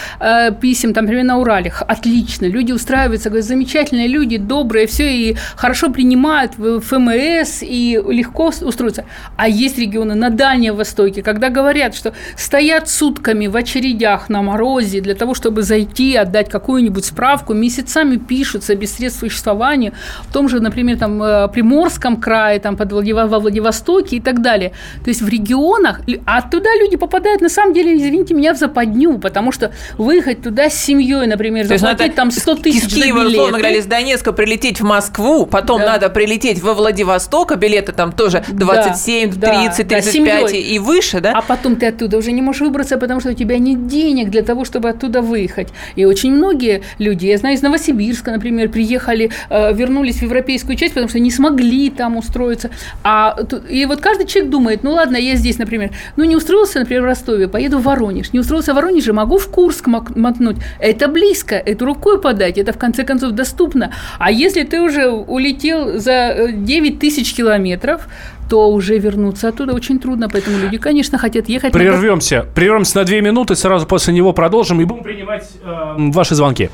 писем, 0.61 0.95
там, 0.95 1.05
например, 1.05 1.25
на 1.25 1.39
Урале. 1.39 1.73
Отлично, 1.87 2.47
люди 2.47 2.73
устраиваются, 2.73 3.29
говорят, 3.29 3.47
замечательные 3.47 4.09
люди, 4.09 4.37
добрые, 4.37 4.87
все, 4.87 5.13
и 5.13 5.37
хорошо 5.57 5.91
принимают 5.91 6.57
в 6.57 6.81
ФМС, 6.81 7.63
и 7.63 8.01
легко 8.09 8.53
устроиться. 8.63 9.05
А 9.37 9.49
есть 9.49 9.79
регионы 9.79 10.15
на 10.15 10.31
Дальнем 10.31 10.75
Востоке, 10.77 11.23
когда 11.23 11.49
говорят, 11.49 11.95
что 12.01 12.15
стоят 12.37 12.89
сутками 12.89 13.47
в 13.47 13.57
очередях 13.57 14.29
на 14.29 14.43
морозе 14.43 15.01
для 15.01 15.15
того, 15.15 15.35
чтобы 15.35 15.63
зайти, 15.63 16.17
отдать 16.17 16.49
какую-нибудь 16.49 17.05
справку, 17.05 17.55
месяцами 17.55 18.17
пишутся 18.17 18.75
без 18.75 18.97
средств 18.97 19.21
существования, 19.21 19.93
в 20.23 20.33
том 20.33 20.49
же, 20.49 20.61
например, 20.61 20.99
там, 20.99 21.23
э, 21.23 21.49
Приморском 21.49 22.17
крае, 22.17 22.59
там, 22.59 22.77
под 22.77 22.93
Владив... 22.93 23.17
во 23.17 23.39
Владивостоке 23.39 24.17
и 24.17 24.21
так 24.21 24.41
далее. 24.41 24.73
То 25.05 25.11
есть 25.11 25.21
в 25.21 25.29
регионах, 25.29 26.01
а 26.27 26.43
туда 26.43 26.71
люди 26.81 26.97
попадают, 26.97 27.43
на 27.43 27.49
самом 27.49 27.75
деле, 27.75 27.97
извините 27.97 28.35
меня, 28.35 28.55
в 28.55 28.57
западню, 28.57 29.19
потому 29.19 29.53
что 29.53 29.73
выехать 29.99 30.43
туда 30.43 30.71
с 30.71 30.75
семьей, 30.75 31.27
например, 31.27 31.69
То 31.69 31.77
заплатить 31.77 32.15
там 32.15 32.31
100 32.31 32.55
тысяч 32.57 32.85
из 32.85 32.95
Киева, 32.95 33.21
условно 33.21 33.59
говоря, 33.59 33.77
из 33.77 33.87
Донецка 33.87 34.33
прилететь 34.33 34.81
в 34.81 34.85
Москву, 34.85 35.45
потом 35.45 35.81
да. 35.81 35.93
надо 35.93 36.09
прилететь 36.09 36.63
во 36.63 36.73
Владивосток, 36.73 37.53
а 37.53 37.57
билеты 37.57 37.93
там 37.93 38.13
тоже 38.13 38.43
27, 38.49 39.35
да, 39.35 39.65
30, 39.65 39.89
35 39.89 40.51
да, 40.51 40.57
и 40.57 40.79
выше, 40.79 41.21
да? 41.21 41.33
А 41.33 41.43
потом 41.43 41.77
ты 41.77 41.87
оттуда 41.91 42.17
уже 42.17 42.33
не 42.33 42.43
можешь 42.43 42.63
выбраться, 42.63 42.97
потому 42.99 43.21
что 43.21 43.31
у 43.31 43.35
тебя 43.35 43.59
нет 43.59 43.87
денег 43.87 44.31
для 44.31 44.43
того, 44.43 44.65
чтобы 44.65 44.89
оттуда 44.89 45.23
выехать. 45.23 45.69
И 45.97 46.05
очень 46.05 46.33
многие 46.33 46.83
люди, 46.99 47.27
я 47.27 47.39
знаю, 47.39 47.55
из 47.57 47.63
Новосибирска, 47.63 48.31
например, 48.31 48.69
приехали, 48.69 49.31
э, 49.51 49.75
вернулись 49.75 50.17
в 50.17 50.23
европейскую 50.23 50.77
часть, 50.77 50.95
потому 50.95 51.09
что 51.09 51.19
не 51.19 51.31
смогли 51.31 51.91
там 51.91 52.17
устроиться. 52.17 52.71
А, 53.03 53.37
и 53.69 53.87
вот 53.87 54.01
каждый 54.01 54.27
человек 54.27 54.51
думает, 54.51 54.83
ну 54.83 54.93
ладно, 54.93 55.17
я 55.17 55.37
здесь, 55.37 55.59
например, 55.59 55.91
ну 56.17 56.25
не 56.25 56.37
устроился, 56.37 56.81
например, 56.81 57.03
в 57.03 57.07
Ростове, 57.07 57.49
поеду 57.49 57.79
в 57.79 57.83
Воронеж. 57.83 58.33
Не 58.33 58.41
устроился 58.41 58.73
в 58.73 58.77
Воронеже, 58.77 59.13
могу 59.13 59.39
в 59.39 59.49
Курск 59.49 59.87
мотнуть. 59.87 60.57
Это 60.79 61.09
близко, 61.09 61.55
это 61.55 61.85
рукой 61.85 62.21
подать, 62.21 62.59
это 62.59 62.73
в 62.73 62.79
конце 62.79 63.05
концов 63.05 63.33
доступно. 63.33 63.93
А 64.19 64.31
если 64.31 64.63
ты 64.63 64.81
уже 64.81 65.09
улетел 65.09 65.99
за 65.99 66.49
9 66.53 66.95
э, 66.95 66.99
тысяч 66.99 67.35
километров, 67.35 68.09
то 68.51 68.69
уже 68.69 68.99
вернуться 68.99 69.49
оттуда 69.49 69.75
очень 69.75 70.01
трудно, 70.01 70.29
поэтому 70.29 70.59
люди, 70.59 70.77
конечно, 70.77 71.19
хотят 71.19 71.49
ехать. 71.49 71.73
Прервемся, 71.73 72.39
на... 72.39 72.43
прервемся 72.43 72.99
на 72.99 73.05
две 73.05 73.21
минуты, 73.21 73.55
сразу 73.55 73.87
после 73.87 74.13
него 74.13 74.33
продолжим 74.33 74.81
и 74.81 74.85
будем 74.85 75.05
принимать 75.05 75.49
э, 75.63 75.95
ваши 75.97 76.35
звонки. 76.35 76.69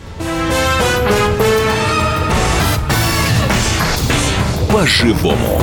По-живому. 4.73 5.61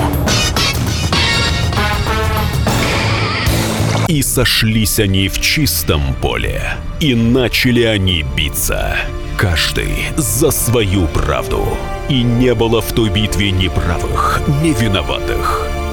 И 4.07 4.21
сошлись 4.21 4.99
они 4.99 5.29
в 5.29 5.41
чистом 5.41 6.01
поле, 6.21 6.61
и 6.99 7.15
начали 7.15 7.81
они 7.81 8.23
биться. 8.37 8.97
Каждый 9.35 9.89
за 10.15 10.51
свою 10.51 11.07
правду. 11.07 11.65
И 12.07 12.21
не 12.21 12.53
было 12.53 12.81
в 12.81 12.91
той 12.91 13.09
битве 13.09 13.49
ни 13.49 13.67
правых, 13.67 14.41
ни 14.61 14.79
виноватых. 14.79 15.67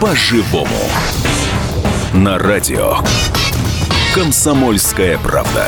По-живому. 0.00 0.88
На 2.14 2.38
радио 2.38 2.96
«Комсомольская 4.14 5.18
правда» 5.18 5.66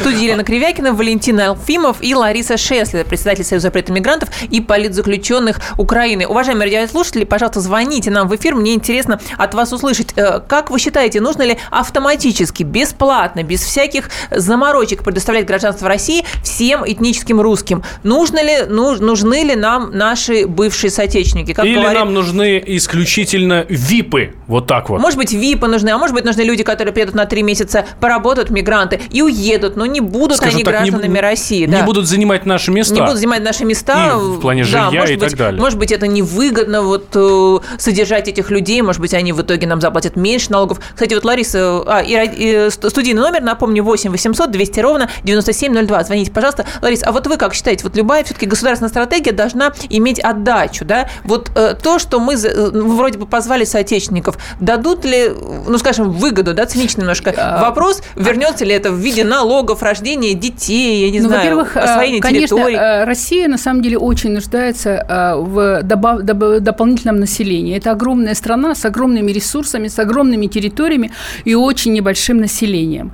студии 0.00 0.24
Елена 0.24 0.44
Кривякина, 0.44 0.94
Валентин 0.94 1.38
Алфимов 1.40 1.98
и 2.00 2.14
Лариса 2.14 2.56
Шеслер, 2.56 3.04
председатель 3.04 3.44
Союза 3.44 3.64
запрета 3.64 3.92
мигрантов 3.92 4.30
и 4.50 4.60
политзаключенных 4.60 5.60
Украины. 5.76 6.26
Уважаемые 6.26 6.64
радиослушатели, 6.64 7.24
пожалуйста, 7.24 7.60
звоните 7.60 8.10
нам 8.10 8.26
в 8.26 8.34
эфир. 8.34 8.54
Мне 8.54 8.74
интересно 8.74 9.20
от 9.36 9.52
вас 9.54 9.72
услышать, 9.72 10.14
э, 10.16 10.40
как 10.40 10.70
вы 10.70 10.78
считаете, 10.78 11.20
нужно 11.20 11.42
ли 11.42 11.58
автоматически, 11.70 12.62
бесплатно, 12.62 13.42
без 13.42 13.60
всяких 13.60 14.08
заморочек 14.30 15.04
предоставлять 15.04 15.46
гражданство 15.46 15.86
России 15.86 16.24
всем 16.42 16.82
этническим 16.86 17.40
русским? 17.40 17.82
Нужно 18.02 18.42
ли, 18.42 18.64
нужны 18.68 19.44
ли 19.44 19.54
нам 19.54 19.90
наши 19.92 20.46
бывшие 20.46 20.90
соотечественники? 20.90 21.52
Как 21.52 21.66
Или 21.66 21.74
говорит... 21.74 21.98
нам 21.98 22.14
нужны 22.14 22.62
исключительно 22.66 23.66
ВИПы, 23.68 24.34
вот 24.46 24.66
так 24.66 24.88
вот? 24.88 25.00
Может 25.00 25.18
быть, 25.18 25.32
ВИПы 25.32 25.66
нужны, 25.66 25.90
а 25.90 25.98
может 25.98 26.14
быть, 26.14 26.24
нужны 26.24 26.40
люди, 26.40 26.62
которые 26.62 26.94
приедут 26.94 27.14
на 27.14 27.26
три 27.26 27.42
месяца, 27.42 27.84
поработают, 28.00 28.48
мигранты, 28.48 29.00
и 29.10 29.20
уедут. 29.20 29.76
Ну, 29.76 29.89
не 29.90 30.00
будут 30.00 30.38
Скажем 30.38 30.56
они 30.56 30.64
так, 30.64 30.74
гражданами 30.74 31.14
не, 31.14 31.20
России. 31.20 31.66
Не 31.66 31.78
да. 31.78 31.84
будут 31.84 32.06
занимать 32.06 32.46
наши 32.46 32.70
места. 32.70 32.94
Не 32.94 33.00
будут 33.00 33.16
занимать 33.16 33.42
наши 33.42 33.64
места. 33.64 34.14
И 34.14 34.36
в 34.36 34.40
плане 34.40 34.64
жилья 34.64 34.90
да, 34.90 35.04
и 35.04 35.16
быть, 35.16 35.20
так 35.20 35.36
далее. 35.36 35.60
Может 35.60 35.78
быть, 35.78 35.92
это 35.92 36.06
невыгодно 36.06 36.82
вот, 36.82 37.08
э, 37.14 37.58
содержать 37.78 38.28
этих 38.28 38.50
людей. 38.50 38.80
Может 38.82 39.00
быть, 39.00 39.14
они 39.14 39.32
в 39.32 39.42
итоге 39.42 39.66
нам 39.66 39.80
заплатят 39.80 40.16
меньше 40.16 40.50
налогов. 40.52 40.80
Кстати, 40.94 41.14
вот 41.14 41.24
Лариса, 41.24 41.82
а, 41.86 42.02
и, 42.02 42.66
и 42.66 42.70
студийный 42.70 43.22
номер, 43.22 43.42
напомню, 43.42 43.82
8 43.84 44.10
800 44.10 44.50
200 44.50 44.80
ровно 44.80 45.10
9702. 45.24 46.04
Звоните, 46.04 46.30
пожалуйста. 46.30 46.66
Лариса, 46.82 47.06
а 47.06 47.12
вот 47.12 47.26
вы 47.26 47.36
как 47.36 47.54
считаете, 47.54 47.84
вот 47.84 47.96
любая 47.96 48.24
все-таки 48.24 48.46
государственная 48.46 48.90
стратегия 48.90 49.32
должна 49.32 49.72
иметь 49.88 50.20
отдачу, 50.20 50.84
да? 50.84 51.08
Вот 51.24 51.50
э, 51.56 51.74
то, 51.80 51.98
что 51.98 52.20
мы 52.20 52.34
э, 52.34 52.70
вроде 52.70 53.18
бы 53.18 53.26
позвали 53.26 53.64
соотечественников, 53.64 54.36
дадут 54.60 55.04
ли, 55.04 55.30
ну, 55.66 55.78
скажем, 55.78 56.10
выгоду, 56.10 56.54
да, 56.54 56.66
циничный 56.66 57.02
немножко 57.02 57.34
а, 57.36 57.62
вопрос, 57.62 58.02
вернется 58.16 58.64
ли 58.64 58.74
это 58.74 58.90
в 58.90 58.96
виде 58.96 59.24
налогов, 59.70 59.82
рождения 59.82 60.34
детей, 60.34 61.04
я 61.04 61.10
не 61.10 61.20
ну, 61.20 61.28
знаю, 61.28 61.42
во-первых, 61.42 61.76
освоение 61.76 62.18
э, 62.18 62.22
конечно, 62.22 62.56
территорий. 62.56 62.76
Э, 62.76 63.04
Россия 63.04 63.48
на 63.48 63.58
самом 63.58 63.82
деле 63.82 63.98
очень 63.98 64.32
нуждается 64.32 64.90
э, 64.90 65.34
в 65.36 65.82
добав, 65.82 66.22
дополнительном 66.60 67.20
населении. 67.20 67.76
Это 67.76 67.92
огромная 67.92 68.34
страна 68.34 68.74
с 68.74 68.84
огромными 68.84 69.32
ресурсами, 69.32 69.88
с 69.88 69.98
огромными 69.98 70.46
территориями 70.46 71.10
и 71.46 71.54
очень 71.54 71.92
небольшим 71.92 72.38
населением. 72.38 73.12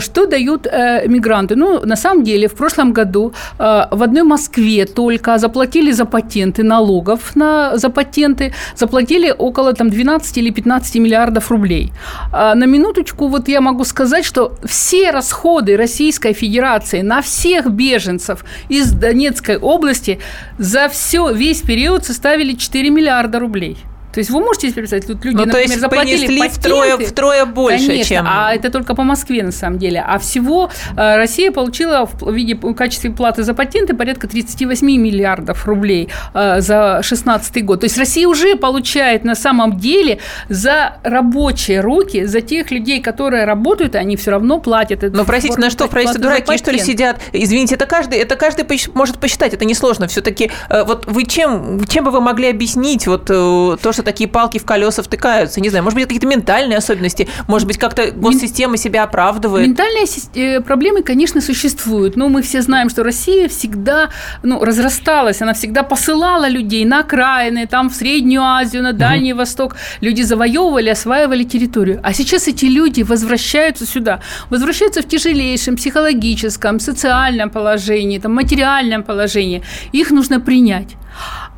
Что 0.00 0.26
дают 0.26 0.66
мигранты? 1.06 1.56
Ну, 1.56 1.86
на 1.86 1.96
самом 1.96 2.24
деле, 2.24 2.46
в 2.46 2.54
прошлом 2.54 2.92
году 2.92 3.32
в 3.58 4.02
одной 4.02 4.22
Москве 4.22 4.86
только 4.86 5.38
заплатили 5.38 5.92
за 5.92 6.04
патенты 6.04 6.62
налогов 6.62 7.36
на, 7.36 7.76
за 7.76 7.90
патенты, 7.90 8.52
заплатили 8.76 9.34
около 9.38 9.72
там, 9.72 9.90
12 9.90 10.38
или 10.38 10.50
15 10.50 10.96
миллиардов 10.96 11.50
рублей. 11.50 11.92
На 12.32 12.66
минуточку 12.66 13.28
вот 13.28 13.48
я 13.48 13.60
могу 13.60 13.84
сказать, 13.84 14.24
что 14.24 14.52
все 14.64 15.10
расходы 15.10 15.76
Российской 15.80 16.34
Федерации 16.34 17.00
на 17.00 17.22
всех 17.22 17.70
беженцев 17.70 18.44
из 18.68 18.92
Донецкой 18.92 19.56
области 19.56 20.20
за 20.58 20.88
все, 20.88 21.32
весь 21.32 21.62
период 21.62 22.04
составили 22.04 22.52
4 22.52 22.90
миллиарда 22.90 23.38
рублей. 23.38 23.78
То 24.12 24.18
есть 24.18 24.30
вы 24.30 24.40
можете 24.40 24.68
себе 24.68 24.82
представить, 24.82 25.06
тут 25.06 25.24
люди, 25.24 25.36
ну, 25.36 25.44
например, 25.44 25.66
то 25.66 25.72
есть 25.72 25.80
заплатили 25.80 26.38
патенты, 26.38 26.60
втрое, 26.60 26.96
втрое 26.98 27.44
больше, 27.44 27.86
конечно, 27.86 28.16
чем... 28.16 28.26
а 28.28 28.52
это 28.52 28.70
только 28.70 28.94
по 28.94 29.04
Москве 29.04 29.42
на 29.42 29.52
самом 29.52 29.78
деле. 29.78 30.04
А 30.06 30.18
всего 30.18 30.70
э, 30.96 31.16
Россия 31.16 31.52
получила 31.52 32.06
в 32.06 32.32
виде 32.32 32.54
в 32.54 32.74
качестве 32.74 33.10
платы 33.10 33.44
за 33.44 33.54
патенты 33.54 33.94
порядка 33.94 34.26
38 34.26 34.86
миллиардов 34.86 35.66
рублей 35.66 36.08
э, 36.34 36.60
за 36.60 37.00
2016 37.00 37.64
год. 37.64 37.80
То 37.80 37.84
есть 37.84 37.98
Россия 37.98 38.26
уже 38.26 38.56
получает 38.56 39.24
на 39.24 39.34
самом 39.34 39.78
деле 39.78 40.18
за 40.48 40.96
рабочие 41.04 41.80
руки, 41.80 42.24
за 42.24 42.40
тех 42.40 42.70
людей, 42.70 43.00
которые 43.00 43.44
работают, 43.44 43.94
они 43.94 44.16
все 44.16 44.32
равно 44.32 44.58
платят. 44.58 45.02
Но 45.02 45.24
простите, 45.24 45.58
на 45.58 45.70
что? 45.70 45.86
Правительство 45.86 46.22
дураки, 46.22 46.56
что 46.56 46.72
ли, 46.72 46.78
сидят? 46.78 47.20
Извините, 47.32 47.76
это 47.76 47.86
каждый, 47.86 48.18
это 48.18 48.36
каждый 48.36 48.66
может 48.94 49.18
посчитать, 49.18 49.54
это 49.54 49.64
несложно. 49.64 50.08
Все-таки 50.08 50.50
э, 50.68 50.82
вот 50.84 51.06
вы 51.06 51.24
чем, 51.24 51.84
чем 51.86 52.04
бы 52.04 52.10
вы 52.10 52.20
могли 52.20 52.50
объяснить 52.50 53.06
вот 53.06 53.26
то, 53.26 53.92
что 53.92 53.99
что 54.00 54.04
такие 54.06 54.28
палки 54.28 54.58
в 54.58 54.64
колеса 54.64 55.02
втыкаются? 55.02 55.60
Не 55.60 55.68
знаю, 55.68 55.84
может 55.84 55.94
быть, 55.94 56.04
какие-то 56.04 56.26
ментальные 56.26 56.78
особенности, 56.78 57.28
может 57.48 57.68
быть, 57.68 57.76
как-то 57.76 58.10
госсистема 58.12 58.78
себя 58.78 59.02
оправдывает? 59.02 59.66
Ментальные 59.66 60.06
э, 60.34 60.60
проблемы, 60.62 61.02
конечно, 61.02 61.40
существуют, 61.42 62.16
но 62.16 62.28
мы 62.28 62.40
все 62.40 62.62
знаем, 62.62 62.88
что 62.88 63.02
Россия 63.02 63.48
всегда 63.48 64.08
ну, 64.42 64.64
разрасталась, 64.64 65.42
она 65.42 65.52
всегда 65.52 65.82
посылала 65.82 66.48
людей 66.48 66.84
на 66.86 67.00
окраины, 67.00 67.66
там 67.66 67.90
в 67.90 67.94
Среднюю 67.94 68.42
Азию, 68.42 68.82
на 68.82 68.92
Дальний 68.92 69.32
угу. 69.32 69.40
Восток. 69.40 69.76
Люди 70.00 70.22
завоевывали, 70.22 70.88
осваивали 70.88 71.44
территорию. 71.44 72.00
А 72.02 72.14
сейчас 72.14 72.48
эти 72.48 72.64
люди 72.64 73.02
возвращаются 73.02 73.86
сюда, 73.86 74.20
возвращаются 74.48 75.02
в 75.02 75.08
тяжелейшем 75.08 75.76
психологическом, 75.76 76.80
социальном 76.80 77.50
положении, 77.50 78.18
там, 78.18 78.34
материальном 78.34 79.02
положении. 79.02 79.62
Их 79.92 80.10
нужно 80.10 80.40
принять. 80.40 80.96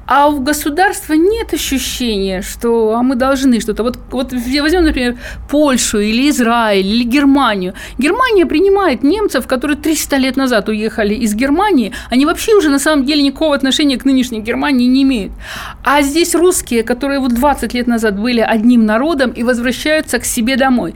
А 0.06 0.28
у 0.28 0.40
государства 0.40 1.14
нет 1.14 1.54
ощущения, 1.54 2.42
что 2.42 2.94
а 2.96 3.02
мы 3.02 3.14
должны 3.14 3.60
что-то. 3.60 3.82
Вот, 3.82 3.98
вот 4.10 4.32
возьмем, 4.32 4.84
например, 4.84 5.16
Польшу 5.48 6.00
или 6.00 6.28
Израиль 6.28 6.86
или 6.86 7.04
Германию. 7.04 7.74
Германия 7.98 8.46
принимает 8.46 9.02
немцев, 9.02 9.46
которые 9.46 9.76
300 9.76 10.16
лет 10.16 10.36
назад 10.36 10.68
уехали 10.68 11.14
из 11.14 11.34
Германии. 11.34 11.92
Они 12.10 12.26
вообще 12.26 12.54
уже 12.54 12.68
на 12.68 12.78
самом 12.78 13.04
деле 13.04 13.22
никакого 13.22 13.54
отношения 13.54 13.96
к 13.96 14.04
нынешней 14.04 14.40
Германии 14.40 14.86
не 14.86 15.02
имеют. 15.02 15.32
А 15.84 16.02
здесь 16.02 16.34
русские, 16.34 16.82
которые 16.82 17.20
вот 17.20 17.34
20 17.34 17.74
лет 17.74 17.86
назад 17.86 18.18
были 18.18 18.40
одним 18.40 18.86
народом 18.86 19.30
и 19.30 19.42
возвращаются 19.42 20.18
к 20.18 20.24
себе 20.24 20.56
домой. 20.56 20.94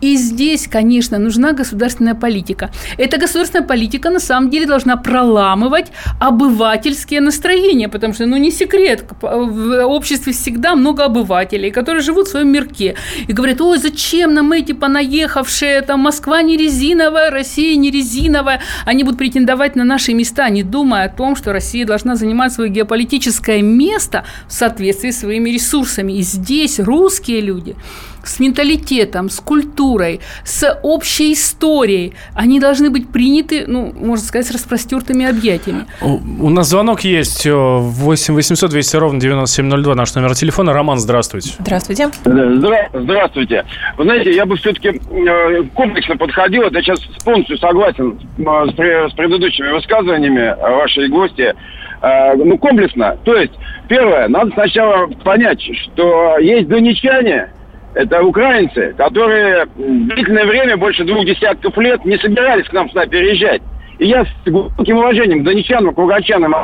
И 0.00 0.16
здесь, 0.16 0.68
конечно, 0.68 1.18
нужна 1.18 1.52
государственная 1.52 2.14
политика. 2.14 2.70
Эта 2.96 3.18
государственная 3.18 3.66
политика 3.66 4.10
на 4.10 4.20
самом 4.20 4.50
деле 4.50 4.66
должна 4.66 4.96
проламывать 4.96 5.86
обывательские 6.20 7.20
настроения, 7.20 7.88
потому 7.88 8.14
что, 8.14 8.26
ну, 8.26 8.36
не 8.36 8.50
секрет, 8.50 9.04
в 9.20 9.86
обществе 9.86 10.32
всегда 10.32 10.74
много 10.74 11.04
обывателей, 11.04 11.70
которые 11.70 12.02
живут 12.02 12.28
в 12.28 12.30
своем 12.30 12.48
мирке 12.48 12.94
и 13.26 13.32
говорят, 13.32 13.60
ой, 13.60 13.78
зачем 13.78 14.34
нам 14.34 14.52
эти 14.52 14.72
понаехавшие, 14.72 15.82
там, 15.82 16.00
Москва 16.00 16.42
не 16.42 16.56
резиновая, 16.56 17.30
Россия 17.30 17.76
не 17.76 17.90
резиновая, 17.90 18.60
они 18.84 19.04
будут 19.04 19.18
претендовать 19.18 19.76
на 19.76 19.84
наши 19.84 20.14
места, 20.14 20.48
не 20.48 20.62
думая 20.62 21.06
о 21.06 21.08
том, 21.08 21.36
что 21.36 21.52
Россия 21.52 21.84
должна 21.84 22.16
занимать 22.16 22.52
свое 22.52 22.70
геополитическое 22.70 23.62
место 23.62 24.24
в 24.46 24.52
соответствии 24.52 25.10
с 25.10 25.20
своими 25.20 25.50
ресурсами. 25.50 26.12
И 26.12 26.22
здесь 26.22 26.78
русские 26.78 27.40
люди 27.40 27.76
с 28.24 28.40
менталитетом, 28.40 29.30
с 29.30 29.40
культурой, 29.40 30.20
с 30.44 30.78
общей 30.82 31.32
историей, 31.32 32.14
они 32.34 32.60
должны 32.60 32.90
быть 32.90 33.08
приняты, 33.08 33.64
ну, 33.66 33.92
можно 33.94 34.24
сказать, 34.24 34.46
с 34.46 34.50
распростертыми 34.50 35.26
объятиями. 35.26 35.86
У 36.00 36.50
нас 36.50 36.68
звонок 36.68 37.00
есть 37.00 37.46
8 37.46 38.34
800 38.34 38.70
200 38.70 38.96
ровно 38.96 39.20
9702, 39.20 39.94
наш 39.94 40.14
номер 40.14 40.34
телефона. 40.34 40.72
Роман, 40.72 40.98
здравствуйте. 40.98 41.50
Здравствуйте. 41.58 42.08
Здра- 42.24 42.88
здравствуйте. 42.92 43.64
Вы 43.96 44.04
знаете, 44.04 44.34
я 44.34 44.46
бы 44.46 44.56
все-таки 44.56 44.88
э, 44.88 45.62
комплексно 45.74 46.16
подходил, 46.16 46.62
я 46.64 46.82
сейчас 46.82 47.00
полностью 47.24 47.58
согласен 47.58 48.18
э, 48.38 48.42
с, 48.42 49.10
с 49.12 49.14
предыдущими 49.14 49.72
высказываниями 49.72 50.54
вашей 50.60 51.08
гости, 51.08 51.54
э, 52.02 52.34
ну, 52.36 52.58
комплексно. 52.58 53.16
То 53.24 53.34
есть, 53.34 53.52
первое, 53.88 54.28
надо 54.28 54.50
сначала 54.52 55.06
понять, 55.24 55.60
что 55.60 56.38
есть 56.38 56.68
донечане, 56.68 57.50
это 57.94 58.22
украинцы, 58.22 58.94
которые 58.96 59.66
длительное 59.76 60.46
время, 60.46 60.76
больше 60.76 61.04
двух 61.04 61.24
десятков 61.24 61.76
лет, 61.78 62.04
не 62.04 62.16
собирались 62.18 62.66
к 62.66 62.72
нам 62.72 62.88
сюда 62.88 63.06
переезжать. 63.06 63.62
И 63.98 64.06
я 64.06 64.24
с 64.24 64.28
глубоким 64.46 64.98
уважением 64.98 65.40
к 65.40 65.44
донечанам, 65.44 65.94
к 65.94 65.98
лугачанам 65.98 66.54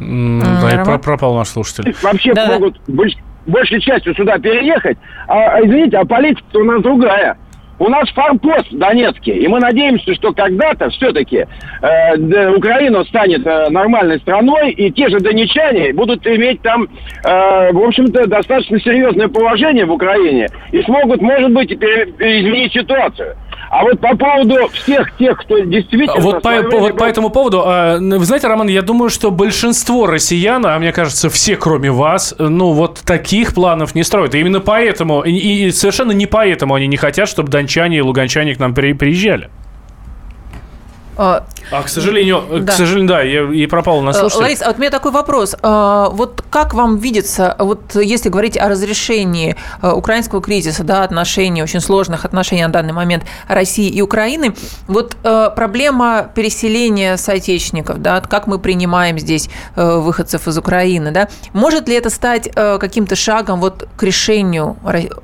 да, 0.00 0.94
и 0.94 0.98
пропал 0.98 1.36
наш 1.36 1.48
слушатель. 1.48 1.94
Вообще 2.02 2.34
да. 2.34 2.46
могут 2.46 2.80
больш, 2.88 3.14
большей 3.46 3.80
частью 3.80 4.14
сюда 4.14 4.38
переехать. 4.38 4.98
А, 5.28 5.60
извините, 5.62 5.98
а 5.98 6.04
политика 6.04 6.44
у 6.54 6.64
нас 6.64 6.82
другая. 6.82 7.36
У 7.82 7.88
нас 7.88 8.08
форпост 8.10 8.70
в 8.70 8.78
Донецке, 8.78 9.32
и 9.32 9.48
мы 9.48 9.58
надеемся, 9.58 10.14
что 10.14 10.32
когда-то 10.32 10.88
все-таки 10.90 11.38
э, 11.82 12.54
Украина 12.54 13.02
станет 13.02 13.44
э, 13.44 13.70
нормальной 13.70 14.20
страной, 14.20 14.70
и 14.70 14.92
те 14.92 15.08
же 15.08 15.18
донечане 15.18 15.92
будут 15.92 16.24
иметь 16.24 16.62
там, 16.62 16.84
э, 16.84 17.72
в 17.72 17.82
общем-то, 17.84 18.28
достаточно 18.28 18.78
серьезное 18.78 19.26
положение 19.26 19.84
в 19.84 19.90
Украине 19.90 20.46
и 20.70 20.80
смогут, 20.82 21.20
может 21.22 21.52
быть, 21.52 21.72
изменить 21.72 22.72
ситуацию. 22.72 23.34
А 23.72 23.84
вот 23.84 24.00
по 24.00 24.14
поводу 24.14 24.68
всех 24.74 25.16
тех, 25.16 25.38
кто 25.38 25.58
действительно... 25.60 26.20
Вот, 26.20 26.42
по, 26.42 26.62
по, 26.62 26.78
вот 26.78 26.98
по 26.98 27.04
этому 27.04 27.30
поводу, 27.30 27.62
а, 27.64 27.96
вы 27.98 28.22
знаете, 28.26 28.46
Роман, 28.46 28.68
я 28.68 28.82
думаю, 28.82 29.08
что 29.08 29.30
большинство 29.30 30.06
россиян, 30.06 30.66
а 30.66 30.78
мне 30.78 30.92
кажется, 30.92 31.30
все, 31.30 31.56
кроме 31.56 31.90
вас, 31.90 32.34
ну, 32.38 32.72
вот 32.72 33.00
таких 33.02 33.54
планов 33.54 33.94
не 33.94 34.02
строят. 34.02 34.34
И 34.34 34.40
именно 34.40 34.60
поэтому, 34.60 35.22
и, 35.22 35.32
и 35.32 35.70
совершенно 35.70 36.12
не 36.12 36.26
поэтому 36.26 36.74
они 36.74 36.86
не 36.86 36.98
хотят, 36.98 37.30
чтобы 37.30 37.48
дончане 37.48 37.96
и 37.96 38.00
луганчане 38.02 38.54
к 38.54 38.58
нам 38.58 38.74
приезжали. 38.74 39.48
А, 41.16 41.44
а, 41.70 41.82
к 41.82 41.88
сожалению, 41.88 42.42
да. 42.60 42.72
к 42.72 42.76
сожалению, 42.76 43.08
да, 43.08 43.20
я 43.22 43.42
и 43.52 43.66
пропал 43.66 44.00
на 44.00 44.12
слушателя. 44.12 44.44
Лариса, 44.44 44.64
а 44.64 44.68
вот 44.68 44.78
у 44.78 44.80
меня 44.80 44.90
такой 44.90 45.12
вопрос. 45.12 45.54
А, 45.62 46.08
вот 46.10 46.42
как 46.48 46.72
вам 46.72 46.96
видится, 46.96 47.54
вот 47.58 47.94
если 47.96 48.30
говорить 48.30 48.56
о 48.56 48.68
разрешении 48.68 49.56
а, 49.80 49.94
украинского 49.94 50.40
кризиса, 50.40 50.84
да, 50.84 51.04
отношений, 51.04 51.62
очень 51.62 51.80
сложных 51.80 52.24
отношений 52.24 52.62
на 52.62 52.70
данный 52.70 52.94
момент 52.94 53.24
России 53.46 53.88
и 53.88 54.00
Украины, 54.00 54.54
вот 54.88 55.16
проблема 55.22 56.30
переселения 56.34 57.16
соотечественников, 57.16 58.00
да, 58.00 58.20
как 58.20 58.46
мы 58.46 58.58
принимаем 58.58 59.18
здесь 59.18 59.48
выходцев 59.76 60.48
из 60.48 60.56
Украины, 60.56 61.10
да, 61.10 61.28
может 61.52 61.88
ли 61.88 61.94
это 61.94 62.10
стать 62.10 62.50
каким-то 62.52 63.16
шагом 63.16 63.60
вот 63.60 63.86
к 63.96 64.02
решению 64.02 64.76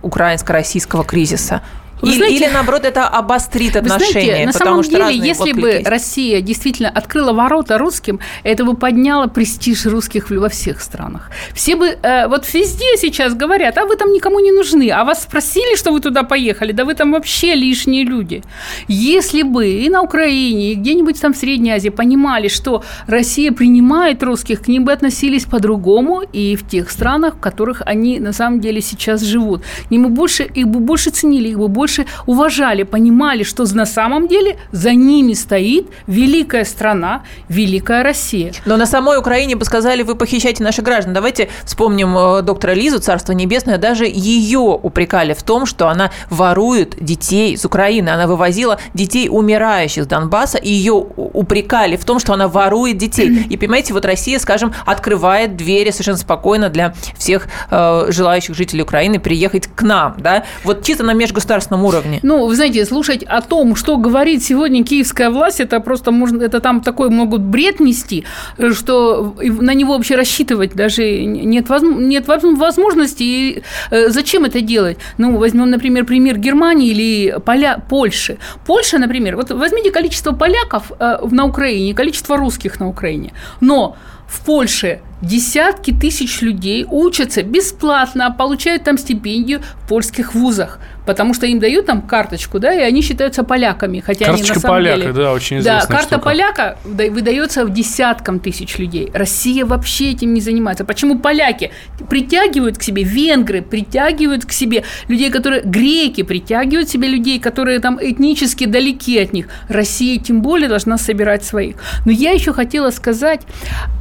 украинско-российского 0.03 1.05
кризиса? 1.05 1.63
Или, 2.03 2.17
знаете, 2.17 2.37
или 2.37 2.53
наоборот 2.53 2.85
это 2.85 3.09
обострит 3.09 3.77
отношения. 3.77 4.11
Знаете, 4.11 4.47
на 4.47 4.53
самом 4.53 4.83
деле, 4.83 5.17
если 5.17 5.53
бы 5.53 5.69
есть. 5.69 5.89
Россия 5.89 6.41
действительно 6.41 6.89
открыла 6.89 7.33
ворота 7.33 7.79
русским, 7.79 8.21
это 8.45 8.65
бы 8.65 8.77
подняло 8.77 9.27
престиж 9.27 9.87
русских 9.87 10.31
во 10.31 10.49
всех 10.49 10.81
странах. 10.81 11.31
Все 11.55 11.77
бы 11.77 11.87
э, 11.87 12.29
вот 12.29 12.53
везде 12.53 12.97
сейчас 12.97 13.35
говорят, 13.35 13.79
а 13.79 13.87
вы 13.87 13.97
там 13.97 14.13
никому 14.13 14.41
не 14.41 14.53
нужны, 14.53 14.91
а 14.91 15.05
вас 15.05 15.23
спросили, 15.23 15.77
что 15.77 15.93
вы 15.93 16.01
туда 16.01 16.23
поехали, 16.23 16.73
да 16.73 16.85
вы 16.85 16.95
там 16.95 17.13
вообще 17.13 17.55
лишние 17.55 18.05
люди. 18.05 18.43
Если 18.87 19.43
бы 19.43 19.69
и 19.69 19.89
на 19.91 20.03
Украине, 20.03 20.73
и 20.73 20.75
где-нибудь 20.75 21.21
там 21.21 21.33
в 21.33 21.37
Средней 21.37 21.73
Азии 21.73 21.91
понимали, 21.91 22.49
что 22.49 22.83
Россия 23.07 23.53
принимает 23.53 24.23
русских, 24.23 24.63
к 24.63 24.69
ним 24.69 24.85
бы 24.85 24.93
относились 24.93 25.45
по-другому 25.45 26.23
и 26.33 26.57
в 26.57 26.67
тех 26.69 26.91
странах, 26.91 27.37
в 27.37 27.41
которых 27.41 27.83
они 27.87 28.21
на 28.21 28.33
самом 28.33 28.61
деле 28.61 28.81
сейчас 28.81 29.23
живут. 29.23 29.63
К 29.89 29.91
ним 29.91 30.05
бы 30.05 30.09
больше, 30.11 30.45
их 30.45 30.69
бы 30.69 30.81
больше 30.81 31.11
ценили, 31.11 31.49
их 31.49 31.59
бы 31.59 31.69
больше 31.69 31.88
больше 31.89 32.07
уважали, 32.27 32.83
понимали, 32.83 33.43
что 33.43 33.65
на 33.75 33.87
самом 33.87 34.29
деле 34.29 34.59
за 34.73 34.93
ними 34.93 35.33
стоит 35.33 35.89
великая 36.07 36.65
страна, 36.65 37.23
великая 37.49 38.03
Россия. 38.03 38.53
Но 38.67 38.77
на 38.77 38.85
самой 38.85 39.19
Украине 39.19 39.57
бы 39.57 39.65
сказали, 39.65 40.03
вы 40.03 40.15
похищаете 40.15 40.63
наших 40.63 40.85
граждан. 40.85 41.15
Давайте 41.15 41.49
вспомним 41.65 42.17
э, 42.19 42.43
доктора 42.43 42.73
Лизу, 42.73 42.99
Царство 42.99 43.33
Небесное, 43.33 43.79
даже 43.79 44.05
ее 44.05 44.59
упрекали 44.59 45.33
в 45.33 45.43
том, 45.43 45.65
что 45.65 45.89
она 45.89 46.11
ворует 46.29 47.03
детей 47.03 47.55
из 47.55 47.65
Украины. 47.65 48.11
Она 48.11 48.27
вывозила 48.27 48.79
детей 48.93 49.29
умирающих 49.31 50.05
с 50.05 50.07
Донбасса, 50.07 50.59
и 50.59 50.71
ее 50.71 50.93
упрекали 50.93 51.97
в 51.97 52.05
том, 52.05 52.19
что 52.19 52.35
она 52.35 52.49
ворует 52.49 52.99
детей. 52.99 53.47
И, 53.51 53.57
понимаете, 53.57 53.95
вот 53.95 54.05
Россия, 54.05 54.39
скажем, 54.39 54.75
открывает 54.85 55.57
двери 55.57 55.91
совершенно 55.91 56.19
спокойно 56.19 56.69
для 56.69 56.93
всех 57.17 57.49
э, 57.71 58.07
желающих 58.11 58.55
жителей 58.55 58.83
Украины 58.83 59.19
приехать 59.19 59.69
к 59.75 59.83
нам. 59.83 60.17
Да? 60.19 60.45
Вот 60.65 60.85
чисто 60.85 61.05
на 61.05 61.15
межгосударственном 61.15 61.78
государственном 61.79 61.85
уровне. 61.85 62.21
Ну, 62.23 62.47
вы 62.47 62.55
знаете, 62.55 62.85
слушать 62.85 63.23
о 63.23 63.41
том, 63.41 63.77
что 63.77 63.97
говорит 63.97 64.43
сегодня 64.43 64.85
киевская 64.85 65.31
власть, 65.31 65.61
это 65.61 65.81
просто 65.81 66.11
можно, 66.11 66.43
это 66.43 66.61
там 66.61 66.81
такой 66.81 67.11
могут 67.11 67.43
бред 67.43 67.81
нести, 67.81 68.25
что 68.73 69.35
на 69.39 69.75
него 69.75 69.95
вообще 69.95 70.17
рассчитывать 70.17 70.75
даже 70.75 71.25
нет, 71.25 71.69
нет 71.81 72.29
возможности. 72.29 73.23
И 73.23 73.63
э, 73.91 74.11
зачем 74.11 74.45
это 74.45 74.61
делать? 74.61 74.99
Ну, 75.19 75.39
возьмем, 75.39 75.71
например, 75.71 76.05
пример 76.05 76.39
Германии 76.39 76.91
или 76.91 77.39
Поля, 77.45 77.83
Польши. 77.89 78.39
Польша, 78.67 78.99
например, 78.99 79.37
вот 79.37 79.51
возьмите 79.51 79.91
количество 79.91 80.33
поляков 80.33 80.93
э, 80.99 81.19
на 81.31 81.45
Украине, 81.45 81.95
количество 81.95 82.37
русских 82.37 82.81
на 82.81 82.89
Украине, 82.89 83.33
но 83.61 83.97
в 84.29 84.45
Польше 84.45 85.01
десятки 85.23 85.93
тысяч 85.93 86.43
людей 86.43 86.87
учатся 86.89 87.43
бесплатно, 87.43 88.31
получают 88.31 88.85
там 88.85 88.99
стипендию 88.99 89.61
в 89.83 89.89
польских 89.89 90.35
вузах 90.35 90.79
потому 91.09 91.33
что 91.33 91.47
им 91.47 91.59
дают 91.59 91.87
там 91.87 92.03
карточку, 92.03 92.59
да, 92.59 92.75
и 92.75 92.81
они 92.81 93.01
считаются 93.01 93.43
поляками, 93.43 94.01
хотя 94.01 94.27
Карточка 94.27 94.53
они 94.53 94.55
на 94.57 94.61
самом 94.61 94.77
поляка, 94.77 95.01
деле... 95.01 95.13
да, 95.15 95.33
очень 95.33 95.59
известная 95.59 95.81
Да, 95.81 95.87
карта 95.87 96.07
штука. 96.17 96.21
поляка 96.21 96.77
выдается 96.85 97.65
в 97.65 97.73
десяткам 97.73 98.41
тысяч 98.41 98.77
людей. 98.77 99.11
Россия 99.15 99.65
вообще 99.65 100.11
этим 100.11 100.35
не 100.35 100.43
занимается. 100.43 100.85
Почему 100.85 101.19
поляки 101.19 101.71
притягивают 102.11 102.77
к 102.77 102.83
себе, 102.83 103.05
венгры 103.05 103.63
притягивают 103.63 104.45
к 104.45 104.53
себе 104.53 104.85
людей, 105.09 105.31
которые... 105.31 105.63
Греки 105.65 106.23
притягивают 106.25 106.89
к 106.89 106.93
себе 106.93 107.09
людей, 107.09 107.41
которые 107.41 107.81
там 107.81 107.99
этнически 108.03 108.67
далеки 108.67 109.19
от 109.19 109.33
них. 109.33 109.49
Россия 109.71 110.19
тем 110.19 110.43
более 110.43 110.69
должна 110.69 110.99
собирать 110.99 111.43
своих. 111.43 111.77
Но 112.05 112.13
я 112.13 112.33
еще 112.33 112.53
хотела 112.53 112.91
сказать 112.91 113.41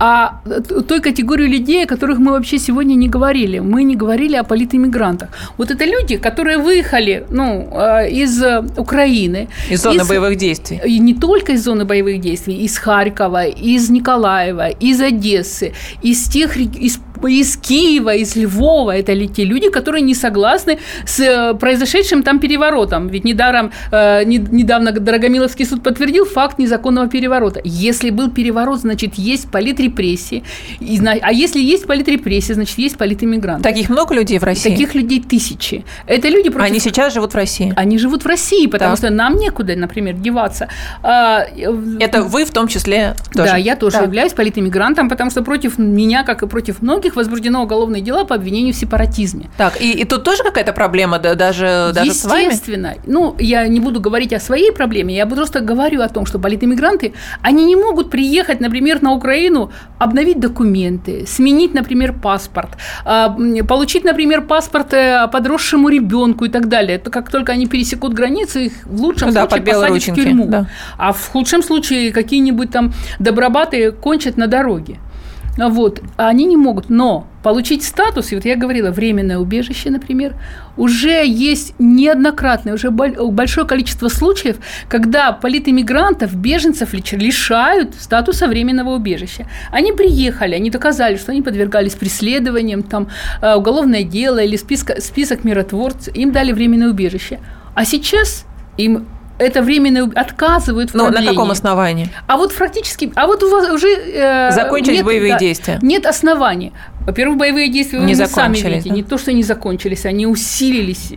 о 0.02 0.42
той 0.90 1.00
категории 1.00 1.48
людей, 1.48 1.86
о 1.86 1.88
которых 1.88 2.20
мы 2.20 2.32
вообще 2.32 2.60
сегодня 2.60 2.96
не 2.96 3.08
говорили. 3.08 3.60
Мы 3.60 3.84
не 3.84 3.96
говорили 3.96 4.36
о 4.36 4.44
политэмигрантах. 4.44 5.30
Вот 5.58 5.72
это 5.72 5.86
люди, 5.86 6.18
которые 6.18 6.58
выехали 6.58 6.97
приехали 6.98 7.26
ну, 7.30 7.70
э, 7.72 8.10
из 8.10 8.44
Украины. 8.78 9.48
Из 9.70 9.82
зоны 9.82 10.02
из, 10.02 10.08
боевых 10.08 10.38
действий. 10.38 10.80
И 10.86 11.00
не 11.00 11.14
только 11.14 11.54
из 11.54 11.64
зоны 11.64 11.86
боевых 11.86 12.20
действий, 12.20 12.56
из 12.66 12.78
Харькова, 12.78 13.46
из 13.46 13.90
Николаева, 13.90 14.70
из 14.70 15.02
Одессы, 15.02 15.74
из 16.02 16.28
тех 16.28 16.58
из 16.58 17.00
из 17.26 17.58
Киева, 17.58 18.16
из 18.16 18.36
Львова. 18.36 18.96
Это 18.96 19.14
ли 19.14 19.28
те 19.28 19.44
люди, 19.44 19.70
которые 19.70 20.02
не 20.02 20.16
согласны 20.16 20.80
с 21.06 21.20
э, 21.20 21.54
произошедшим 21.54 22.24
там 22.24 22.40
переворотом. 22.40 23.08
Ведь 23.08 23.24
недаром, 23.24 23.72
э, 23.92 24.24
недавно 24.26 24.92
Дорогомиловский 24.92 25.66
суд 25.66 25.84
подтвердил 25.84 26.26
факт 26.26 26.60
незаконного 26.60 27.08
переворота. 27.08 27.62
Если 27.64 28.10
был 28.10 28.30
переворот, 28.30 28.80
значит, 28.82 29.16
есть 29.16 29.50
политрепрессии. 29.50 30.44
И, 30.80 31.00
а 31.06 31.32
если 31.32 31.60
есть 31.60 31.88
политрепрессии, 31.88 32.54
значит, 32.54 32.78
есть 32.78 32.98
политэмигранты. 32.98 33.64
Таких 33.64 33.90
много 33.90 34.14
людей 34.14 34.40
в 34.40 34.44
России? 34.44 34.70
Таких 34.70 34.96
людей 34.96 35.22
тысячи. 35.22 35.86
Это 36.06 36.28
люди 36.30 36.50
против... 36.50 36.72
Они 36.72 36.80
сейчас 36.80 37.14
живут 37.14 37.34
в 37.34 37.36
России? 37.36 37.74
Они 37.76 37.98
живут 37.98 38.24
в 38.24 38.28
России, 38.28 38.68
потому 38.68 38.92
так. 38.92 38.98
что 38.98 39.10
нам 39.10 39.36
некуда, 39.38 39.76
например, 39.76 40.16
деваться. 40.16 40.70
А, 41.04 41.46
Это 42.00 42.24
вы 42.24 42.46
в 42.46 42.52
том 42.52 42.68
числе 42.68 43.16
тоже? 43.34 43.52
Да, 43.52 43.58
я 43.58 43.76
тоже 43.76 43.98
да. 43.98 44.04
являюсь 44.04 44.34
политэмигрантом, 44.34 45.10
потому 45.10 45.32
что 45.32 45.44
против 45.44 45.78
меня, 45.78 46.24
как 46.24 46.44
и 46.44 46.48
против 46.48 46.82
многих, 46.82 47.07
многих 47.08 47.16
возбуждено 47.16 47.64
уголовные 47.64 48.02
дела 48.02 48.26
по 48.26 48.36
обвинению 48.36 48.74
в 48.74 48.78
сепаратизме. 48.78 49.50
Так, 49.58 49.82
и, 49.82 49.92
и 49.92 50.06
тут 50.06 50.24
тоже 50.24 50.44
какая-то 50.44 50.74
проблема, 50.74 51.20
да, 51.20 51.36
даже, 51.36 51.92
даже 51.94 52.14
с 52.14 52.26
вами? 52.26 52.46
Естественно. 52.46 52.94
Ну, 53.06 53.36
я 53.40 53.68
не 53.68 53.80
буду 53.80 54.00
говорить 54.00 54.34
о 54.34 54.40
своей 54.40 54.72
проблеме, 54.72 55.16
я 55.16 55.26
просто 55.26 55.60
говорю 55.60 56.02
о 56.02 56.08
том, 56.10 56.26
что 56.26 56.40
политэмигранты, 56.40 57.14
они 57.42 57.66
не 57.66 57.76
могут 57.76 58.10
приехать, 58.10 58.62
например, 58.62 59.02
на 59.02 59.14
Украину, 59.14 59.72
обновить 60.00 60.40
документы, 60.40 61.26
сменить, 61.28 61.74
например, 61.74 62.14
паспорт, 62.14 62.70
а, 63.06 63.36
получить, 63.68 64.04
например, 64.04 64.42
паспорт 64.42 64.94
э, 64.94 65.28
подросшему 65.32 65.90
ребенку 65.90 66.46
и 66.46 66.50
так 66.50 66.68
далее. 66.68 66.98
Это 66.98 67.10
как 67.10 67.32
только 67.32 67.54
они 67.54 67.68
пересекут 67.68 68.14
границу, 68.14 68.60
их 68.60 68.74
в 68.86 69.02
лучшем 69.02 69.34
да, 69.34 69.42
случае 69.42 69.66
посадят 69.66 69.90
рученьки, 69.90 70.20
в 70.20 70.24
тюрьму. 70.24 70.46
Да. 70.48 70.66
А 70.98 71.12
в 71.12 71.28
худшем 71.28 71.64
случае 71.64 72.12
какие-нибудь 72.12 72.72
там 72.72 72.94
добробаты 73.20 73.92
кончат 73.92 74.38
на 74.38 74.48
дороге. 74.48 74.98
Вот, 75.58 76.02
они 76.18 76.46
не 76.46 76.56
могут, 76.56 76.90
но 76.90 77.28
получить 77.42 77.84
статус, 77.84 78.32
и 78.32 78.36
вот 78.36 78.46
я 78.46 78.56
говорила, 78.56 78.92
временное 78.92 79.40
убежище, 79.40 79.90
например, 79.90 80.36
уже 80.76 81.26
есть 81.26 81.74
неоднократное, 81.80 82.74
уже 82.74 82.92
большое 82.92 83.66
количество 83.66 84.10
случаев, 84.10 84.58
когда 84.88 85.32
политэмигрантов, 85.32 86.36
беженцев 86.36 86.94
лишают 86.94 87.96
статуса 87.96 88.48
временного 88.48 88.96
убежища. 88.96 89.48
Они 89.72 89.94
приехали, 89.94 90.56
они 90.56 90.70
доказали, 90.70 91.16
что 91.16 91.32
они 91.32 91.42
подвергались 91.42 91.96
преследованиям, 91.96 92.84
там, 92.84 93.08
э, 93.42 93.56
уголовное 93.56 94.04
дело 94.04 94.40
или 94.40 94.58
список, 94.58 95.02
список 95.02 95.44
миротворцев, 95.44 96.16
им 96.16 96.32
дали 96.32 96.52
временное 96.52 96.90
убежище. 96.90 97.40
А 97.74 97.86
сейчас 97.86 98.46
им 98.78 99.08
это 99.38 99.62
временно 99.62 100.12
отказывают 100.16 100.92
в 100.92 100.94
Но 100.96 101.10
на 101.10 101.24
каком 101.24 101.52
основании? 101.52 102.10
А 102.28 102.38
вот 102.38 102.54
практически, 102.56 103.12
а 103.16 103.28
вот 103.28 103.44
у 103.44 103.50
вас 103.50 103.70
уже 103.70 103.88
э, 103.88 104.52
закончились 104.52 104.98
нет, 104.98 105.06
боевые 105.06 105.34
да, 105.34 105.40
действия. 105.40 105.80
Нет 105.82 106.06
оснований. 106.06 106.74
Во-первых, 107.06 107.38
боевые 107.38 107.70
действия 107.70 108.00
не 108.00 108.16
вы 108.16 108.26
сами 108.26 108.58
видите, 108.58 108.90
да? 108.90 108.96
не 108.96 109.02
то, 109.02 109.18
что 109.18 109.32
они 109.32 109.42
закончились, 109.42 110.06
они 110.06 110.28
усилились. 110.28 111.14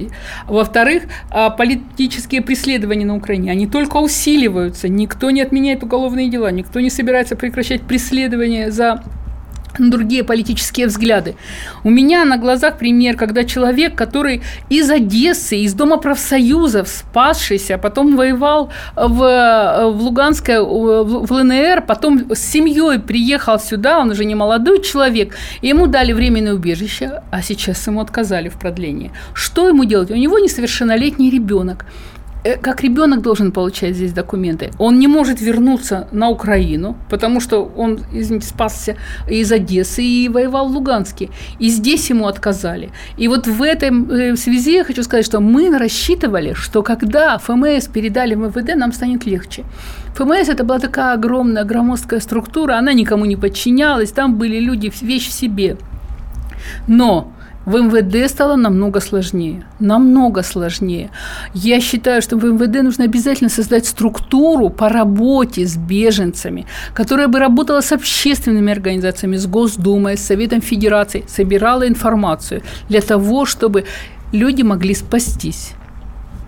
Во-вторых, 0.46 1.02
а, 1.30 1.50
политические 1.50 2.42
преследования 2.42 3.04
на 3.04 3.16
Украине, 3.16 3.50
они 3.50 3.66
только 3.66 3.96
усиливаются. 3.96 4.88
Никто 4.88 5.30
не 5.30 5.42
отменяет 5.42 5.82
уголовные 5.82 6.30
дела, 6.30 6.52
никто 6.52 6.78
не 6.78 6.90
собирается 6.90 7.34
прекращать 7.34 7.82
преследования 7.82 8.70
за 8.70 9.02
другие 9.78 10.24
политические 10.24 10.86
взгляды. 10.86 11.36
У 11.84 11.90
меня 11.90 12.24
на 12.24 12.36
глазах 12.36 12.78
пример, 12.78 13.16
когда 13.16 13.44
человек, 13.44 13.94
который 13.94 14.42
из 14.68 14.90
Одессы, 14.90 15.56
из 15.58 15.74
Дома 15.74 15.98
профсоюзов, 15.98 16.88
спасшийся, 16.88 17.78
потом 17.78 18.16
воевал 18.16 18.70
в, 18.96 19.90
в 19.92 20.02
Луганское, 20.02 20.60
в 20.60 21.32
ЛНР, 21.32 21.82
потом 21.86 22.34
с 22.34 22.40
семьей 22.40 22.98
приехал 22.98 23.58
сюда, 23.58 23.98
он 23.98 24.10
уже 24.10 24.24
не 24.24 24.34
молодой 24.34 24.82
человек, 24.82 25.36
ему 25.62 25.86
дали 25.86 26.12
временное 26.12 26.54
убежище, 26.54 27.22
а 27.30 27.42
сейчас 27.42 27.86
ему 27.86 28.00
отказали 28.00 28.48
в 28.48 28.58
продлении. 28.58 29.12
Что 29.34 29.68
ему 29.68 29.84
делать? 29.84 30.10
У 30.10 30.16
него 30.16 30.38
несовершеннолетний 30.38 31.30
ребенок. 31.30 31.86
Э, 32.42 32.56
как 32.56 32.82
ребенок 32.82 33.20
должен 33.20 33.52
получать 33.52 33.94
здесь 33.94 34.12
документы. 34.12 34.70
Он 34.78 34.98
не 34.98 35.08
может 35.08 35.40
вернуться 35.40 36.08
на 36.12 36.30
Украину, 36.30 36.96
потому 37.10 37.40
что 37.40 37.70
он, 37.76 38.00
извините, 38.12 38.46
спасся 38.46 38.96
из 39.28 39.52
Одессы 39.52 40.02
и 40.02 40.28
воевал 40.28 40.68
в 40.68 40.72
Луганске. 40.72 41.28
И 41.58 41.68
здесь 41.68 42.10
ему 42.10 42.26
отказали. 42.26 42.90
И 43.18 43.28
вот 43.28 43.46
в 43.46 43.62
этом 43.62 44.10
э, 44.10 44.36
связи 44.36 44.72
я 44.72 44.84
хочу 44.84 45.02
сказать, 45.02 45.26
что 45.26 45.40
мы 45.40 45.78
рассчитывали, 45.78 46.54
что 46.54 46.82
когда 46.82 47.36
ФМС 47.38 47.88
передали 47.88 48.34
МВД, 48.34 48.74
нам 48.76 48.92
станет 48.92 49.26
легче. 49.26 49.64
ФМС 50.14 50.48
это 50.48 50.64
была 50.64 50.78
такая 50.78 51.14
огромная, 51.14 51.64
громоздкая 51.64 52.20
структура, 52.20 52.78
она 52.78 52.94
никому 52.94 53.26
не 53.26 53.36
подчинялась, 53.36 54.12
там 54.12 54.36
были 54.36 54.58
люди, 54.58 54.90
вещь 55.02 55.28
в 55.28 55.32
себе. 55.32 55.76
Но 56.86 57.32
в 57.70 57.76
МВД 57.76 58.28
стало 58.28 58.56
намного 58.56 59.00
сложнее. 59.00 59.64
Намного 59.78 60.42
сложнее. 60.42 61.10
Я 61.54 61.80
считаю, 61.80 62.20
что 62.20 62.36
в 62.36 62.44
МВД 62.44 62.82
нужно 62.82 63.04
обязательно 63.04 63.48
создать 63.48 63.86
структуру 63.86 64.70
по 64.70 64.88
работе 64.88 65.64
с 65.64 65.76
беженцами, 65.76 66.66
которая 66.94 67.28
бы 67.28 67.38
работала 67.38 67.80
с 67.80 67.92
общественными 67.92 68.72
организациями, 68.72 69.36
с 69.36 69.46
Госдумой, 69.46 70.16
с 70.16 70.26
Советом 70.26 70.60
Федерации, 70.60 71.24
собирала 71.28 71.86
информацию 71.86 72.62
для 72.88 73.00
того, 73.00 73.46
чтобы 73.46 73.84
люди 74.32 74.62
могли 74.62 74.94
спастись. 74.94 75.74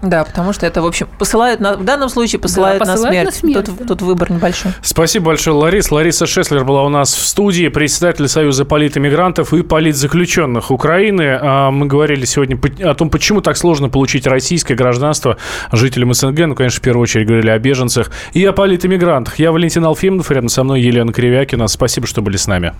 Да, 0.02 0.24
потому 0.24 0.52
что 0.52 0.66
это, 0.66 0.82
в 0.82 0.86
общем, 0.86 1.08
посылают 1.16 1.60
на, 1.60 1.76
в 1.76 1.84
данном 1.84 2.08
случае 2.08 2.40
посылают, 2.40 2.80
да, 2.80 2.92
посылают 2.92 3.04
на 3.04 3.10
смерть. 3.10 3.42
На 3.42 3.62
смерть 3.62 3.66
тут, 3.78 3.88
тут 3.88 4.02
выбор 4.02 4.32
небольшой. 4.32 4.72
Спасибо 4.82 5.26
большое, 5.26 5.54
Ларис. 5.56 5.92
Лариса 5.92 6.26
Шеслер 6.26 6.64
была 6.64 6.82
у 6.82 6.88
нас 6.88 7.14
в 7.14 7.24
студии, 7.24 7.68
председатель 7.68 8.26
Союза 8.26 8.64
политэмигрантов 8.64 9.54
и 9.54 9.62
политзаключенных 9.62 10.72
Украины. 10.72 11.38
А, 11.40 11.70
мы 11.70 11.86
говорили 11.86 12.24
сегодня 12.24 12.58
о 12.82 12.94
том, 12.94 13.10
почему 13.10 13.40
так 13.42 13.56
сложно 13.56 13.88
получить 13.88 14.26
российское 14.26 14.74
гражданство 14.74 15.36
жителям 15.70 16.12
СНГ. 16.12 16.46
Ну, 16.48 16.54
конечно, 16.56 16.80
в 16.80 16.82
первую 16.82 17.04
очередь 17.04 17.28
говорили 17.28 17.50
о 17.50 17.58
беженцах 17.60 18.10
и 18.32 18.44
о 18.44 18.52
политэмигрантах. 18.52 19.38
Я 19.38 19.52
Валентин 19.52 19.84
Алфимов, 19.84 20.32
рядом 20.32 20.48
со 20.48 20.64
мной 20.64 20.82
Елена 20.82 21.12
Кривякина. 21.12 21.68
Спасибо, 21.68 22.08
что 22.08 22.22
были 22.22 22.36
с 22.36 22.48
нами. 22.48 22.72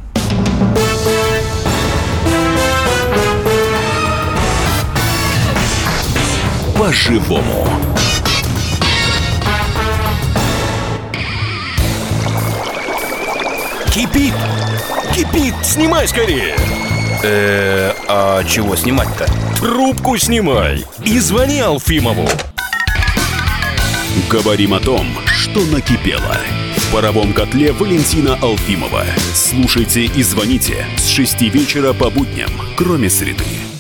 По-живому. 6.92 7.66
Кипит! 13.90 14.34
Кипит! 15.14 15.54
Снимай 15.62 16.06
скорее! 16.06 16.54
Э, 17.22 17.94
а 18.08 18.44
чего 18.44 18.76
снимать-то? 18.76 19.26
Трубку 19.58 20.18
снимай 20.18 20.84
и 21.02 21.18
звони 21.18 21.60
Алфимову. 21.60 22.28
Говорим 24.28 24.74
о 24.74 24.80
том, 24.80 25.06
что 25.26 25.60
накипело. 25.64 26.36
В 26.76 26.92
паровом 26.92 27.32
котле 27.32 27.72
Валентина 27.72 28.34
Алфимова. 28.42 29.04
Слушайте 29.32 30.02
и 30.04 30.22
звоните 30.22 30.84
с 30.98 31.08
6 31.08 31.40
вечера 31.42 31.94
по 31.94 32.10
будням, 32.10 32.50
кроме 32.76 33.08
среды. 33.08 33.71